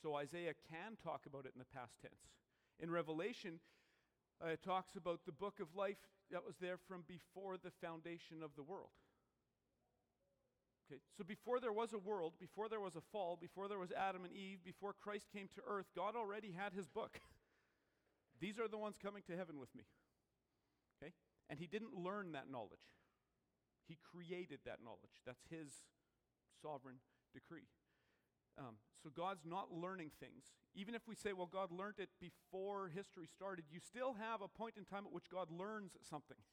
So 0.00 0.14
Isaiah 0.16 0.54
can 0.72 0.96
talk 0.96 1.26
about 1.26 1.44
it 1.44 1.52
in 1.52 1.58
the 1.60 1.68
past 1.68 2.00
tense. 2.00 2.32
In 2.80 2.90
Revelation, 2.90 3.60
uh, 4.42 4.56
it 4.56 4.62
talks 4.62 4.96
about 4.96 5.26
the 5.26 5.36
book 5.36 5.60
of 5.60 5.76
life 5.76 6.00
that 6.32 6.46
was 6.46 6.56
there 6.62 6.78
from 6.88 7.04
before 7.06 7.58
the 7.58 7.72
foundation 7.84 8.42
of 8.42 8.56
the 8.56 8.62
world. 8.62 8.96
Okay, 10.90 11.00
so 11.16 11.22
before 11.22 11.60
there 11.60 11.72
was 11.72 11.92
a 11.92 11.98
world, 11.98 12.32
before 12.40 12.68
there 12.68 12.80
was 12.80 12.96
a 12.96 13.00
fall, 13.12 13.38
before 13.40 13.68
there 13.68 13.78
was 13.78 13.92
Adam 13.92 14.24
and 14.24 14.34
Eve, 14.34 14.58
before 14.64 14.92
Christ 14.92 15.26
came 15.32 15.46
to 15.54 15.60
earth, 15.68 15.86
God 15.94 16.16
already 16.16 16.50
had 16.50 16.72
his 16.72 16.88
book. 16.88 17.20
These 18.40 18.58
are 18.58 18.66
the 18.66 18.78
ones 18.78 18.96
coming 19.00 19.22
to 19.28 19.36
heaven 19.36 19.60
with 19.60 19.72
me. 19.74 19.84
Okay? 21.00 21.12
And 21.48 21.60
he 21.60 21.68
didn't 21.68 21.94
learn 21.94 22.32
that 22.32 22.50
knowledge. 22.50 22.98
He 23.86 23.98
created 24.02 24.60
that 24.66 24.78
knowledge. 24.82 25.22
That's 25.24 25.44
his 25.48 25.86
sovereign 26.60 26.96
decree. 27.32 27.68
Um, 28.58 28.76
so 29.02 29.10
God's 29.14 29.46
not 29.46 29.72
learning 29.72 30.10
things. 30.18 30.50
Even 30.74 30.94
if 30.94 31.06
we 31.06 31.14
say, 31.14 31.32
well, 31.32 31.48
God 31.50 31.70
learned 31.70 31.98
it 31.98 32.10
before 32.20 32.88
history 32.88 33.26
started, 33.26 33.66
you 33.70 33.78
still 33.78 34.16
have 34.18 34.42
a 34.42 34.48
point 34.48 34.74
in 34.76 34.84
time 34.84 35.06
at 35.06 35.12
which 35.12 35.30
God 35.30 35.50
learns 35.50 35.92
something. 36.08 36.38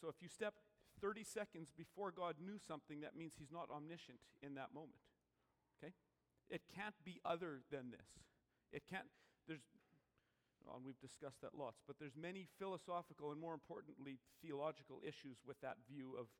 So 0.00 0.08
if 0.08 0.16
you 0.20 0.26
step 0.26 0.54
30 1.02 1.24
seconds 1.24 1.72
before 1.76 2.14
God 2.14 2.36
knew 2.38 2.56
something, 2.56 3.02
that 3.02 3.18
means 3.18 3.34
he's 3.36 3.50
not 3.50 3.68
omniscient 3.74 4.22
in 4.40 4.54
that 4.54 4.70
moment. 4.72 5.02
Okay? 5.76 5.92
It 6.48 6.62
can't 6.70 6.94
be 7.04 7.18
other 7.26 7.66
than 7.70 7.90
this. 7.90 8.22
It 8.72 8.86
can't, 8.88 9.10
there's, 9.48 9.66
and 10.62 10.86
we've 10.86 11.00
discussed 11.02 11.42
that 11.42 11.58
lots, 11.58 11.82
but 11.86 11.98
there's 11.98 12.16
many 12.16 12.46
philosophical 12.58 13.32
and 13.32 13.40
more 13.40 13.52
importantly, 13.52 14.22
theological 14.40 15.02
issues 15.02 15.42
with 15.44 15.60
that 15.60 15.82
view 15.90 16.14
of 16.18 16.30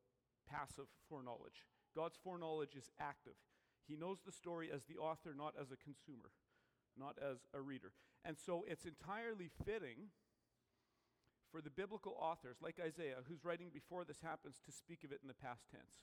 passive 0.49 0.87
foreknowledge. 1.09 1.67
God's 1.95 2.17
foreknowledge 2.23 2.75
is 2.79 2.89
active. 3.01 3.37
He 3.87 3.97
knows 3.97 4.19
the 4.25 4.33
story 4.33 4.71
as 4.73 4.85
the 4.85 4.97
author, 4.97 5.35
not 5.37 5.55
as 5.61 5.71
a 5.71 5.77
consumer, 5.77 6.31
not 6.97 7.19
as 7.19 7.39
a 7.53 7.61
reader. 7.61 7.93
And 8.25 8.37
so 8.39 8.65
it's 8.69 8.87
entirely 8.87 9.51
fitting 9.67 10.15
for 11.53 11.61
the 11.61 11.71
biblical 11.71 12.17
authors, 12.19 12.57
like 12.63 12.81
Isaiah, 12.81 13.21
who's 13.29 13.45
writing 13.45 13.69
before 13.73 14.05
this 14.05 14.25
happens, 14.25 14.57
to 14.65 14.73
speak 14.73 15.05
of 15.05 15.13
it 15.13 15.21
in 15.21 15.29
the 15.29 15.37
past 15.37 15.69
tense. 15.71 16.01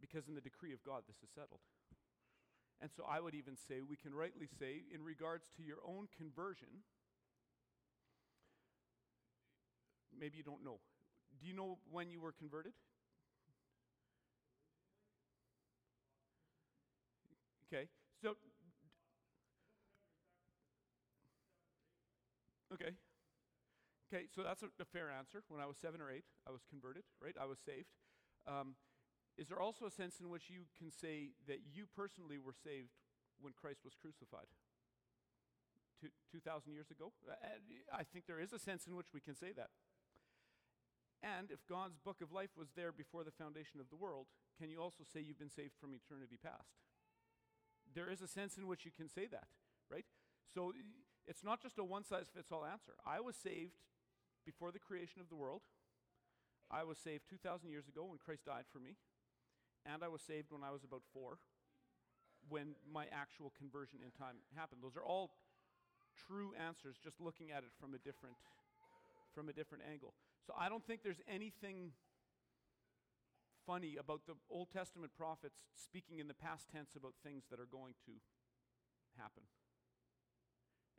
Because 0.00 0.26
in 0.26 0.34
the 0.34 0.42
decree 0.42 0.74
of 0.74 0.82
God, 0.82 1.04
this 1.06 1.22
is 1.22 1.30
settled. 1.32 1.62
And 2.82 2.90
so 2.90 3.04
I 3.08 3.20
would 3.20 3.34
even 3.34 3.56
say, 3.56 3.80
we 3.80 3.96
can 3.96 4.12
rightly 4.12 4.48
say, 4.58 4.82
in 4.92 5.02
regards 5.02 5.46
to 5.56 5.62
your 5.62 5.78
own 5.86 6.08
conversion, 6.18 6.82
maybe 10.18 10.36
you 10.36 10.42
don't 10.42 10.64
know. 10.64 10.80
Do 11.40 11.46
you 11.46 11.54
know 11.54 11.78
when 11.90 12.10
you 12.10 12.20
were 12.20 12.32
converted? 12.32 12.72
Okay, 17.72 17.86
so. 18.20 18.34
Okay. 22.72 22.90
Okay, 24.08 24.26
so 24.34 24.42
that's 24.42 24.62
a, 24.62 24.68
a, 24.80 24.84
fair 24.84 25.10
answer. 25.10 25.42
When 25.48 25.60
I 25.60 25.66
was 25.66 25.76
seven 25.80 26.00
or 26.00 26.10
eight, 26.10 26.24
I 26.46 26.52
was 26.52 26.62
converted, 26.68 27.04
right? 27.22 27.34
I 27.40 27.46
was 27.46 27.58
saved. 27.58 27.88
Um, 28.46 28.76
is 29.36 29.48
there 29.48 29.60
also 29.60 29.86
a 29.86 29.90
sense 29.90 30.20
in 30.20 30.28
which 30.30 30.50
you 30.50 30.68
can 30.76 30.92
say 30.92 31.34
that 31.48 31.60
you 31.72 31.86
personally 31.88 32.38
were 32.38 32.54
saved 32.54 32.92
when 33.40 33.52
Christ 33.52 33.80
was 33.84 33.94
crucified? 33.94 34.46
2,000 36.30 36.72
years 36.72 36.90
ago? 36.90 37.12
I 37.92 38.04
think 38.04 38.26
there 38.26 38.40
is 38.40 38.52
a 38.52 38.58
sense 38.58 38.86
in 38.86 38.94
which 38.94 39.14
we 39.14 39.20
can 39.20 39.34
say 39.34 39.52
that. 39.56 39.70
And 41.22 41.50
if 41.50 41.64
God's 41.66 41.96
book 41.96 42.20
of 42.20 42.32
life 42.32 42.52
was 42.56 42.68
there 42.76 42.92
before 42.92 43.24
the 43.24 43.32
foundation 43.32 43.80
of 43.80 43.88
the 43.88 43.96
world, 43.96 44.26
can 44.60 44.68
you 44.68 44.80
also 44.80 45.02
say 45.02 45.20
you've 45.20 45.38
been 45.38 45.48
saved 45.48 45.72
from 45.80 45.94
eternity 45.94 46.36
past? 46.36 46.76
There 47.94 48.10
is 48.10 48.20
a 48.20 48.28
sense 48.28 48.58
in 48.58 48.66
which 48.66 48.84
you 48.84 48.92
can 48.94 49.08
say 49.08 49.26
that, 49.32 49.48
right? 49.90 50.04
So 50.52 50.72
it's 51.26 51.42
not 51.42 51.62
just 51.62 51.78
a 51.78 51.84
one 51.84 52.04
size 52.04 52.26
fits 52.34 52.52
all 52.52 52.64
answer. 52.64 52.92
I 53.06 53.20
was 53.20 53.36
saved 53.36 53.80
before 54.44 54.72
the 54.72 54.78
creation 54.78 55.20
of 55.20 55.28
the 55.28 55.36
world. 55.36 55.62
I 56.70 56.84
was 56.84 56.98
saved 56.98 57.24
2,000 57.28 57.70
years 57.70 57.88
ago 57.88 58.04
when 58.04 58.18
Christ 58.18 58.44
died 58.46 58.64
for 58.72 58.78
me. 58.78 58.96
And 59.84 60.02
I 60.02 60.08
was 60.08 60.22
saved 60.22 60.48
when 60.50 60.64
I 60.64 60.70
was 60.70 60.82
about 60.82 61.02
four, 61.12 61.36
when 62.48 62.74
my 62.88 63.04
actual 63.12 63.52
conversion 63.56 64.00
in 64.00 64.10
time 64.16 64.40
happened. 64.56 64.80
Those 64.82 64.96
are 64.96 65.04
all 65.04 65.36
true 66.16 66.52
answers, 66.56 66.96
just 66.96 67.20
looking 67.20 67.50
at 67.50 67.64
it 67.64 67.72
from 67.78 67.92
a 67.92 67.98
different, 67.98 68.36
from 69.34 69.48
a 69.48 69.52
different 69.52 69.84
angle. 69.90 70.14
So 70.46 70.54
I 70.56 70.68
don't 70.68 70.84
think 70.84 71.02
there's 71.02 71.20
anything 71.28 71.92
funny 73.66 73.96
about 73.96 74.26
the 74.26 74.34
Old 74.50 74.70
Testament 74.70 75.12
prophets 75.16 75.64
speaking 75.74 76.18
in 76.18 76.28
the 76.28 76.34
past 76.34 76.68
tense 76.72 76.96
about 76.96 77.12
things 77.22 77.44
that 77.50 77.60
are 77.60 77.68
going 77.70 77.94
to 78.06 78.12
happen. 79.20 79.44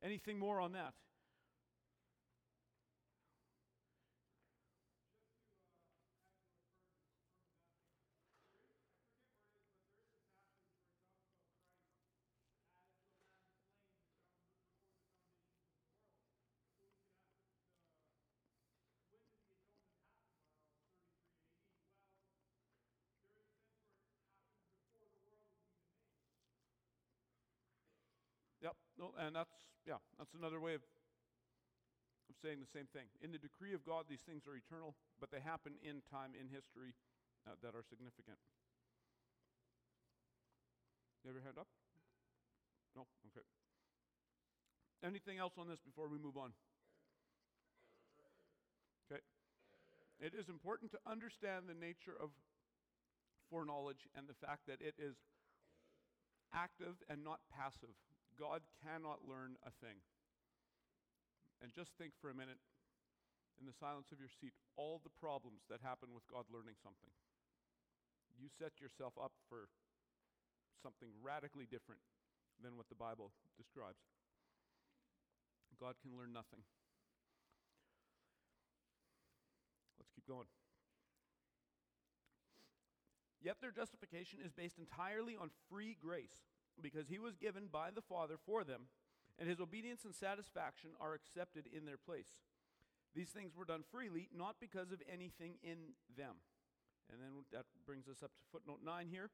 Anything 0.04 0.38
more 0.38 0.60
on 0.60 0.74
that? 0.74 0.94
Yep. 28.66 28.74
No, 28.98 29.14
and 29.22 29.38
that's 29.38 29.54
yeah, 29.86 30.02
that's 30.18 30.34
another 30.34 30.58
way 30.58 30.74
of 30.74 30.82
of 32.26 32.36
saying 32.42 32.58
the 32.58 32.74
same 32.74 32.90
thing. 32.90 33.06
In 33.22 33.30
the 33.30 33.38
decree 33.38 33.78
of 33.78 33.86
God, 33.86 34.10
these 34.10 34.26
things 34.26 34.50
are 34.50 34.58
eternal, 34.58 34.98
but 35.22 35.30
they 35.30 35.38
happen 35.38 35.78
in 35.86 36.02
time, 36.10 36.34
in 36.34 36.50
history, 36.50 36.98
uh, 37.46 37.54
that 37.62 37.78
are 37.78 37.86
significant. 37.86 38.42
You 41.22 41.30
have 41.30 41.38
your 41.38 41.46
hand 41.46 41.62
up? 41.62 41.70
No? 42.98 43.06
Okay. 43.30 43.46
Anything 45.06 45.38
else 45.38 45.54
on 45.62 45.70
this 45.70 45.78
before 45.86 46.10
we 46.10 46.18
move 46.18 46.34
on? 46.34 46.50
Okay. 49.06 49.22
It 50.18 50.34
is 50.34 50.50
important 50.50 50.90
to 50.98 51.00
understand 51.06 51.70
the 51.70 51.78
nature 51.78 52.18
of 52.18 52.34
foreknowledge 53.54 54.10
and 54.18 54.26
the 54.26 54.34
fact 54.34 54.66
that 54.66 54.82
it 54.82 54.98
is 54.98 55.14
active 56.50 56.98
and 57.10 57.22
not 57.22 57.46
passive. 57.54 57.94
God 58.36 58.62
cannot 58.84 59.24
learn 59.24 59.56
a 59.64 59.72
thing. 59.84 60.04
And 61.64 61.72
just 61.72 61.96
think 61.96 62.14
for 62.20 62.30
a 62.30 62.36
minute, 62.36 62.60
in 63.60 63.66
the 63.66 63.76
silence 63.76 64.12
of 64.12 64.20
your 64.20 64.32
seat, 64.32 64.52
all 64.76 65.00
the 65.00 65.14
problems 65.16 65.64
that 65.72 65.80
happen 65.80 66.12
with 66.12 66.28
God 66.28 66.44
learning 66.52 66.76
something. 66.84 67.12
You 68.36 68.52
set 68.52 68.84
yourself 68.84 69.16
up 69.16 69.32
for 69.48 69.72
something 70.84 71.08
radically 71.24 71.64
different 71.64 72.04
than 72.60 72.76
what 72.76 72.92
the 72.92 73.00
Bible 73.00 73.32
describes. 73.56 74.04
God 75.80 75.96
can 76.04 76.16
learn 76.16 76.32
nothing. 76.32 76.64
Let's 80.00 80.12
keep 80.12 80.28
going. 80.28 80.48
Yet 83.44 83.60
their 83.62 83.72
justification 83.72 84.40
is 84.44 84.52
based 84.52 84.80
entirely 84.80 85.36
on 85.40 85.52
free 85.70 85.96
grace 86.00 86.48
because 86.82 87.08
he 87.08 87.20
was 87.20 87.36
given 87.36 87.68
by 87.72 87.90
the 87.92 88.02
Father 88.02 88.36
for 88.46 88.64
them, 88.64 88.88
and 89.40 89.50
his 89.50 89.60
obedience 89.60 90.06
and 90.06 90.16
satisfaction 90.16 90.92
are 91.00 91.14
accepted 91.14 91.66
in 91.72 91.86
their 91.86 91.98
place. 91.98 92.40
These 93.16 93.30
things 93.30 93.56
were 93.56 93.66
done 93.66 93.84
freely, 93.92 94.30
not 94.36 94.56
because 94.60 94.92
of 94.92 95.02
anything 95.12 95.56
in 95.64 95.96
them. 96.18 96.36
And 97.12 97.22
then 97.22 97.46
that 97.54 97.66
brings 97.86 98.08
us 98.08 98.24
up 98.24 98.32
to 98.36 98.44
footnote 98.52 98.80
9 98.84 99.08
here. 99.08 99.30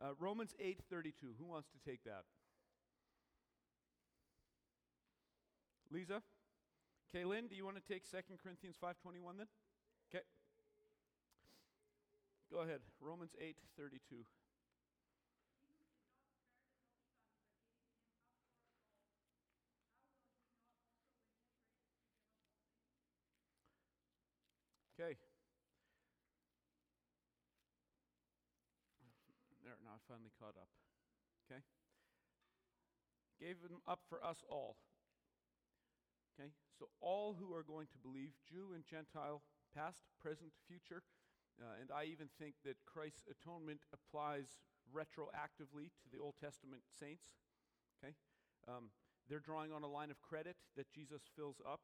Uh, 0.00 0.14
Romans 0.18 0.54
8:32. 0.58 1.34
Who 1.38 1.46
wants 1.46 1.68
to 1.70 1.78
take 1.78 2.02
that? 2.04 2.24
Lisa? 5.90 6.22
Kaylin, 7.14 7.48
do 7.48 7.54
you 7.54 7.64
want 7.64 7.76
to 7.76 7.92
take 7.92 8.04
2 8.10 8.38
Corinthians 8.42 8.76
5:21 8.76 9.38
then? 9.38 9.48
Okay. 10.10 10.24
Go 12.50 12.58
ahead. 12.60 12.80
Romans 13.00 13.34
8:32. 13.40 14.26
Okay. 24.94 25.18
There, 29.64 29.74
now 29.82 29.98
I 29.98 30.00
finally 30.06 30.30
caught 30.38 30.54
up. 30.54 30.70
Okay? 31.50 31.60
Gave 33.40 33.58
him 33.66 33.82
up 33.88 34.06
for 34.08 34.22
us 34.22 34.44
all. 34.48 34.76
Okay? 36.34 36.50
So, 36.78 36.86
all 37.00 37.34
who 37.34 37.54
are 37.54 37.66
going 37.66 37.90
to 37.90 37.98
believe, 37.98 38.38
Jew 38.46 38.70
and 38.74 38.86
Gentile, 38.86 39.42
past, 39.74 40.06
present, 40.22 40.52
future, 40.68 41.02
uh, 41.58 41.74
and 41.80 41.90
I 41.90 42.04
even 42.06 42.30
think 42.38 42.54
that 42.64 42.78
Christ's 42.86 43.26
atonement 43.26 43.80
applies 43.90 44.62
retroactively 44.94 45.90
to 46.02 46.06
the 46.12 46.22
Old 46.22 46.34
Testament 46.38 46.82
saints. 46.86 47.34
Okay? 47.98 48.14
Um, 48.68 48.90
they're 49.28 49.42
drawing 49.42 49.72
on 49.72 49.82
a 49.82 49.90
line 49.90 50.10
of 50.10 50.20
credit 50.22 50.56
that 50.76 50.92
Jesus 50.92 51.22
fills 51.34 51.58
up. 51.66 51.80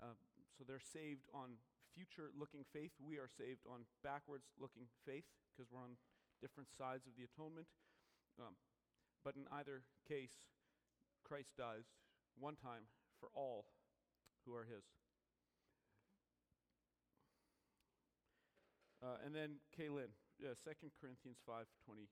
Uh, 0.00 0.16
so 0.56 0.64
they're 0.66 0.80
saved 0.80 1.28
on 1.34 1.60
future 1.96 2.28
looking 2.36 2.68
faith. 2.76 2.92
We 3.00 3.16
are 3.16 3.32
saved 3.32 3.64
on 3.64 3.88
backwards 4.04 4.44
looking 4.60 4.84
faith 5.08 5.24
because 5.48 5.72
we're 5.72 5.80
on 5.80 5.96
different 6.44 6.68
sides 6.76 7.08
of 7.08 7.16
the 7.16 7.24
atonement. 7.24 7.66
Um, 8.36 8.52
but 9.24 9.34
in 9.34 9.48
either 9.48 9.88
case, 10.04 10.36
Christ 11.24 11.56
dies 11.56 11.88
one 12.36 12.60
time 12.60 12.84
for 13.18 13.32
all 13.32 13.64
who 14.44 14.52
are 14.52 14.68
his. 14.68 14.84
Uh, 19.02 19.16
and 19.24 19.34
then 19.34 19.56
Kaylin, 19.72 20.12
uh, 20.44 20.52
2 20.52 20.92
Corinthians 21.00 21.40
5.21. 21.48 22.04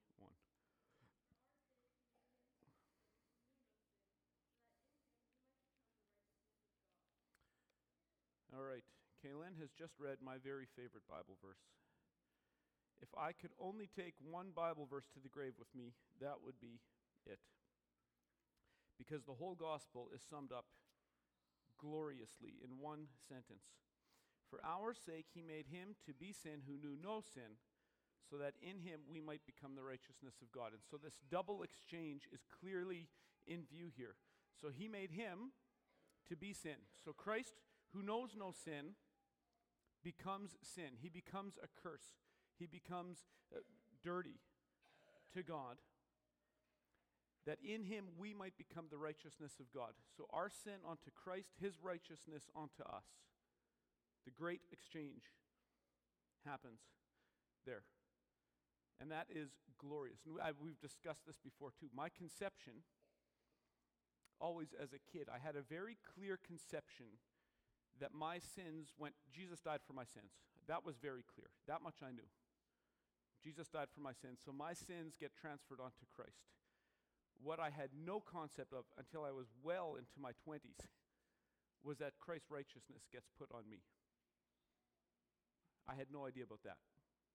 All 8.56 8.62
right. 8.62 8.84
Kaylin 9.24 9.56
has 9.56 9.72
just 9.72 9.96
read 9.96 10.20
my 10.20 10.36
very 10.36 10.68
favorite 10.76 11.08
Bible 11.08 11.40
verse. 11.40 11.64
If 13.00 13.08
I 13.16 13.32
could 13.32 13.56
only 13.56 13.88
take 13.88 14.14
one 14.20 14.52
Bible 14.54 14.84
verse 14.84 15.08
to 15.14 15.20
the 15.20 15.32
grave 15.32 15.56
with 15.58 15.72
me, 15.74 15.96
that 16.20 16.44
would 16.44 16.60
be 16.60 16.84
it. 17.24 17.40
Because 18.98 19.24
the 19.24 19.40
whole 19.40 19.56
gospel 19.56 20.12
is 20.14 20.20
summed 20.20 20.52
up 20.52 20.66
gloriously 21.80 22.60
in 22.60 22.78
one 22.78 23.08
sentence. 23.28 23.64
For 24.50 24.60
our 24.62 24.92
sake, 24.94 25.26
he 25.32 25.42
made 25.42 25.66
him 25.72 25.96
to 26.06 26.12
be 26.12 26.32
sin 26.32 26.62
who 26.68 26.76
knew 26.76 26.96
no 27.00 27.24
sin, 27.24 27.56
so 28.30 28.36
that 28.36 28.54
in 28.62 28.78
him 28.78 29.00
we 29.10 29.20
might 29.20 29.42
become 29.48 29.74
the 29.74 29.82
righteousness 29.82 30.36
of 30.40 30.52
God. 30.52 30.72
And 30.72 30.84
so 30.84 30.96
this 30.96 31.18
double 31.30 31.62
exchange 31.64 32.28
is 32.32 32.44
clearly 32.60 33.08
in 33.46 33.64
view 33.64 33.88
here. 33.96 34.14
So 34.60 34.68
he 34.68 34.86
made 34.86 35.10
him 35.10 35.52
to 36.28 36.36
be 36.36 36.52
sin. 36.52 36.86
So 37.04 37.12
Christ, 37.12 37.54
who 37.92 38.02
knows 38.02 38.36
no 38.38 38.52
sin, 38.52 38.94
becomes 40.04 40.56
sin. 40.62 40.98
He 41.00 41.08
becomes 41.08 41.54
a 41.62 41.68
curse. 41.82 42.12
He 42.58 42.66
becomes 42.66 43.24
uh, 43.54 43.60
dirty 44.02 44.38
to 45.32 45.42
God. 45.42 45.78
that 47.46 47.58
in 47.62 47.84
him 47.84 48.06
we 48.18 48.32
might 48.32 48.56
become 48.56 48.86
the 48.90 48.98
righteousness 48.98 49.60
of 49.60 49.72
God. 49.72 49.92
So 50.16 50.26
our 50.30 50.48
sin 50.48 50.80
onto 50.86 51.10
Christ, 51.12 51.52
his 51.60 51.74
righteousness 51.82 52.48
onto 52.54 52.82
us. 52.82 53.04
The 54.24 54.32
great 54.32 54.62
exchange 54.72 55.24
happens 56.46 56.80
there. 57.66 57.82
And 59.00 59.10
that 59.10 59.26
is 59.28 59.50
glorious. 59.78 60.20
And 60.24 60.36
we've 60.60 60.80
discussed 60.80 61.26
this 61.26 61.38
before 61.38 61.72
too. 61.78 61.88
My 61.94 62.08
conception, 62.08 62.84
always 64.40 64.68
as 64.80 64.92
a 64.92 65.02
kid, 65.12 65.28
I 65.28 65.38
had 65.44 65.56
a 65.56 65.62
very 65.62 65.98
clear 66.14 66.38
conception 66.40 67.20
that 68.00 68.14
my 68.14 68.38
sins 68.38 68.92
went, 68.98 69.14
Jesus 69.30 69.60
died 69.60 69.80
for 69.86 69.92
my 69.92 70.04
sins. 70.04 70.32
That 70.66 70.84
was 70.84 70.96
very 70.96 71.22
clear. 71.22 71.50
That 71.68 71.82
much 71.82 72.02
I 72.02 72.10
knew. 72.10 72.26
Jesus 73.42 73.68
died 73.68 73.92
for 73.92 74.00
my 74.00 74.16
sins, 74.16 74.40
so 74.40 74.52
my 74.52 74.72
sins 74.72 75.20
get 75.20 75.36
transferred 75.36 75.80
onto 75.80 76.08
Christ. 76.08 76.48
What 77.42 77.60
I 77.60 77.68
had 77.68 77.92
no 77.92 78.20
concept 78.20 78.72
of 78.72 78.88
until 78.96 79.24
I 79.24 79.36
was 79.36 79.52
well 79.60 80.00
into 80.00 80.16
my 80.16 80.32
20s 80.48 80.80
was 81.84 81.98
that 81.98 82.16
Christ's 82.16 82.48
righteousness 82.48 83.04
gets 83.12 83.28
put 83.36 83.52
on 83.52 83.68
me. 83.68 83.84
I 85.84 85.92
had 85.92 86.08
no 86.08 86.24
idea 86.24 86.48
about 86.48 86.64
that. 86.64 86.80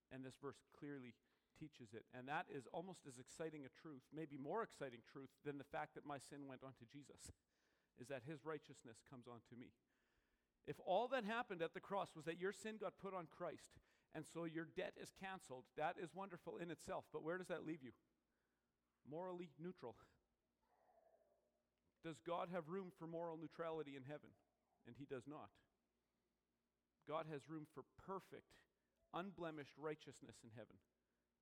And 0.10 0.26
this 0.26 0.41
verse 0.41 0.58
clearly 0.74 1.13
teaches 1.54 1.93
it. 1.93 2.10
And 2.17 2.26
that 2.26 2.50
is 2.50 2.65
almost 2.74 3.06
as 3.06 3.22
exciting 3.22 3.62
a 3.62 3.78
truth, 3.78 4.02
maybe 4.10 4.41
more 4.41 4.65
exciting 4.65 5.06
truth, 5.06 5.30
than 5.45 5.62
the 5.62 5.69
fact 5.69 5.93
that 5.93 6.10
my 6.10 6.17
sin 6.17 6.50
went 6.50 6.65
onto 6.65 6.89
Jesus, 6.89 7.30
is 8.02 8.10
that 8.10 8.26
his 8.26 8.41
righteousness 8.41 9.06
comes 9.06 9.30
onto 9.30 9.54
me. 9.54 9.69
If 10.69 10.77
all 10.86 11.10
that 11.10 11.25
happened 11.25 11.65
at 11.65 11.73
the 11.73 11.82
cross 11.82 12.13
was 12.13 12.29
that 12.29 12.38
your 12.38 12.53
sin 12.53 12.77
got 12.77 13.01
put 13.01 13.17
on 13.17 13.25
Christ, 13.25 13.73
and 14.13 14.21
so 14.21 14.45
your 14.45 14.69
debt 14.77 14.93
is 15.01 15.10
canceled, 15.17 15.65
that 15.82 15.97
is 15.97 16.13
wonderful 16.13 16.62
in 16.62 16.69
itself. 16.69 17.10
But 17.10 17.25
where 17.25 17.41
does 17.41 17.49
that 17.49 17.65
leave 17.65 17.82
you? 17.82 17.97
Morally 19.10 19.49
neutral. 19.58 19.97
Does 22.05 22.21
God 22.21 22.53
have 22.53 22.69
room 22.69 22.93
for 23.01 23.10
moral 23.10 23.41
neutrality 23.41 23.97
in 23.97 24.05
heaven? 24.05 24.29
And 24.86 24.93
he 24.93 25.10
does 25.10 25.25
not. 25.25 25.49
God 27.10 27.25
has 27.34 27.49
room 27.49 27.65
for 27.73 27.82
perfect, 28.05 28.62
unblemished 29.10 29.73
righteousness 29.73 30.38
in 30.45 30.53
heaven. 30.53 30.77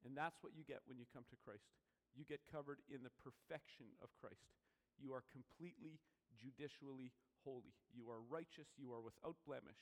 And 0.08 0.16
that's 0.16 0.40
what 0.40 0.56
you 0.56 0.64
get 0.64 0.88
when 0.88 0.96
you 0.96 1.04
come 1.12 1.28
to 1.28 1.44
Christ. 1.44 1.68
You 2.16 2.24
get 2.24 2.48
covered 2.48 2.80
in 2.88 3.04
the 3.04 3.12
perfection 3.20 3.92
of 4.00 4.16
Christ. 4.16 4.56
You 4.96 5.12
are 5.12 5.28
completely 5.36 6.00
judicially 6.32 7.12
holy. 7.48 7.72
You 7.96 8.12
are 8.12 8.20
righteous. 8.28 8.68
You 8.76 8.92
are 8.92 9.00
without 9.00 9.40
blemish. 9.48 9.80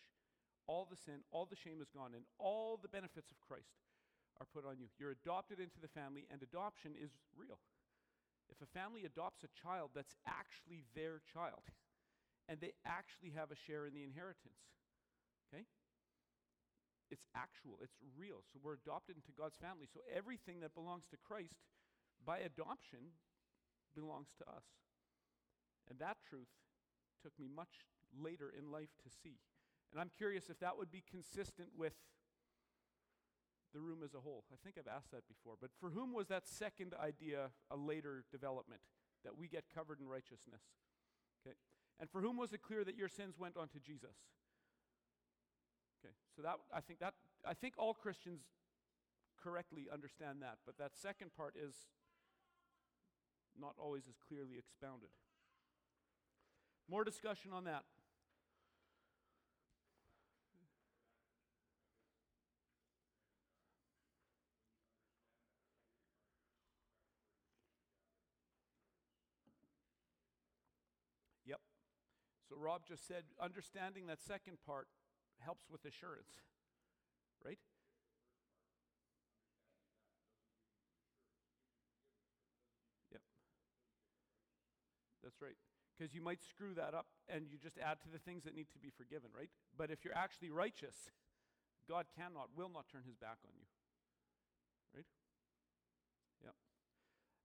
All 0.69 0.85
the 0.85 0.97
sin, 0.97 1.25
all 1.33 1.49
the 1.49 1.57
shame 1.57 1.81
is 1.81 1.89
gone, 1.89 2.13
and 2.13 2.29
all 2.37 2.77
the 2.77 2.93
benefits 2.93 3.33
of 3.33 3.41
Christ 3.41 3.81
are 4.37 4.49
put 4.53 4.65
on 4.65 4.77
you. 4.77 4.85
You're 5.01 5.17
adopted 5.17 5.57
into 5.57 5.81
the 5.81 5.89
family, 5.89 6.29
and 6.29 6.41
adoption 6.41 6.93
is 6.93 7.17
real. 7.33 7.57
If 8.49 8.61
a 8.61 8.69
family 8.69 9.05
adopts 9.05 9.41
a 9.41 9.49
child 9.57 9.97
that's 9.97 10.13
actually 10.29 10.85
their 10.93 11.21
child, 11.33 11.65
and 12.49 12.61
they 12.61 12.77
actually 12.85 13.33
have 13.33 13.49
a 13.49 13.57
share 13.57 13.89
in 13.89 13.93
the 13.97 14.05
inheritance, 14.05 14.61
okay? 15.49 15.65
It's 17.09 17.25
actual, 17.37 17.77
it's 17.81 17.97
real. 18.17 18.41
So 18.49 18.61
we're 18.61 18.81
adopted 18.81 19.17
into 19.17 19.33
God's 19.37 19.57
family. 19.57 19.85
So 19.85 20.01
everything 20.09 20.61
that 20.61 20.73
belongs 20.73 21.05
to 21.13 21.17
Christ 21.21 21.61
by 22.25 22.41
adoption 22.41 23.13
belongs 23.93 24.33
to 24.41 24.45
us. 24.49 24.65
And 25.89 26.01
that 26.01 26.17
truth 26.25 26.49
took 27.21 27.37
me 27.39 27.47
much 27.53 27.85
later 28.17 28.51
in 28.57 28.71
life 28.71 28.95
to 29.03 29.09
see. 29.09 29.39
And 29.91 30.01
I'm 30.01 30.11
curious 30.15 30.49
if 30.49 30.59
that 30.59 30.77
would 30.77 30.91
be 30.91 31.03
consistent 31.09 31.69
with 31.77 31.93
the 33.73 33.81
room 33.81 33.99
as 34.03 34.13
a 34.13 34.19
whole. 34.19 34.43
I 34.51 34.55
think 34.63 34.77
I've 34.79 34.93
asked 34.93 35.11
that 35.11 35.27
before. 35.27 35.55
But 35.59 35.71
for 35.79 35.89
whom 35.89 36.13
was 36.13 36.27
that 36.27 36.47
second 36.47 36.93
idea 37.01 37.51
a 37.69 37.75
later 37.75 38.23
development 38.31 38.81
that 39.23 39.37
we 39.37 39.47
get 39.47 39.65
covered 39.73 39.99
in 39.99 40.07
righteousness? 40.07 40.61
Okay. 41.45 41.55
And 41.99 42.09
for 42.09 42.21
whom 42.21 42.37
was 42.37 42.53
it 42.53 42.61
clear 42.61 42.83
that 42.83 42.97
your 42.97 43.09
sins 43.09 43.35
went 43.37 43.57
onto 43.57 43.79
Jesus? 43.79 44.15
Okay, 45.99 46.13
so 46.35 46.41
that 46.41 46.55
I 46.73 46.81
think 46.81 46.99
that 46.99 47.13
I 47.47 47.53
think 47.53 47.75
all 47.77 47.93
Christians 47.93 48.41
correctly 49.41 49.87
understand 49.91 50.41
that, 50.41 50.57
but 50.65 50.77
that 50.77 50.95
second 50.95 51.31
part 51.35 51.55
is 51.55 51.75
not 53.59 53.75
always 53.79 54.03
as 54.07 54.15
clearly 54.27 54.57
expounded. 54.57 55.09
More 56.89 57.03
discussion 57.03 57.51
on 57.51 57.63
that. 57.65 57.83
Yep. 71.45 71.59
So 72.49 72.55
Rob 72.57 72.85
just 72.87 73.07
said 73.07 73.23
understanding 73.41 74.07
that 74.07 74.21
second 74.21 74.57
part 74.65 74.87
helps 75.39 75.69
with 75.69 75.85
assurance, 75.85 76.41
right? 77.43 77.59
Yep. 83.11 83.21
That's 85.23 85.41
right. 85.41 85.64
Because 85.95 86.13
you 86.13 86.21
might 86.21 86.43
screw 86.43 86.73
that 86.75 86.93
up 86.93 87.07
and 87.29 87.47
you 87.47 87.57
just 87.57 87.79
add 87.79 88.03
to 88.03 88.09
the 88.11 88.19
things 88.19 88.43
that 88.43 88.55
need 88.55 88.67
to 88.73 88.79
be 88.79 88.91
forgiven, 88.91 89.31
right? 89.31 89.49
But 89.77 89.91
if 89.91 90.03
you're 90.03 90.17
actually 90.17 90.51
righteous, 90.51 91.11
God 91.87 92.05
cannot, 92.11 92.49
will 92.55 92.69
not 92.69 92.91
turn 92.91 93.03
his 93.07 93.15
back 93.15 93.39
on 93.47 93.55
you. 93.55 93.67
Right? 94.93 95.07
Yep. 96.43 96.55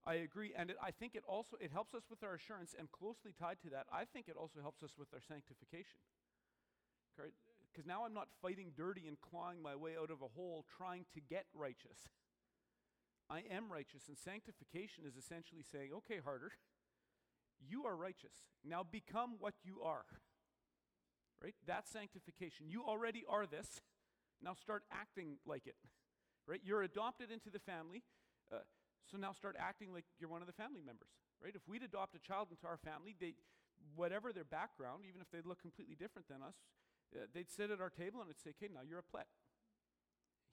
I 0.05 0.15
agree. 0.25 0.51
And 0.51 0.71
it, 0.71 0.77
I 0.83 0.91
think 0.91 1.15
it 1.15 1.23
also 1.27 1.55
it 1.61 1.71
helps 1.71 1.93
us 1.93 2.03
with 2.09 2.23
our 2.23 2.35
assurance 2.35 2.75
and 2.77 2.91
closely 2.91 3.31
tied 3.31 3.61
to 3.63 3.69
that, 3.71 3.87
I 3.87 4.03
think 4.03 4.27
it 4.27 4.35
also 4.35 4.59
helps 4.59 4.83
us 4.83 4.91
with 4.99 5.07
our 5.13 5.21
sanctification. 5.21 6.03
Because 7.15 7.85
now 7.85 8.03
I'm 8.03 8.13
not 8.13 8.27
fighting 8.41 8.71
dirty 8.75 9.07
and 9.07 9.19
clawing 9.21 9.61
my 9.61 9.75
way 9.75 9.95
out 9.95 10.11
of 10.11 10.21
a 10.21 10.27
hole 10.35 10.65
trying 10.77 11.05
to 11.13 11.21
get 11.21 11.45
righteous. 11.53 12.09
I 13.29 13.43
am 13.47 13.71
righteous, 13.71 14.09
and 14.09 14.17
sanctification 14.17 15.07
is 15.07 15.15
essentially 15.15 15.63
saying, 15.63 15.91
okay, 16.03 16.19
harder, 16.19 16.51
you 17.67 17.85
are 17.85 17.95
righteous. 17.95 18.33
Now 18.63 18.83
become 18.83 19.35
what 19.39 19.53
you 19.63 19.81
are. 19.83 20.05
Right? 21.43 21.55
That's 21.65 21.89
sanctification. 21.89 22.69
You 22.69 22.83
already 22.83 23.23
are 23.27 23.45
this. 23.45 23.81
Now 24.43 24.53
start 24.53 24.83
acting 24.91 25.37
like 25.45 25.65
it. 25.65 25.75
Right? 26.47 26.61
You're 26.63 26.83
adopted 26.83 27.31
into 27.31 27.49
the 27.49 27.59
family. 27.59 28.03
Uh, 28.51 28.57
so 29.09 29.17
now 29.17 29.31
start 29.33 29.55
acting 29.59 29.93
like 29.93 30.05
you're 30.19 30.29
one 30.29 30.41
of 30.41 30.47
the 30.47 30.53
family 30.53 30.81
members. 30.85 31.09
Right? 31.43 31.53
If 31.55 31.61
we'd 31.67 31.83
adopt 31.83 32.15
a 32.15 32.19
child 32.19 32.49
into 32.51 32.67
our 32.67 32.77
family, 32.77 33.15
they, 33.19 33.33
whatever 33.95 34.31
their 34.31 34.45
background, 34.45 35.03
even 35.07 35.21
if 35.21 35.29
they 35.31 35.41
look 35.47 35.61
completely 35.61 35.95
different 35.95 36.27
than 36.29 36.41
us, 36.41 36.55
uh, 37.15 37.25
they'd 37.33 37.49
sit 37.49 37.71
at 37.71 37.81
our 37.81 37.89
table 37.89 38.21
and 38.21 38.29
they'd 38.29 38.39
say, 38.39 38.51
okay, 38.51 38.71
now 38.71 38.81
you're 38.87 38.99
a 38.99 39.09
plet. 39.11 39.27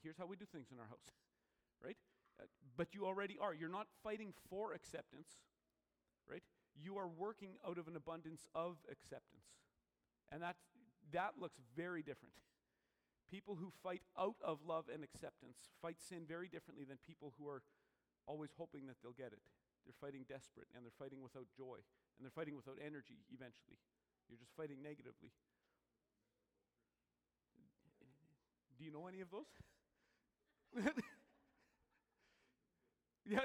Here's 0.02 0.16
how 0.16 0.26
we 0.26 0.36
do 0.36 0.46
things 0.46 0.68
in 0.72 0.78
our 0.78 0.86
house, 0.86 1.12
right? 1.84 1.96
Uh, 2.40 2.46
but 2.76 2.94
you 2.94 3.04
already 3.04 3.36
are. 3.40 3.52
You're 3.52 3.68
not 3.68 3.86
fighting 4.02 4.32
for 4.48 4.72
acceptance, 4.72 5.28
right? 6.28 6.42
You 6.80 6.98
are 6.98 7.08
working 7.08 7.58
out 7.66 7.78
of 7.78 7.88
an 7.88 7.96
abundance 7.96 8.46
of 8.54 8.76
acceptance. 8.90 9.44
And 10.30 10.42
that, 10.42 10.56
that 11.12 11.32
looks 11.40 11.58
very 11.76 12.02
different. 12.02 12.34
People 13.30 13.56
who 13.56 13.72
fight 13.82 14.02
out 14.18 14.36
of 14.42 14.58
love 14.66 14.86
and 14.92 15.02
acceptance 15.02 15.68
fight 15.82 15.96
sin 16.00 16.24
very 16.26 16.48
differently 16.48 16.84
than 16.84 16.96
people 17.06 17.34
who 17.38 17.46
are 17.46 17.62
always 18.26 18.50
hoping 18.56 18.86
that 18.86 18.96
they'll 19.02 19.12
get 19.12 19.32
it. 19.32 19.40
They're 19.84 19.92
fighting 20.00 20.24
desperate 20.28 20.68
and 20.74 20.84
they're 20.84 20.98
fighting 20.98 21.22
without 21.22 21.46
joy 21.56 21.76
and 22.16 22.24
they're 22.24 22.30
fighting 22.30 22.56
without 22.56 22.78
energy 22.80 23.20
eventually. 23.32 23.76
You're 24.28 24.38
just 24.38 24.56
fighting 24.56 24.82
negatively. 24.82 25.32
Do 28.78 28.84
you 28.84 28.92
know 28.92 29.06
any 29.08 29.20
of 29.20 29.30
those? 29.30 29.44
yeah. 33.26 33.40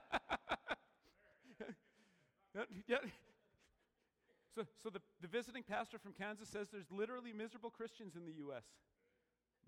So, 4.56 4.64
so 4.82 4.88
the, 4.88 5.04
the 5.20 5.28
visiting 5.28 5.62
pastor 5.62 5.98
from 5.98 6.16
Kansas 6.16 6.48
says 6.48 6.68
there's 6.72 6.90
literally 6.90 7.34
miserable 7.36 7.68
Christians 7.68 8.16
in 8.16 8.24
the 8.24 8.40
U.S. 8.48 8.64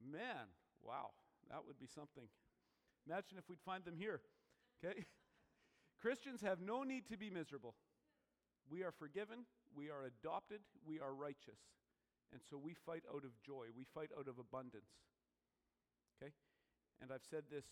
Man, 0.01 0.49
wow, 0.80 1.12
that 1.53 1.61
would 1.66 1.78
be 1.78 1.86
something. 1.86 2.24
Imagine 3.05 3.36
if 3.36 3.45
we'd 3.51 3.61
find 3.61 3.84
them 3.84 3.97
here. 4.01 4.20
Okay? 4.80 5.05
Christians 6.01 6.41
have 6.41 6.61
no 6.64 6.84
need 6.84 7.05
to 7.12 7.18
be 7.18 7.28
miserable. 7.28 7.74
We 8.70 8.82
are 8.82 8.93
forgiven, 8.93 9.45
we 9.76 9.91
are 9.91 10.09
adopted, 10.09 10.61
we 10.86 11.01
are 11.01 11.12
righteous. 11.12 11.61
And 12.32 12.41
so 12.49 12.57
we 12.57 12.72
fight 12.72 13.05
out 13.12 13.24
of 13.24 13.36
joy, 13.45 13.68
we 13.76 13.84
fight 13.93 14.09
out 14.16 14.28
of 14.28 14.39
abundance. 14.39 14.89
Okay? 16.16 16.32
And 17.03 17.12
I've 17.12 17.28
said 17.28 17.45
this 17.53 17.64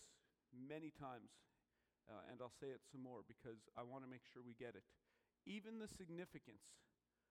many 0.53 0.93
times, 0.93 1.33
uh, 2.05 2.29
and 2.29 2.41
I'll 2.41 2.53
say 2.61 2.69
it 2.69 2.81
some 2.91 3.01
more 3.01 3.25
because 3.25 3.57
I 3.73 3.81
want 3.81 4.05
to 4.05 4.09
make 4.09 4.21
sure 4.29 4.45
we 4.45 4.53
get 4.53 4.77
it. 4.77 4.85
Even 5.47 5.79
the 5.79 5.87
significance 5.87 6.75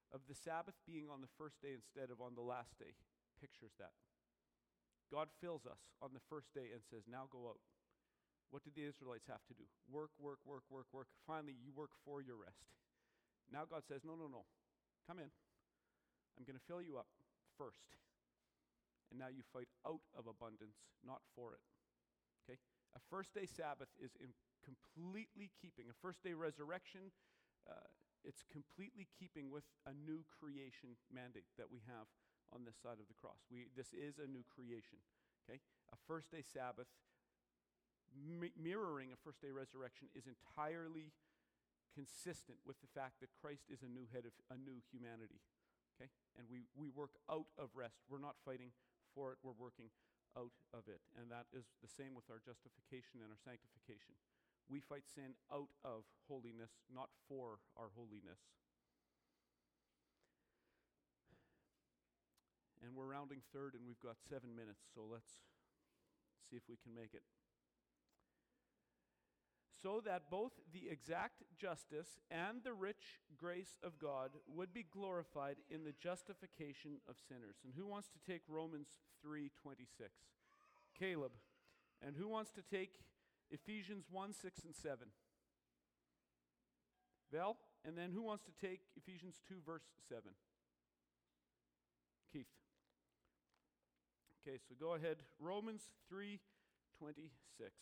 of 0.08 0.24
the 0.24 0.34
Sabbath 0.34 0.80
being 0.88 1.12
on 1.12 1.20
the 1.20 1.30
first 1.36 1.60
day 1.60 1.76
instead 1.76 2.08
of 2.08 2.24
on 2.24 2.32
the 2.32 2.44
last 2.44 2.72
day 2.80 2.96
pictures 3.36 3.76
that. 3.76 3.92
God 5.12 5.28
fills 5.38 5.68
us 5.68 5.78
on 6.00 6.16
the 6.16 6.24
first 6.32 6.50
day 6.56 6.72
and 6.72 6.82
says, 6.82 7.04
Now 7.04 7.28
go 7.28 7.46
out. 7.46 7.60
What 8.50 8.64
did 8.64 8.74
the 8.74 8.88
Israelites 8.88 9.28
have 9.28 9.44
to 9.52 9.54
do? 9.54 9.68
Work, 9.86 10.16
work, 10.18 10.40
work, 10.48 10.64
work, 10.70 10.88
work. 10.90 11.12
Finally, 11.26 11.54
you 11.60 11.70
work 11.76 11.92
for 12.02 12.22
your 12.24 12.40
rest. 12.40 12.66
Now 13.52 13.68
God 13.68 13.84
says, 13.86 14.02
No, 14.02 14.16
no, 14.16 14.26
no. 14.26 14.48
Come 15.06 15.20
in. 15.20 15.30
I'm 16.34 16.44
going 16.48 16.58
to 16.58 16.66
fill 16.66 16.82
you 16.82 16.98
up 16.98 17.12
first. 17.54 17.94
And 19.10 19.20
now 19.20 19.30
you 19.30 19.46
fight 19.54 19.70
out 19.86 20.02
of 20.18 20.26
abundance, 20.26 20.80
not 21.06 21.22
for 21.36 21.54
it. 21.54 21.62
Okay? 22.42 22.58
A 22.96 23.00
first 23.12 23.30
day 23.36 23.46
Sabbath 23.46 23.92
is 24.02 24.18
in 24.18 24.34
completely 24.66 25.54
keeping, 25.62 25.86
a 25.86 25.96
first 26.02 26.24
day 26.26 26.34
resurrection, 26.34 27.14
uh, 27.70 27.86
it's 28.26 28.42
completely 28.50 29.06
keeping 29.14 29.54
with 29.54 29.64
a 29.86 29.94
new 29.94 30.26
creation 30.26 30.98
mandate 31.08 31.46
that 31.56 31.70
we 31.70 31.80
have 31.86 32.10
on 32.50 32.66
this 32.66 32.76
side 32.76 32.98
of 32.98 33.06
the 33.06 33.16
cross. 33.16 33.46
We, 33.46 33.70
this 33.78 33.94
is 33.94 34.18
a 34.18 34.26
new 34.26 34.42
creation. 34.42 34.98
Okay? 35.46 35.62
A 35.94 35.98
first 36.10 36.34
day 36.34 36.42
Sabbath 36.42 36.90
mi- 38.14 38.54
mirroring 38.58 39.14
a 39.14 39.18
first 39.22 39.42
day 39.42 39.50
resurrection 39.50 40.08
is 40.14 40.26
entirely 40.26 41.14
consistent 41.94 42.58
with 42.66 42.78
the 42.82 42.90
fact 42.92 43.22
that 43.22 43.32
Christ 43.40 43.70
is 43.72 43.80
a 43.80 43.90
new 43.90 44.04
head 44.12 44.28
of 44.28 44.34
a 44.52 44.58
new 44.58 44.82
humanity. 44.92 45.40
Okay? 45.96 46.10
And 46.36 46.44
we, 46.50 46.68
we 46.76 46.92
work 46.92 47.16
out 47.30 47.48
of 47.56 47.72
rest. 47.72 48.04
We're 48.10 48.22
not 48.22 48.36
fighting 48.44 48.74
for 49.16 49.32
it, 49.32 49.40
we're 49.40 49.56
working 49.56 49.88
out 50.36 50.52
of 50.76 50.84
it. 50.92 51.00
And 51.16 51.32
that 51.32 51.48
is 51.56 51.64
the 51.80 51.88
same 51.88 52.12
with 52.12 52.28
our 52.28 52.42
justification 52.44 53.24
and 53.24 53.32
our 53.32 53.40
sanctification. 53.40 54.12
We 54.68 54.80
fight 54.80 55.04
sin 55.06 55.38
out 55.52 55.70
of 55.84 56.02
holiness, 56.28 56.70
not 56.92 57.08
for 57.28 57.58
our 57.76 57.90
holiness. 57.94 58.40
And 62.82 62.94
we're 62.94 63.06
rounding 63.06 63.42
third, 63.52 63.74
and 63.74 63.86
we've 63.86 64.00
got 64.00 64.16
seven 64.28 64.54
minutes, 64.54 64.82
so 64.94 65.02
let's 65.10 65.30
see 66.50 66.56
if 66.56 66.62
we 66.68 66.76
can 66.76 66.94
make 66.94 67.14
it 67.14 67.22
so 69.82 70.00
that 70.04 70.30
both 70.30 70.52
the 70.72 70.88
exact 70.90 71.42
justice 71.58 72.18
and 72.30 72.62
the 72.64 72.72
rich 72.72 73.20
grace 73.36 73.78
of 73.84 73.98
God 73.98 74.30
would 74.52 74.72
be 74.72 74.86
glorified 74.90 75.56
in 75.70 75.84
the 75.84 75.92
justification 75.92 76.98
of 77.08 77.16
sinners. 77.28 77.56
And 77.64 77.72
who 77.76 77.86
wants 77.86 78.08
to 78.08 78.32
take 78.32 78.42
Romans 78.48 78.88
3:26? 79.22 80.10
Caleb. 80.98 81.32
And 82.02 82.16
who 82.16 82.28
wants 82.28 82.50
to 82.52 82.62
take 82.62 83.00
Ephesians 83.50 84.06
1 84.10 84.32
6 84.32 84.64
and 84.64 84.74
7? 84.74 85.08
Val? 87.32 87.56
And 87.84 87.96
then 87.96 88.10
who 88.12 88.22
wants 88.22 88.44
to 88.44 88.66
take 88.66 88.80
Ephesians 88.96 89.40
2, 89.48 89.56
verse 89.64 89.84
7? 90.08 90.22
Keith. 92.32 92.46
Okay, 94.46 94.58
so 94.68 94.74
go 94.78 94.94
ahead. 94.94 95.18
Romans 95.38 95.82
3 96.08 96.40
26. 96.98 97.72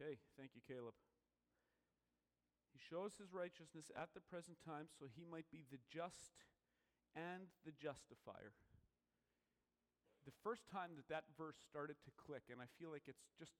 Okay, 0.00 0.18
thank 0.36 0.50
you, 0.54 0.60
Caleb. 0.68 0.94
He 2.76 2.84
shows 2.92 3.16
his 3.16 3.32
righteousness 3.32 3.88
at 3.96 4.12
the 4.12 4.20
present 4.20 4.60
time 4.60 4.92
so 4.92 5.08
he 5.08 5.24
might 5.24 5.48
be 5.48 5.64
the 5.64 5.80
just 5.88 6.44
and 7.16 7.48
the 7.64 7.72
justifier. 7.72 8.52
The 10.28 10.36
first 10.44 10.68
time 10.68 10.92
that 11.00 11.08
that 11.08 11.24
verse 11.40 11.56
started 11.56 11.96
to 12.04 12.12
click, 12.20 12.52
and 12.52 12.60
I 12.60 12.68
feel 12.76 12.92
like 12.92 13.08
it's 13.08 13.32
just. 13.40 13.56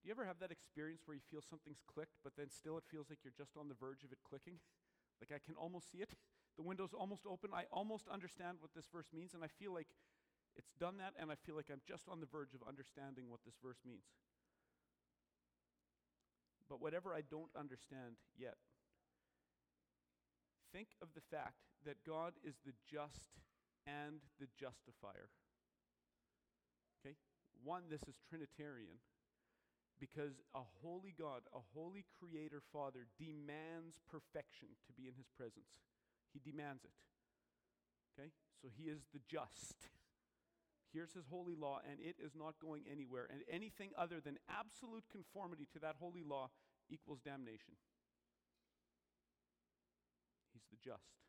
Do 0.00 0.08
you 0.08 0.16
ever 0.16 0.24
have 0.24 0.40
that 0.40 0.48
experience 0.48 1.04
where 1.04 1.12
you 1.12 1.26
feel 1.28 1.44
something's 1.44 1.84
clicked, 1.84 2.16
but 2.24 2.40
then 2.40 2.48
still 2.48 2.80
it 2.80 2.88
feels 2.88 3.12
like 3.12 3.20
you're 3.20 3.36
just 3.36 3.52
on 3.52 3.68
the 3.68 3.76
verge 3.76 4.00
of 4.00 4.16
it 4.16 4.24
clicking? 4.24 4.56
like 5.20 5.28
I 5.28 5.44
can 5.44 5.60
almost 5.60 5.92
see 5.92 6.00
it. 6.00 6.16
The 6.56 6.64
window's 6.64 6.96
almost 6.96 7.28
open. 7.28 7.52
I 7.52 7.68
almost 7.68 8.08
understand 8.08 8.64
what 8.64 8.72
this 8.72 8.88
verse 8.88 9.12
means, 9.12 9.36
and 9.36 9.44
I 9.44 9.52
feel 9.60 9.76
like 9.76 9.92
it's 10.56 10.72
done 10.80 10.96
that, 11.04 11.12
and 11.20 11.28
I 11.28 11.36
feel 11.36 11.52
like 11.52 11.68
I'm 11.68 11.84
just 11.84 12.08
on 12.08 12.24
the 12.24 12.32
verge 12.32 12.56
of 12.56 12.64
understanding 12.64 13.28
what 13.28 13.44
this 13.44 13.60
verse 13.60 13.84
means. 13.84 14.08
But 16.68 16.80
whatever 16.80 17.14
I 17.14 17.22
don't 17.22 17.50
understand 17.58 18.18
yet, 18.36 18.56
think 20.72 20.88
of 21.00 21.08
the 21.14 21.22
fact 21.30 21.62
that 21.84 22.02
God 22.04 22.34
is 22.42 22.56
the 22.66 22.74
just 22.90 23.40
and 23.86 24.20
the 24.40 24.48
justifier. 24.58 25.30
Okay? 27.00 27.14
One, 27.62 27.84
this 27.88 28.02
is 28.02 28.18
Trinitarian 28.28 28.98
because 29.98 30.42
a 30.54 30.60
holy 30.82 31.14
God, 31.16 31.42
a 31.54 31.60
holy 31.74 32.04
creator 32.18 32.60
father, 32.72 33.06
demands 33.18 34.00
perfection 34.10 34.68
to 34.86 34.92
be 34.92 35.08
in 35.08 35.14
his 35.16 35.28
presence. 35.36 35.80
He 36.32 36.40
demands 36.44 36.84
it. 36.84 36.92
Okay? 38.12 38.30
So 38.60 38.68
he 38.76 38.90
is 38.90 39.00
the 39.14 39.20
just. 39.28 39.88
Here's 40.96 41.12
his 41.12 41.28
holy 41.28 41.52
law, 41.52 41.84
and 41.84 42.00
it 42.00 42.16
is 42.16 42.32
not 42.32 42.56
going 42.56 42.88
anywhere. 42.88 43.28
And 43.28 43.44
anything 43.52 43.92
other 44.00 44.16
than 44.16 44.40
absolute 44.48 45.04
conformity 45.12 45.68
to 45.76 45.78
that 45.84 46.00
holy 46.00 46.24
law 46.24 46.48
equals 46.88 47.20
damnation. 47.20 47.76
He's 50.56 50.64
the 50.72 50.80
just. 50.80 51.20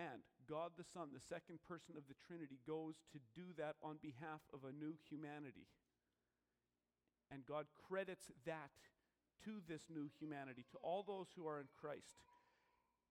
And 0.00 0.24
God 0.48 0.72
the 0.80 0.88
Son, 0.96 1.12
the 1.12 1.20
second 1.20 1.60
person 1.68 1.92
of 2.00 2.08
the 2.08 2.16
Trinity, 2.24 2.56
goes 2.64 3.04
to 3.12 3.20
do 3.36 3.52
that 3.60 3.76
on 3.84 4.00
behalf 4.00 4.40
of 4.48 4.64
a 4.64 4.72
new 4.72 4.96
humanity. 5.12 5.68
And 7.28 7.44
God 7.44 7.68
credits 7.76 8.32
that 8.48 8.72
to 9.44 9.60
this 9.68 9.92
new 9.92 10.08
humanity, 10.16 10.64
to 10.72 10.80
all 10.80 11.04
those 11.04 11.28
who 11.36 11.44
are 11.44 11.60
in 11.60 11.68
Christ. 11.68 12.24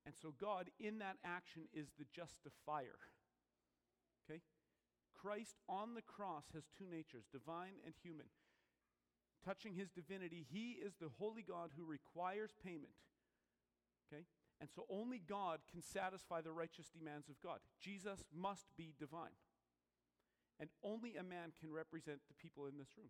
And 0.06 0.16
so, 0.18 0.34
God, 0.41 0.74
in 0.80 0.97
that 0.97 1.22
action, 1.22 1.70
is 1.74 1.93
the 1.93 2.10
justifier. 2.10 2.97
Christ 5.26 5.58
on 5.68 5.96
the 5.96 6.06
cross 6.06 6.46
has 6.54 6.70
two 6.78 6.86
natures, 6.86 7.26
divine 7.34 7.82
and 7.84 7.96
human. 8.04 8.30
Touching 9.42 9.74
his 9.74 9.90
divinity, 9.90 10.46
he 10.46 10.78
is 10.78 10.94
the 11.02 11.10
holy 11.18 11.42
God 11.42 11.72
who 11.74 11.86
requires 11.86 12.54
payment. 12.64 12.94
Okay? 14.06 14.26
And 14.62 14.70
so 14.70 14.86
only 14.86 15.18
God 15.18 15.62
can 15.72 15.82
satisfy 15.82 16.42
the 16.42 16.54
righteous 16.54 16.94
demands 16.94 17.28
of 17.28 17.42
God. 17.42 17.58
Jesus 17.82 18.22
must 18.30 18.70
be 18.78 18.94
divine. 19.00 19.34
And 20.60 20.70
only 20.84 21.18
a 21.18 21.26
man 21.26 21.58
can 21.60 21.74
represent 21.74 22.22
the 22.30 22.38
people 22.38 22.70
in 22.70 22.78
this 22.78 22.94
room. 22.96 23.10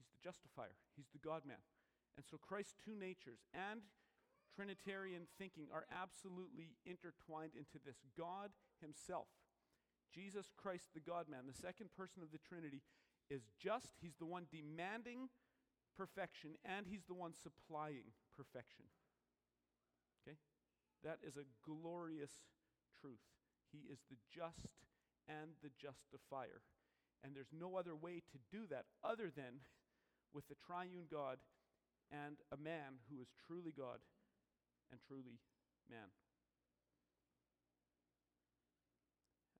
He's 0.00 0.08
the 0.08 0.24
justifier, 0.24 0.80
he's 0.96 1.12
the 1.12 1.20
God 1.20 1.44
man. 1.44 1.60
And 2.16 2.24
so 2.24 2.40
Christ's 2.40 2.74
two 2.80 2.96
natures 2.96 3.44
and 3.52 3.84
Trinitarian 4.56 5.28
thinking 5.36 5.68
are 5.68 5.84
absolutely 5.92 6.80
intertwined 6.88 7.52
into 7.52 7.76
this. 7.84 8.00
God 8.16 8.56
Himself, 8.80 9.28
Jesus 10.14 10.52
Christ, 10.56 10.90
the 10.94 11.00
God 11.00 11.28
man, 11.28 11.46
the 11.46 11.56
second 11.56 11.90
person 11.96 12.22
of 12.22 12.32
the 12.32 12.38
Trinity, 12.38 12.82
is 13.30 13.42
just. 13.58 13.98
He's 14.00 14.16
the 14.18 14.26
one 14.26 14.46
demanding 14.50 15.28
perfection, 15.96 16.56
and 16.64 16.86
He's 16.86 17.04
the 17.08 17.14
one 17.14 17.32
supplying 17.34 18.12
perfection. 18.36 18.86
Okay? 20.22 20.36
That 21.04 21.18
is 21.26 21.36
a 21.36 21.48
glorious 21.64 22.32
truth. 23.00 23.24
He 23.72 23.90
is 23.90 23.98
the 24.10 24.16
just 24.32 24.86
and 25.28 25.58
the 25.62 25.70
justifier. 25.74 26.62
And 27.24 27.34
there's 27.34 27.52
no 27.52 27.76
other 27.76 27.96
way 27.96 28.22
to 28.30 28.38
do 28.50 28.66
that 28.70 28.86
other 29.02 29.32
than 29.34 29.64
with 30.34 30.46
the 30.48 30.56
triune 30.66 31.10
God 31.10 31.38
and 32.12 32.36
a 32.52 32.56
man 32.56 33.02
who 33.10 33.20
is 33.20 33.28
truly 33.46 33.72
God 33.76 33.98
and 34.92 35.00
truly 35.08 35.40
man. 35.90 36.12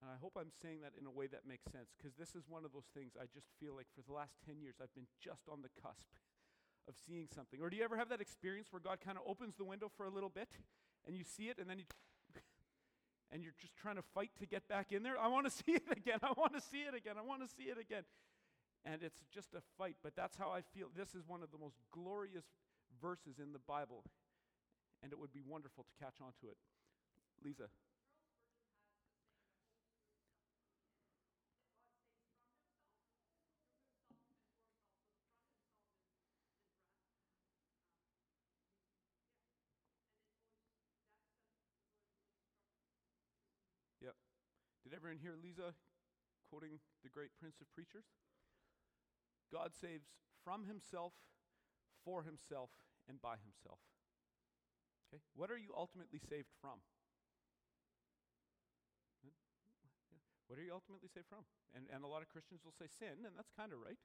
And 0.02 0.12
I 0.12 0.16
hope 0.20 0.36
I'm 0.36 0.52
saying 0.62 0.84
that 0.84 0.92
in 0.98 1.06
a 1.06 1.10
way 1.10 1.26
that 1.26 1.48
makes 1.48 1.64
sense 1.72 1.96
because 1.96 2.12
this 2.20 2.36
is 2.36 2.44
one 2.48 2.64
of 2.64 2.72
those 2.72 2.88
things 2.92 3.16
I 3.16 3.24
just 3.32 3.48
feel 3.56 3.74
like 3.74 3.88
for 3.96 4.04
the 4.04 4.12
last 4.12 4.36
10 4.44 4.60
years 4.60 4.76
I've 4.76 4.92
been 4.94 5.08
just 5.20 5.48
on 5.48 5.64
the 5.64 5.72
cusp 5.80 6.12
of 6.88 6.94
seeing 7.08 7.28
something. 7.32 7.60
Or 7.60 7.70
do 7.70 7.76
you 7.76 7.84
ever 7.84 7.96
have 7.96 8.12
that 8.12 8.20
experience 8.20 8.68
where 8.70 8.80
God 8.80 9.00
kind 9.00 9.16
of 9.16 9.24
opens 9.24 9.56
the 9.56 9.64
window 9.64 9.90
for 9.96 10.04
a 10.04 10.12
little 10.12 10.28
bit 10.28 10.48
and 11.08 11.16
you 11.16 11.24
see 11.24 11.48
it 11.48 11.56
and 11.58 11.68
then 11.68 11.80
you 11.80 11.88
and 13.32 13.42
you're 13.42 13.56
just 13.56 13.74
trying 13.76 13.96
to 13.96 14.04
fight 14.14 14.30
to 14.38 14.46
get 14.46 14.68
back 14.68 14.92
in 14.92 15.02
there? 15.02 15.16
I 15.16 15.28
want 15.28 15.48
to 15.48 15.52
see 15.64 15.72
it 15.80 15.88
again. 15.90 16.20
I 16.22 16.36
want 16.36 16.52
to 16.52 16.60
see 16.60 16.84
it 16.84 16.94
again. 16.94 17.16
I 17.16 17.24
want 17.24 17.40
to 17.40 17.48
see 17.48 17.72
it 17.72 17.80
again. 17.80 18.04
And 18.84 19.02
it's 19.02 19.18
just 19.32 19.54
a 19.54 19.62
fight, 19.78 19.96
but 20.04 20.14
that's 20.14 20.36
how 20.36 20.52
I 20.52 20.60
feel. 20.60 20.86
This 20.94 21.16
is 21.16 21.26
one 21.26 21.42
of 21.42 21.50
the 21.50 21.58
most 21.58 21.74
glorious 21.90 22.44
verses 23.02 23.40
in 23.42 23.52
the 23.52 23.58
Bible, 23.58 24.04
and 25.02 25.10
it 25.10 25.18
would 25.18 25.32
be 25.32 25.42
wonderful 25.44 25.82
to 25.82 26.04
catch 26.04 26.22
on 26.22 26.30
to 26.40 26.46
it. 26.46 26.56
Lisa. 27.42 27.66
Did 44.86 44.94
everyone 44.94 45.18
hear 45.18 45.34
Lisa 45.34 45.74
quoting 46.46 46.78
the 47.02 47.10
great 47.10 47.34
Prince 47.42 47.58
of 47.58 47.66
Preachers? 47.74 48.06
God 49.50 49.74
saves 49.74 50.14
from 50.46 50.62
himself, 50.62 51.10
for 52.06 52.22
himself, 52.22 52.70
and 53.10 53.18
by 53.18 53.34
himself. 53.42 53.82
Okay? 55.10 55.18
What 55.34 55.50
are 55.50 55.58
you 55.58 55.74
ultimately 55.74 56.22
saved 56.22 56.54
from? 56.62 56.78
What 60.46 60.54
are 60.54 60.62
you 60.62 60.70
ultimately 60.70 61.10
saved 61.10 61.26
from? 61.26 61.42
And, 61.74 61.90
and 61.90 62.06
a 62.06 62.10
lot 62.10 62.22
of 62.22 62.30
Christians 62.30 62.62
will 62.62 62.78
say 62.78 62.86
sin, 62.86 63.26
and 63.26 63.34
that's 63.34 63.50
kind 63.58 63.74
of 63.74 63.82
right. 63.82 63.98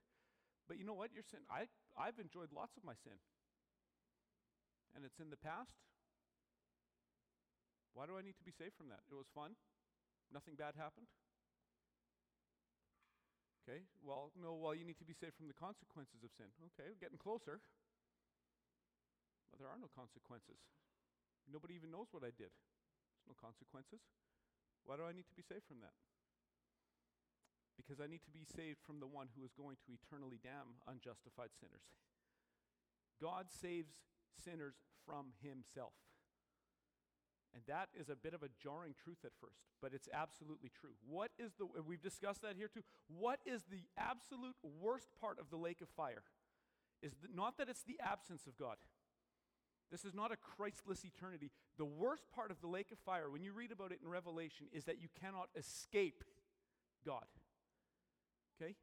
But 0.66 0.82
you 0.82 0.84
know 0.84 0.98
what? 0.98 1.14
Your 1.14 1.22
sin, 1.22 1.46
I, 1.46 1.70
I've 1.94 2.18
enjoyed 2.18 2.50
lots 2.50 2.74
of 2.74 2.82
my 2.82 2.98
sin. 2.98 3.22
And 4.98 5.06
it's 5.06 5.22
in 5.22 5.30
the 5.30 5.38
past. 5.38 5.78
Why 7.94 8.10
do 8.10 8.18
I 8.18 8.26
need 8.26 8.34
to 8.34 8.42
be 8.42 8.50
saved 8.50 8.74
from 8.74 8.90
that? 8.90 9.06
It 9.06 9.14
was 9.14 9.30
fun. 9.30 9.54
Nothing 10.32 10.56
bad 10.56 10.74
happened. 10.80 11.06
Okay, 13.62 13.86
well, 14.02 14.34
no, 14.34 14.58
well, 14.58 14.74
you 14.74 14.82
need 14.82 14.98
to 14.98 15.06
be 15.06 15.14
saved 15.14 15.38
from 15.38 15.46
the 15.46 15.54
consequences 15.54 16.24
of 16.26 16.34
sin. 16.34 16.50
Okay, 16.74 16.90
we're 16.90 16.98
getting 16.98 17.20
closer. 17.20 17.62
But 19.52 19.62
there 19.62 19.70
are 19.70 19.78
no 19.78 19.92
consequences. 19.92 20.58
Nobody 21.46 21.78
even 21.78 21.92
knows 21.94 22.10
what 22.10 22.26
I 22.26 22.34
did. 22.34 22.50
There's 22.50 23.28
no 23.28 23.38
consequences. 23.38 24.02
Why 24.82 24.98
do 24.98 25.06
I 25.06 25.14
need 25.14 25.30
to 25.30 25.36
be 25.38 25.46
saved 25.46 25.68
from 25.68 25.78
that? 25.84 25.94
Because 27.78 28.02
I 28.02 28.10
need 28.10 28.24
to 28.26 28.34
be 28.34 28.42
saved 28.42 28.82
from 28.82 28.98
the 28.98 29.06
one 29.06 29.30
who 29.36 29.46
is 29.46 29.54
going 29.54 29.78
to 29.86 29.94
eternally 29.94 30.42
damn 30.42 30.80
unjustified 30.88 31.54
sinners. 31.54 31.86
God 33.22 33.46
saves 33.52 33.94
sinners 34.34 34.74
from 35.06 35.36
himself. 35.38 35.94
And 37.54 37.62
that 37.68 37.88
is 37.98 38.08
a 38.08 38.16
bit 38.16 38.32
of 38.32 38.42
a 38.42 38.48
jarring 38.62 38.94
truth 39.04 39.18
at 39.24 39.32
first, 39.40 39.60
but 39.82 39.92
it's 39.92 40.08
absolutely 40.12 40.70
true. 40.80 40.96
What 41.06 41.30
is 41.38 41.52
the, 41.58 41.66
we've 41.86 42.00
discussed 42.00 42.42
that 42.42 42.56
here 42.56 42.68
too. 42.68 42.82
What 43.08 43.40
is 43.44 43.62
the 43.70 43.84
absolute 43.98 44.56
worst 44.80 45.08
part 45.20 45.38
of 45.38 45.50
the 45.50 45.58
lake 45.58 45.82
of 45.82 45.88
fire? 45.90 46.22
Is 47.02 47.12
the, 47.20 47.28
not 47.34 47.58
that 47.58 47.68
it's 47.68 47.82
the 47.82 47.98
absence 48.02 48.46
of 48.46 48.56
God. 48.56 48.76
This 49.90 50.06
is 50.06 50.14
not 50.14 50.32
a 50.32 50.36
Christless 50.36 51.04
eternity. 51.04 51.50
The 51.76 51.84
worst 51.84 52.24
part 52.34 52.50
of 52.50 52.62
the 52.62 52.66
lake 52.66 52.90
of 52.90 52.98
fire, 53.04 53.28
when 53.28 53.42
you 53.42 53.52
read 53.52 53.70
about 53.70 53.92
it 53.92 53.98
in 54.02 54.08
Revelation, 54.08 54.66
is 54.72 54.84
that 54.84 55.02
you 55.02 55.08
cannot 55.20 55.50
escape 55.54 56.24
God. 57.04 57.26
Okay? 58.56 58.74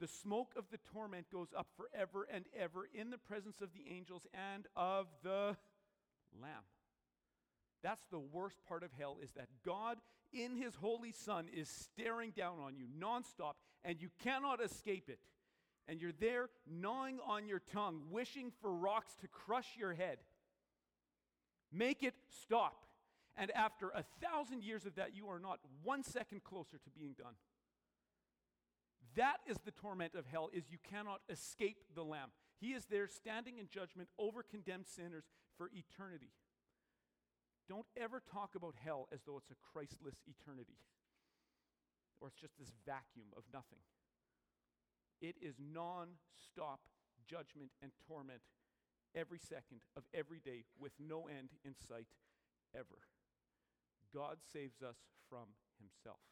The 0.00 0.08
smoke 0.08 0.54
of 0.56 0.64
the 0.70 0.78
torment 0.92 1.26
goes 1.30 1.48
up 1.56 1.66
forever 1.76 2.26
and 2.32 2.46
ever 2.58 2.88
in 2.94 3.10
the 3.10 3.18
presence 3.18 3.60
of 3.60 3.68
the 3.74 3.92
angels 3.94 4.26
and 4.32 4.66
of 4.74 5.08
the 5.22 5.56
Lamb. 6.40 6.64
That's 7.82 8.04
the 8.10 8.18
worst 8.18 8.56
part 8.66 8.82
of 8.82 8.90
hell 8.98 9.18
is 9.22 9.32
that 9.32 9.48
God 9.64 9.98
in 10.32 10.56
his 10.56 10.74
holy 10.74 11.12
son 11.12 11.46
is 11.52 11.68
staring 11.68 12.32
down 12.36 12.58
on 12.58 12.76
you 12.76 12.86
nonstop 13.00 13.54
and 13.84 14.00
you 14.00 14.10
cannot 14.22 14.62
escape 14.62 15.08
it. 15.08 15.20
And 15.86 16.00
you're 16.00 16.12
there 16.12 16.50
gnawing 16.70 17.18
on 17.26 17.48
your 17.48 17.60
tongue, 17.60 18.02
wishing 18.10 18.52
for 18.60 18.74
rocks 18.74 19.14
to 19.22 19.28
crush 19.28 19.76
your 19.78 19.94
head. 19.94 20.18
Make 21.72 22.02
it 22.02 22.14
stop. 22.42 22.84
And 23.36 23.50
after 23.52 23.88
a 23.90 24.04
thousand 24.20 24.64
years 24.64 24.84
of 24.84 24.96
that, 24.96 25.14
you 25.14 25.28
are 25.28 25.38
not 25.38 25.60
one 25.82 26.02
second 26.02 26.44
closer 26.44 26.76
to 26.76 26.90
being 26.90 27.14
done. 27.16 27.34
That 29.16 29.38
is 29.46 29.56
the 29.64 29.70
torment 29.70 30.14
of 30.14 30.26
hell 30.26 30.50
is 30.52 30.64
you 30.70 30.78
cannot 30.90 31.20
escape 31.30 31.78
the 31.94 32.04
lamb. 32.04 32.30
He 32.60 32.72
is 32.72 32.84
there 32.86 33.06
standing 33.06 33.58
in 33.58 33.68
judgment 33.68 34.08
over 34.18 34.42
condemned 34.42 34.86
sinners 34.86 35.24
for 35.56 35.70
eternity. 35.72 36.30
Don't 37.68 37.86
ever 37.96 38.22
talk 38.24 38.54
about 38.56 38.74
hell 38.82 39.08
as 39.12 39.20
though 39.26 39.36
it's 39.36 39.50
a 39.50 39.60
Christless 39.72 40.24
eternity 40.26 40.80
or 42.20 42.28
it's 42.28 42.40
just 42.40 42.58
this 42.58 42.72
vacuum 42.86 43.28
of 43.36 43.44
nothing. 43.52 43.84
It 45.20 45.36
is 45.42 45.56
non 45.60 46.16
stop 46.32 46.80
judgment 47.28 47.70
and 47.82 47.92
torment 48.06 48.40
every 49.14 49.38
second 49.38 49.84
of 49.96 50.04
every 50.14 50.40
day 50.40 50.64
with 50.78 50.92
no 50.98 51.28
end 51.28 51.50
in 51.64 51.74
sight 51.76 52.08
ever. 52.74 53.04
God 54.14 54.38
saves 54.40 54.80
us 54.80 54.96
from 55.28 55.58
himself. 55.76 56.24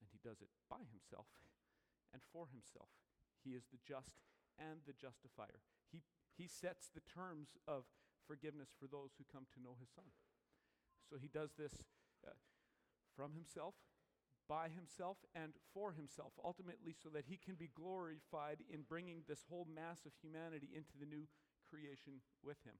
And 0.00 0.10
he 0.12 0.20
does 0.20 0.42
it 0.44 0.52
by 0.68 0.84
himself 0.92 1.26
and 2.12 2.20
for 2.32 2.46
himself. 2.52 2.92
He 3.40 3.56
is 3.56 3.64
the 3.72 3.80
just 3.80 4.20
and 4.58 4.84
the 4.84 4.92
justifier. 4.92 5.64
He, 5.88 6.02
he 6.36 6.48
sets 6.48 6.90
the 6.92 7.04
terms 7.04 7.56
of 7.68 7.84
forgiveness 8.26 8.74
for 8.74 8.90
those 8.90 9.14
who 9.16 9.24
come 9.30 9.46
to 9.54 9.62
know 9.62 9.78
his 9.78 9.88
son. 9.94 10.10
So 11.08 11.16
he 11.16 11.30
does 11.30 11.54
this 11.54 11.86
uh, 12.26 12.34
from 13.14 13.32
himself, 13.32 13.74
by 14.48 14.68
himself, 14.68 15.18
and 15.34 15.54
for 15.72 15.94
himself, 15.94 16.34
ultimately, 16.42 16.94
so 16.94 17.08
that 17.10 17.30
he 17.30 17.38
can 17.38 17.54
be 17.54 17.70
glorified 17.70 18.62
in 18.66 18.82
bringing 18.82 19.22
this 19.26 19.46
whole 19.48 19.66
mass 19.66 20.04
of 20.04 20.12
humanity 20.22 20.68
into 20.74 20.98
the 20.98 21.06
new 21.06 21.30
creation 21.66 22.22
with 22.42 22.58
him. 22.66 22.78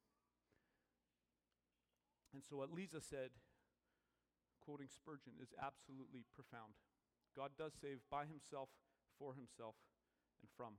And 2.35 2.43
so, 2.43 2.59
what 2.59 2.75
Lisa 2.75 3.01
said, 3.01 3.31
quoting 4.61 4.91
Spurgeon, 4.91 5.39
is 5.41 5.55
absolutely 5.57 6.27
profound. 6.35 6.75
God 7.35 7.57
does 7.57 7.73
save 7.73 8.05
by 8.11 8.27
himself, 8.27 8.69
for 9.19 9.35
himself, 9.35 9.77
and 10.43 10.51
from 10.57 10.79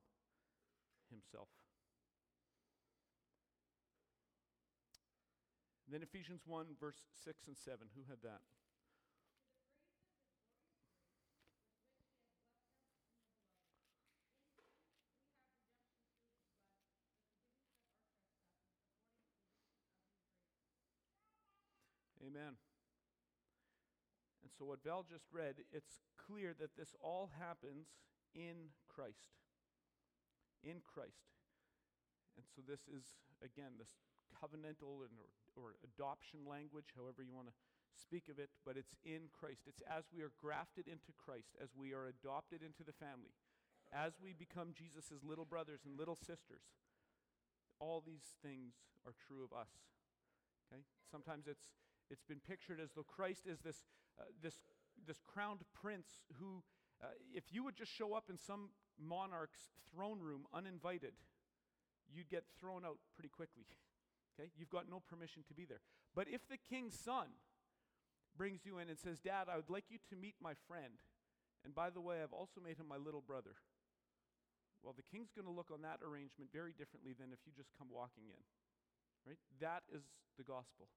himself. 1.09 1.49
Then 5.94 6.04
Ephesians 6.04 6.42
1, 6.46 6.66
verse 6.80 7.08
6 7.24 7.48
and 7.48 7.58
7. 7.58 7.88
Who 7.96 8.04
had 8.10 8.20
that? 8.24 8.42
Amen. 22.28 22.60
And 24.44 24.52
so, 24.58 24.66
what 24.66 24.84
Val 24.84 25.06
just 25.10 25.26
read, 25.32 25.56
it's 25.72 26.04
clear 26.18 26.54
that 26.60 26.76
this 26.76 26.96
all 27.02 27.32
happens 27.40 27.88
in 28.36 28.76
Christ. 28.88 29.40
In 30.64 30.82
Christ. 30.84 31.32
And 32.36 32.46
so, 32.54 32.62
this 32.68 32.82
is, 32.92 33.16
again, 33.42 33.80
this 33.80 33.96
covenantal 34.38 35.02
or 35.02 35.10
or 35.58 35.74
adoption 35.82 36.46
language, 36.46 36.94
however 36.94 37.26
you 37.26 37.34
want 37.34 37.50
to 37.50 37.58
speak 37.98 38.30
of 38.30 38.38
it, 38.38 38.54
but 38.62 38.78
it's 38.78 38.94
in 39.04 39.34
Christ. 39.34 39.66
It's 39.66 39.82
as 39.90 40.06
we 40.14 40.22
are 40.22 40.32
grafted 40.38 40.86
into 40.86 41.10
Christ, 41.18 41.58
as 41.58 41.74
we 41.74 41.94
are 41.98 42.06
adopted 42.06 42.62
into 42.62 42.86
the 42.86 42.94
family, 42.94 43.34
as 43.90 44.14
we 44.22 44.38
become 44.38 44.78
Jesus' 44.78 45.26
little 45.26 45.46
brothers 45.46 45.82
and 45.84 45.98
little 45.98 46.16
sisters. 46.16 46.62
All 47.80 48.06
these 48.06 48.38
things 48.42 48.74
are 49.06 49.14
true 49.28 49.44
of 49.44 49.52
us. 49.52 49.74
Okay? 50.70 50.82
Sometimes 51.10 51.48
it's, 51.48 51.74
it's 52.10 52.24
been 52.24 52.42
pictured 52.42 52.80
as 52.80 52.94
though 52.94 53.06
Christ 53.06 53.50
is 53.50 53.60
this, 53.66 53.82
uh, 54.20 54.30
this, 54.42 54.62
this 55.06 55.18
crowned 55.26 55.62
prince 55.74 56.08
who, 56.40 56.64
uh, 57.02 57.18
if 57.34 57.44
you 57.52 57.64
would 57.64 57.76
just 57.76 57.92
show 57.92 58.14
up 58.14 58.30
in 58.30 58.38
some 58.38 58.70
monarch's 58.98 59.74
throne 59.94 60.20
room 60.20 60.46
uninvited, 60.54 61.14
you'd 62.14 62.30
get 62.30 62.44
thrown 62.60 62.86
out 62.86 62.98
pretty 63.16 63.30
quickly. 63.30 63.66
Okay? 64.38 64.50
You've 64.58 64.70
got 64.70 64.90
no 64.90 65.02
permission 65.02 65.44
to 65.48 65.54
be 65.54 65.66
there. 65.66 65.82
But 66.14 66.28
if 66.30 66.48
the 66.48 66.58
king's 66.70 66.98
son 66.98 67.28
brings 68.38 68.66
you 68.66 68.78
in 68.78 68.90
and 68.90 68.98
says, 68.98 69.20
Dad, 69.20 69.50
I 69.50 69.58
would 69.58 69.70
like 69.70 69.90
you 69.90 69.98
to 70.10 70.16
meet 70.16 70.36
my 70.42 70.54
friend, 70.68 71.02
and 71.66 71.74
by 71.74 71.90
the 71.90 72.02
way, 72.02 72.22
I've 72.22 72.38
also 72.38 72.62
made 72.62 72.78
him 72.78 72.88
my 72.88 72.98
little 72.98 73.26
brother. 73.26 73.58
Well, 74.86 74.94
the 74.94 75.06
king's 75.10 75.34
going 75.34 75.50
to 75.50 75.52
look 75.52 75.74
on 75.74 75.82
that 75.82 76.06
arrangement 76.06 76.54
very 76.54 76.72
differently 76.72 77.18
than 77.18 77.34
if 77.34 77.42
you 77.50 77.52
just 77.58 77.74
come 77.78 77.90
walking 77.90 78.30
in. 78.30 78.44
Right? 79.26 79.42
That 79.60 79.84
is 79.90 80.06
the 80.38 80.46
gospel. 80.46 80.88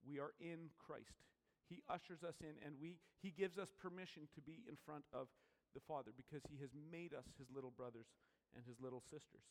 We 0.00 0.18
are 0.18 0.32
in 0.40 0.72
Christ. 0.80 1.28
He 1.68 1.84
ushers 1.84 2.24
us 2.24 2.40
in 2.40 2.56
and 2.64 2.80
we 2.80 2.96
he 3.20 3.28
gives 3.28 3.58
us 3.58 3.68
permission 3.76 4.24
to 4.34 4.40
be 4.40 4.64
in 4.64 4.80
front 4.86 5.04
of 5.12 5.28
the 5.74 5.84
Father 5.84 6.16
because 6.16 6.40
he 6.48 6.56
has 6.64 6.72
made 6.72 7.12
us 7.12 7.28
his 7.36 7.52
little 7.52 7.70
brothers 7.70 8.08
and 8.56 8.64
his 8.64 8.80
little 8.80 9.04
sisters. 9.04 9.44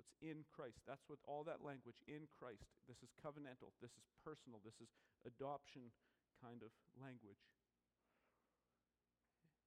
It's 0.00 0.16
in 0.24 0.48
Christ. 0.48 0.80
That's 0.88 1.04
what 1.12 1.20
all 1.28 1.44
that 1.44 1.60
language, 1.60 2.00
in 2.08 2.24
Christ. 2.32 2.72
This 2.88 3.04
is 3.04 3.12
covenantal. 3.20 3.76
This 3.84 3.92
is 4.00 4.08
personal. 4.24 4.64
This 4.64 4.80
is 4.80 4.88
adoption 5.28 5.92
kind 6.40 6.64
of 6.64 6.72
language. 6.96 7.44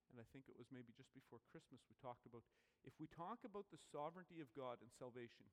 And 0.10 0.18
I 0.18 0.26
think 0.34 0.50
it 0.50 0.58
was 0.58 0.74
maybe 0.74 0.94
just 0.94 1.14
before 1.14 1.42
Christmas 1.50 1.86
we 1.86 1.98
talked 2.02 2.26
about 2.26 2.46
if 2.86 2.98
we 3.00 3.08
talk 3.08 3.46
about 3.48 3.70
the 3.72 3.80
sovereignty 3.80 4.44
of 4.44 4.52
God 4.52 4.84
and 4.84 4.92
salvation, 4.92 5.48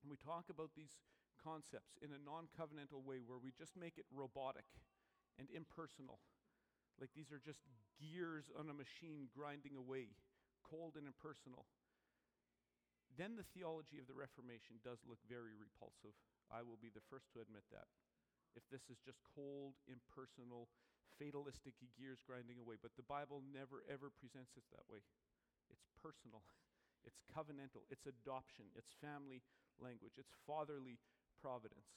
and 0.00 0.08
we 0.08 0.16
talk 0.16 0.48
about 0.48 0.72
these 0.72 0.96
concepts 1.38 1.98
in 2.00 2.14
a 2.14 2.18
non 2.22 2.48
covenantal 2.54 3.04
way 3.04 3.20
where 3.20 3.38
we 3.38 3.52
just 3.52 3.76
make 3.76 4.00
it 4.00 4.08
robotic 4.08 4.66
and 5.38 5.46
impersonal, 5.52 6.18
like 6.98 7.12
these 7.14 7.30
are 7.30 7.42
just 7.42 7.60
gears 8.00 8.48
on 8.56 8.72
a 8.72 8.74
machine 8.74 9.28
grinding 9.30 9.76
away, 9.76 10.16
cold 10.64 10.96
and 10.96 11.04
impersonal 11.04 11.68
then 13.16 13.36
the 13.36 13.48
theology 13.52 14.00
of 14.00 14.08
the 14.08 14.16
Reformation 14.16 14.80
does 14.80 15.00
look 15.04 15.20
very 15.28 15.52
repulsive. 15.52 16.16
I 16.48 16.64
will 16.64 16.80
be 16.80 16.92
the 16.92 17.04
first 17.12 17.28
to 17.32 17.44
admit 17.44 17.64
that. 17.72 17.88
If 18.52 18.64
this 18.68 18.84
is 18.92 19.00
just 19.00 19.20
cold, 19.24 19.76
impersonal, 19.88 20.68
fatalistic 21.16 21.76
gears 21.96 22.20
grinding 22.24 22.60
away. 22.60 22.76
But 22.80 22.96
the 22.96 23.08
Bible 23.08 23.40
never, 23.48 23.84
ever 23.88 24.12
presents 24.20 24.56
it 24.56 24.64
that 24.72 24.84
way. 24.88 25.00
It's 25.72 25.88
personal, 26.00 26.44
it's 27.08 27.20
covenantal, 27.32 27.88
it's 27.88 28.04
adoption, 28.04 28.68
it's 28.76 28.92
family 29.00 29.40
language. 29.80 30.20
It's 30.20 30.36
fatherly 30.44 31.00
providence. 31.40 31.88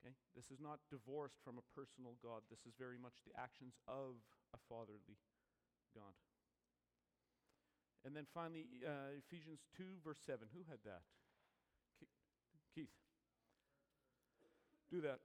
Okay? 0.00 0.16
This 0.34 0.50
is 0.50 0.58
not 0.58 0.82
divorced 0.90 1.38
from 1.44 1.60
a 1.60 1.68
personal 1.76 2.18
God. 2.24 2.42
This 2.48 2.64
is 2.66 2.74
very 2.74 2.98
much 2.98 3.22
the 3.22 3.36
actions 3.36 3.78
of 3.86 4.18
a 4.50 4.58
fatherly 4.66 5.20
God. 5.94 6.16
And 8.04 8.16
then 8.16 8.26
finally, 8.34 8.66
uh, 8.84 9.14
Ephesians 9.16 9.60
2, 9.76 9.84
verse 10.04 10.18
7. 10.26 10.48
Who 10.54 10.64
had 10.68 10.78
that? 10.84 11.02
Keith. 12.74 12.88
Do 14.90 15.00
that. 15.02 15.20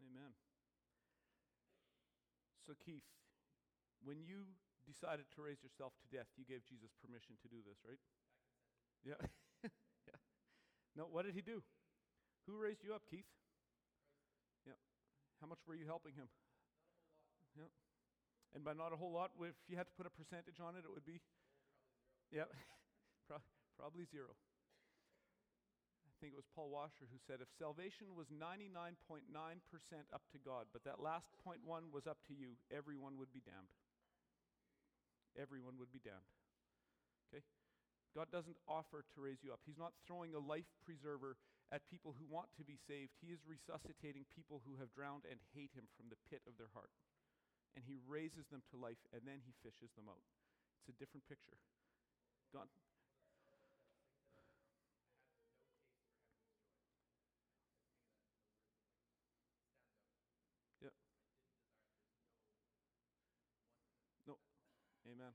Amen. 0.00 0.32
So, 2.68 2.76
Keith, 2.84 3.08
when 4.04 4.20
you 4.20 4.44
decided 4.84 5.24
to 5.32 5.40
raise 5.40 5.64
yourself 5.64 5.96
to 6.04 6.06
death, 6.12 6.28
you 6.36 6.44
gave 6.44 6.68
Jesus 6.68 6.92
permission 7.00 7.40
to 7.40 7.48
do 7.48 7.64
this, 7.64 7.80
right? 7.80 7.96
Yeah. 9.00 9.16
yeah. 10.04 10.20
No, 10.92 11.08
what 11.08 11.24
did 11.24 11.32
he 11.32 11.40
do? 11.40 11.64
Who 12.44 12.60
raised 12.60 12.84
you 12.84 12.92
up, 12.92 13.08
Keith? 13.08 13.24
Yeah. 14.68 14.76
How 15.40 15.48
much 15.48 15.64
were 15.64 15.80
you 15.80 15.88
helping 15.88 16.12
him? 16.12 16.28
Yeah. 17.56 17.72
And 18.52 18.60
by 18.60 18.76
not 18.76 18.92
a 18.92 19.00
whole 19.00 19.12
lot, 19.16 19.32
if 19.40 19.56
you 19.64 19.80
had 19.80 19.88
to 19.88 19.96
put 19.96 20.04
a 20.04 20.12
percentage 20.12 20.60
on 20.60 20.76
it, 20.76 20.84
it 20.84 20.92
would 20.92 21.08
be? 21.08 21.24
Yeah. 22.28 22.52
Pro- 23.28 23.40
probably 23.80 24.04
zero. 24.04 24.36
I 26.18 26.26
think 26.26 26.34
it 26.34 26.42
was 26.42 26.50
Paul 26.50 26.74
Washer 26.74 27.06
who 27.06 27.22
said 27.30 27.38
if 27.38 27.46
salvation 27.62 28.18
was 28.18 28.26
99.9% 28.34 29.30
up 30.10 30.26
to 30.34 30.38
God, 30.42 30.66
but 30.74 30.82
that 30.82 30.98
last 30.98 31.30
0.1 31.46 31.62
was 31.94 32.10
up 32.10 32.18
to 32.26 32.34
you, 32.34 32.58
everyone 32.74 33.14
would 33.22 33.30
be 33.30 33.38
damned. 33.46 33.70
Everyone 35.38 35.78
would 35.78 35.94
be 35.94 36.02
damned. 36.02 36.26
Okay? 37.30 37.46
God 38.18 38.34
doesn't 38.34 38.58
offer 38.66 39.06
to 39.06 39.18
raise 39.22 39.46
you 39.46 39.54
up. 39.54 39.62
He's 39.62 39.78
not 39.78 39.94
throwing 40.10 40.34
a 40.34 40.42
life 40.42 40.66
preserver 40.82 41.38
at 41.70 41.86
people 41.86 42.18
who 42.18 42.26
want 42.26 42.50
to 42.58 42.66
be 42.66 42.74
saved. 42.90 43.14
He 43.22 43.30
is 43.30 43.46
resuscitating 43.46 44.26
people 44.34 44.58
who 44.66 44.74
have 44.82 44.90
drowned 44.90 45.22
and 45.30 45.38
hate 45.54 45.70
Him 45.78 45.86
from 45.94 46.10
the 46.10 46.18
pit 46.26 46.42
of 46.50 46.58
their 46.58 46.74
heart. 46.74 46.90
And 47.78 47.86
He 47.86 48.02
raises 48.10 48.50
them 48.50 48.66
to 48.74 48.82
life 48.82 48.98
and 49.14 49.22
then 49.22 49.38
He 49.46 49.54
fishes 49.62 49.94
them 49.94 50.10
out. 50.10 50.26
It's 50.82 50.90
a 50.90 50.98
different 50.98 51.30
picture. 51.30 51.62
God, 52.50 52.66
Amen. 65.08 65.32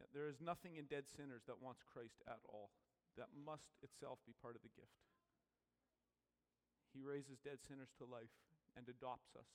there 0.11 0.27
is 0.27 0.43
nothing 0.43 0.75
in 0.75 0.91
dead 0.91 1.07
sinners 1.07 1.47
that 1.47 1.63
wants 1.63 1.83
Christ 1.87 2.19
at 2.27 2.43
all. 2.47 2.71
That 3.15 3.31
must 3.31 3.75
itself 3.83 4.19
be 4.27 4.35
part 4.39 4.55
of 4.55 4.63
the 4.63 4.71
gift. 4.71 5.03
He 6.91 7.03
raises 7.03 7.39
dead 7.39 7.63
sinners 7.63 7.91
to 7.99 8.07
life 8.07 8.35
and 8.75 8.87
adopts 8.87 9.35
us 9.35 9.47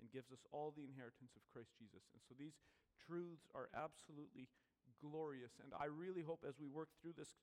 and 0.00 0.12
gives 0.12 0.32
us 0.32 0.44
all 0.52 0.72
the 0.72 0.84
inheritance 0.84 1.32
of 1.36 1.48
Christ 1.48 1.72
Jesus. 1.76 2.04
And 2.12 2.20
so 2.24 2.36
these 2.36 2.60
truths 3.00 3.48
are 3.56 3.72
absolutely 3.72 4.48
glorious. 5.00 5.56
And 5.60 5.72
I 5.72 5.88
really 5.88 6.24
hope 6.24 6.44
as 6.44 6.60
we 6.60 6.68
work 6.68 6.92
through 7.00 7.16
this 7.16 7.40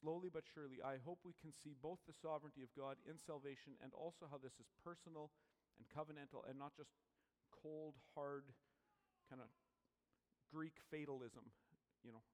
slowly 0.00 0.32
but 0.32 0.48
surely, 0.48 0.82
I 0.82 0.98
hope 1.02 1.22
we 1.22 1.36
can 1.36 1.52
see 1.52 1.76
both 1.78 2.00
the 2.06 2.16
sovereignty 2.16 2.64
of 2.64 2.72
God 2.74 2.98
in 3.06 3.20
salvation 3.20 3.78
and 3.78 3.94
also 3.94 4.26
how 4.26 4.40
this 4.40 4.56
is 4.58 4.70
personal 4.82 5.30
and 5.78 5.86
covenantal 5.90 6.42
and 6.48 6.58
not 6.58 6.74
just 6.74 6.90
cold, 7.50 7.94
hard, 8.16 8.48
kind 9.28 9.42
of 9.44 9.50
Greek 10.50 10.80
fatalism. 10.90 11.52
You 12.04 12.16
know, 12.16 12.24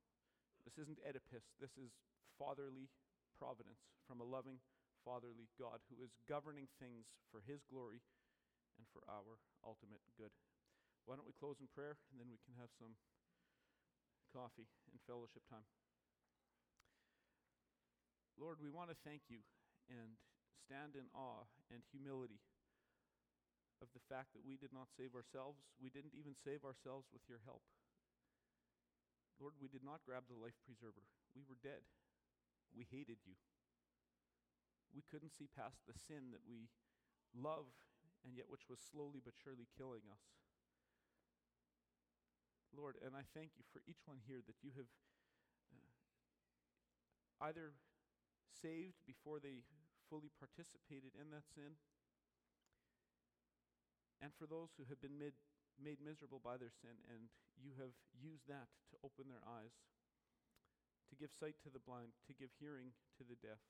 this 0.63 0.79
isn't 0.79 1.03
Oedipus, 1.03 1.47
this 1.59 1.75
is 1.79 1.91
fatherly 2.39 2.91
providence 3.39 3.83
from 4.07 4.23
a 4.23 4.27
loving, 4.27 4.63
fatherly 5.05 5.51
God 5.59 5.83
who 5.91 5.99
is 6.03 6.15
governing 6.27 6.71
things 6.79 7.07
for 7.31 7.43
his 7.43 7.63
glory 7.67 8.03
and 8.79 8.87
for 8.93 9.03
our 9.11 9.41
ultimate 9.65 10.03
good. 10.15 10.33
Why 11.07 11.15
don't 11.15 11.29
we 11.29 11.37
close 11.37 11.63
in 11.63 11.71
prayer 11.71 11.99
and 12.11 12.19
then 12.19 12.27
we 12.31 12.43
can 12.43 12.59
have 12.59 12.71
some 12.75 12.99
coffee 14.35 14.69
and 14.91 14.99
fellowship 15.07 15.47
time. 15.47 15.65
Lord, 18.37 18.61
we 18.61 18.69
want 18.69 18.93
to 18.93 18.99
thank 19.07 19.33
you 19.33 19.41
and 19.89 20.21
stand 20.61 20.99
in 20.99 21.09
awe 21.17 21.49
and 21.73 21.81
humility 21.89 22.43
of 23.81 23.89
the 23.97 24.05
fact 24.13 24.37
that 24.37 24.45
we 24.45 24.61
did 24.61 24.75
not 24.75 24.93
save 24.93 25.17
ourselves. 25.17 25.63
We 25.81 25.89
didn't 25.89 26.13
even 26.13 26.37
save 26.37 26.65
ourselves 26.67 27.09
with 27.15 27.25
your 27.31 27.41
help. 27.49 27.65
Lord, 29.37 29.55
we 29.61 29.69
did 29.69 29.85
not 29.85 30.05
grab 30.09 30.25
the 30.29 30.39
life 30.39 30.57
preserver. 30.65 31.05
We 31.37 31.45
were 31.45 31.61
dead. 31.61 31.85
We 32.73 32.89
hated 32.89 33.21
you. 33.25 33.37
We 34.95 35.05
couldn't 35.05 35.37
see 35.37 35.49
past 35.53 35.85
the 35.85 35.93
sin 35.93 36.33
that 36.33 36.45
we 36.49 36.73
love 37.37 37.69
and 38.25 38.33
yet 38.33 38.49
which 38.49 38.65
was 38.67 38.81
slowly 38.81 39.21
but 39.21 39.37
surely 39.37 39.69
killing 39.77 40.09
us. 40.09 40.25
Lord, 42.75 42.97
and 43.01 43.15
I 43.17 43.25
thank 43.33 43.57
you 43.57 43.65
for 43.73 43.81
each 43.87 44.05
one 44.05 44.21
here 44.27 44.43
that 44.45 44.61
you 44.61 44.75
have 44.77 44.91
uh, 45.73 47.49
either 47.49 47.73
saved 48.51 49.01
before 49.07 49.41
they 49.41 49.65
fully 50.11 50.29
participated 50.37 51.15
in 51.17 51.31
that 51.33 51.47
sin, 51.49 51.79
and 54.21 54.33
for 54.37 54.45
those 54.45 54.75
who 54.77 54.85
have 54.89 55.01
been 55.01 55.17
made 55.17 55.37
made 55.81 56.03
miserable 56.03 56.41
by 56.41 56.57
their 56.57 56.73
sin, 56.73 56.97
and 57.13 57.29
you 57.57 57.77
have 57.81 57.93
used 58.17 58.49
that 58.49 58.69
to 58.93 58.97
open 59.05 59.29
their 59.29 59.45
eyes, 59.45 59.73
to 61.09 61.15
give 61.17 61.33
sight 61.33 61.57
to 61.63 61.71
the 61.71 61.83
blind, 61.83 62.17
to 62.27 62.35
give 62.35 62.51
hearing 62.59 62.97
to 63.17 63.25
the 63.25 63.39
deaf. 63.39 63.61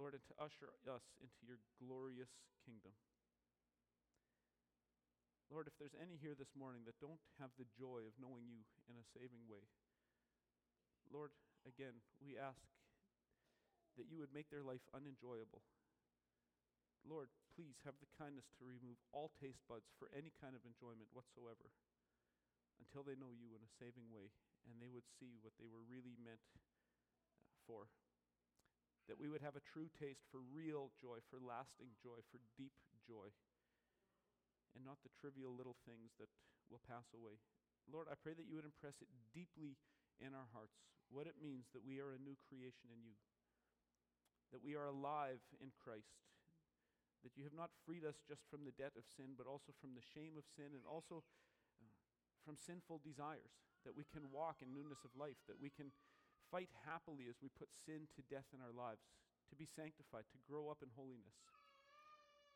Lord, 0.00 0.16
and 0.16 0.24
to 0.24 0.40
usher 0.40 0.72
us 0.88 1.04
into 1.20 1.40
your 1.44 1.60
glorious 1.76 2.32
kingdom. 2.64 2.96
Lord, 5.52 5.68
if 5.68 5.76
there's 5.76 5.98
any 6.00 6.16
here 6.16 6.32
this 6.32 6.56
morning 6.56 6.88
that 6.88 6.96
don't 6.96 7.20
have 7.36 7.52
the 7.60 7.68
joy 7.76 8.08
of 8.08 8.16
knowing 8.16 8.48
you 8.48 8.64
in 8.88 8.96
a 8.96 9.10
saving 9.12 9.44
way, 9.44 9.68
Lord, 11.12 11.36
again, 11.68 12.00
we 12.24 12.40
ask 12.40 12.64
that 14.00 14.08
you 14.08 14.16
would 14.16 14.32
make 14.32 14.48
their 14.48 14.64
life 14.64 14.80
unenjoyable 14.96 15.60
Lord, 17.08 17.28
please 17.52 17.76
have 17.84 17.96
the 18.00 18.10
kindness 18.16 18.48
to 18.56 18.64
remove 18.64 18.96
all 19.12 19.28
taste 19.36 19.60
buds 19.68 19.92
for 20.00 20.08
any 20.16 20.32
kind 20.40 20.56
of 20.56 20.64
enjoyment 20.64 21.12
whatsoever 21.12 21.68
until 22.80 23.04
they 23.04 23.18
know 23.18 23.30
you 23.30 23.52
in 23.52 23.62
a 23.62 23.76
saving 23.76 24.08
way 24.08 24.32
and 24.66 24.80
they 24.80 24.90
would 24.90 25.06
see 25.20 25.36
what 25.42 25.54
they 25.60 25.68
were 25.68 25.84
really 25.84 26.16
meant 26.16 26.42
uh, 26.56 26.62
for. 27.68 27.90
That 29.10 29.18
we 29.18 29.26
would 29.26 29.42
have 29.42 29.58
a 29.58 29.68
true 29.74 29.90
taste 29.98 30.22
for 30.30 30.38
real 30.38 30.94
joy, 31.02 31.18
for 31.26 31.42
lasting 31.42 31.98
joy, 31.98 32.22
for 32.30 32.38
deep 32.54 32.72
joy, 33.02 33.34
and 34.78 34.86
not 34.86 35.02
the 35.02 35.12
trivial 35.18 35.50
little 35.50 35.76
things 35.82 36.14
that 36.22 36.30
will 36.70 36.80
pass 36.86 37.10
away. 37.10 37.42
Lord, 37.90 38.06
I 38.06 38.14
pray 38.14 38.32
that 38.38 38.46
you 38.46 38.54
would 38.56 38.68
impress 38.68 39.02
it 39.02 39.10
deeply 39.34 39.74
in 40.22 40.32
our 40.32 40.46
hearts 40.54 40.78
what 41.10 41.26
it 41.26 41.36
means 41.42 41.66
that 41.74 41.84
we 41.84 41.98
are 41.98 42.14
a 42.14 42.22
new 42.22 42.38
creation 42.48 42.88
in 42.94 43.02
you, 43.02 43.18
that 44.54 44.62
we 44.62 44.78
are 44.78 44.88
alive 44.88 45.42
in 45.58 45.74
Christ 45.74 46.22
that 47.22 47.38
you 47.38 47.46
have 47.46 47.54
not 47.54 47.70
freed 47.86 48.02
us 48.02 48.18
just 48.26 48.42
from 48.50 48.66
the 48.66 48.74
debt 48.74 48.94
of 48.98 49.06
sin, 49.06 49.38
but 49.38 49.46
also 49.46 49.70
from 49.78 49.94
the 49.94 50.02
shame 50.02 50.34
of 50.34 50.46
sin 50.46 50.74
and 50.74 50.82
also 50.86 51.22
uh, 51.78 51.86
from 52.42 52.58
sinful 52.58 52.98
desires, 53.02 53.54
that 53.86 53.94
we 53.94 54.06
can 54.10 54.30
walk 54.30 54.58
in 54.62 54.74
newness 54.74 55.02
of 55.06 55.14
life, 55.14 55.38
that 55.46 55.58
we 55.58 55.70
can 55.70 55.94
fight 56.50 56.70
happily 56.84 57.30
as 57.30 57.38
we 57.40 57.48
put 57.48 57.70
sin 57.72 58.10
to 58.12 58.26
death 58.28 58.50
in 58.52 58.60
our 58.60 58.74
lives, 58.74 59.06
to 59.48 59.54
be 59.54 59.64
sanctified, 59.64 60.26
to 60.30 60.38
grow 60.44 60.68
up 60.68 60.82
in 60.82 60.90
holiness. 60.92 61.34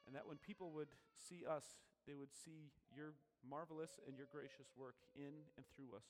And 0.06 0.14
that 0.14 0.26
when 0.26 0.38
people 0.38 0.70
would 0.74 0.94
see 1.16 1.42
us, 1.42 1.82
they 2.06 2.14
would 2.14 2.30
see 2.30 2.70
your 2.94 3.18
marvelous 3.42 3.98
and 4.06 4.14
your 4.14 4.30
gracious 4.30 4.70
work 4.78 4.94
in 5.18 5.34
and 5.58 5.66
through 5.74 5.98
us, 5.98 6.06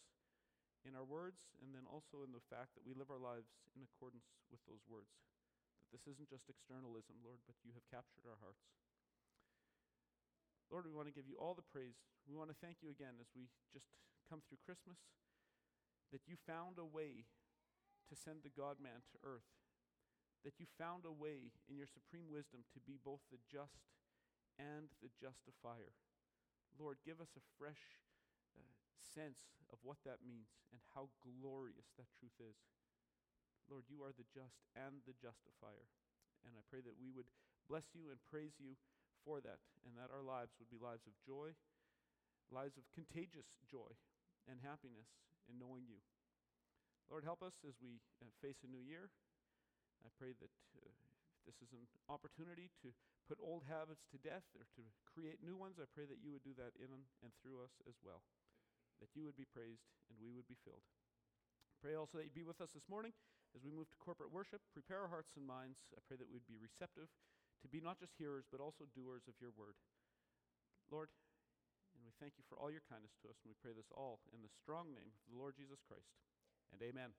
in 0.84 0.92
our 0.92 1.04
words, 1.04 1.48
and 1.64 1.72
then 1.72 1.88
also 1.88 2.20
in 2.24 2.36
the 2.36 2.44
fact 2.52 2.76
that 2.76 2.84
we 2.84 2.92
live 2.92 3.08
our 3.08 3.20
lives 3.20 3.56
in 3.72 3.80
accordance 3.80 4.28
with 4.52 4.60
those 4.68 4.84
words. 4.84 5.16
That 5.92 6.02
this 6.02 6.10
isn't 6.10 6.28
just 6.28 6.50
externalism, 6.50 7.22
Lord, 7.22 7.38
but 7.46 7.54
you 7.62 7.70
have 7.78 7.86
captured 7.86 8.26
our 8.26 8.42
hearts. 8.42 8.66
Lord, 10.66 10.82
we 10.82 10.94
want 10.94 11.06
to 11.06 11.14
give 11.14 11.30
you 11.30 11.38
all 11.38 11.54
the 11.54 11.62
praise. 11.62 11.94
We 12.26 12.34
want 12.34 12.50
to 12.50 12.58
thank 12.58 12.82
you 12.82 12.90
again 12.90 13.22
as 13.22 13.30
we 13.38 13.46
just 13.70 13.86
come 14.26 14.42
through 14.42 14.58
Christmas 14.66 14.98
that 16.10 16.26
you 16.26 16.34
found 16.34 16.78
a 16.78 16.86
way 16.86 17.26
to 18.10 18.14
send 18.18 18.42
the 18.42 18.54
God 18.54 18.82
man 18.82 19.06
to 19.14 19.22
earth, 19.22 19.46
that 20.42 20.58
you 20.58 20.66
found 20.78 21.06
a 21.06 21.14
way 21.14 21.54
in 21.70 21.78
your 21.78 21.90
supreme 21.90 22.30
wisdom 22.30 22.66
to 22.74 22.82
be 22.82 22.98
both 22.98 23.22
the 23.30 23.42
just 23.46 23.86
and 24.58 24.90
the 25.02 25.10
justifier. 25.18 25.94
Lord, 26.78 26.98
give 27.02 27.22
us 27.22 27.34
a 27.34 27.48
fresh 27.58 28.02
uh, 28.54 28.74
sense 29.02 29.54
of 29.70 29.78
what 29.82 30.02
that 30.06 30.22
means 30.22 30.50
and 30.70 30.82
how 30.94 31.10
glorious 31.22 31.94
that 31.98 32.10
truth 32.14 32.36
is. 32.38 32.58
Lord, 33.66 33.86
you 33.90 34.02
are 34.06 34.14
the 34.14 34.26
just 34.30 34.62
and 34.78 35.02
the 35.04 35.16
justifier. 35.18 35.90
And 36.46 36.54
I 36.54 36.62
pray 36.70 36.82
that 36.86 36.94
we 36.98 37.10
would 37.10 37.26
bless 37.66 37.90
you 37.94 38.14
and 38.14 38.18
praise 38.30 38.54
you 38.62 38.78
for 39.26 39.42
that, 39.42 39.58
and 39.82 39.98
that 39.98 40.14
our 40.14 40.22
lives 40.22 40.54
would 40.62 40.70
be 40.70 40.78
lives 40.78 41.02
of 41.10 41.14
joy, 41.26 41.50
lives 42.54 42.78
of 42.78 42.86
contagious 42.94 43.50
joy 43.66 43.90
and 44.46 44.62
happiness 44.62 45.10
in 45.50 45.58
knowing 45.58 45.82
you. 45.90 45.98
Lord, 47.10 47.26
help 47.26 47.42
us 47.42 47.58
as 47.66 47.74
we 47.82 47.98
uh, 48.22 48.30
face 48.38 48.62
a 48.62 48.70
new 48.70 48.82
year. 48.82 49.10
I 50.06 50.10
pray 50.14 50.34
that 50.38 50.54
uh, 50.78 50.94
this 51.46 51.58
is 51.58 51.74
an 51.74 51.82
opportunity 52.06 52.70
to 52.86 52.94
put 53.26 53.42
old 53.42 53.66
habits 53.66 54.06
to 54.14 54.18
death 54.22 54.46
or 54.54 54.66
to 54.78 54.82
create 55.10 55.42
new 55.42 55.58
ones. 55.58 55.82
I 55.82 55.90
pray 55.90 56.06
that 56.06 56.22
you 56.22 56.30
would 56.30 56.46
do 56.46 56.54
that 56.58 56.74
in 56.78 56.90
and 57.22 57.30
through 57.42 57.62
us 57.62 57.74
as 57.90 57.98
well, 58.02 58.22
that 59.02 59.10
you 59.14 59.26
would 59.26 59.38
be 59.38 59.46
praised 59.46 59.86
and 60.10 60.18
we 60.18 60.30
would 60.30 60.46
be 60.46 60.58
filled. 60.62 60.82
Pray 61.82 61.98
also 61.98 62.18
that 62.18 62.26
you 62.26 62.34
be 62.34 62.46
with 62.46 62.62
us 62.62 62.70
this 62.74 62.86
morning 62.90 63.14
as 63.56 63.64
we 63.64 63.72
move 63.72 63.88
to 63.88 63.96
corporate 63.96 64.28
worship. 64.28 64.60
Prepare 64.76 65.08
our 65.08 65.08
hearts 65.08 65.32
and 65.40 65.48
minds. 65.48 65.80
I 65.96 66.04
pray 66.04 66.20
that 66.20 66.28
we'd 66.28 66.44
be 66.44 66.60
receptive 66.60 67.08
to 67.64 67.66
be 67.72 67.80
not 67.80 67.96
just 67.96 68.12
hearers, 68.20 68.44
but 68.52 68.60
also 68.60 68.84
doers 68.92 69.24
of 69.24 69.40
your 69.40 69.56
word. 69.56 69.80
Lord, 70.92 71.08
and 71.96 72.04
we 72.04 72.12
thank 72.20 72.36
you 72.36 72.44
for 72.44 72.60
all 72.60 72.68
your 72.68 72.84
kindness 72.84 73.16
to 73.24 73.32
us, 73.32 73.40
and 73.40 73.48
we 73.48 73.56
pray 73.64 73.72
this 73.72 73.88
all 73.96 74.20
in 74.36 74.44
the 74.44 74.52
strong 74.52 74.92
name 74.92 75.16
of 75.24 75.32
the 75.32 75.40
Lord 75.40 75.56
Jesus 75.56 75.80
Christ. 75.88 76.12
And 76.68 76.84
amen. 76.84 77.16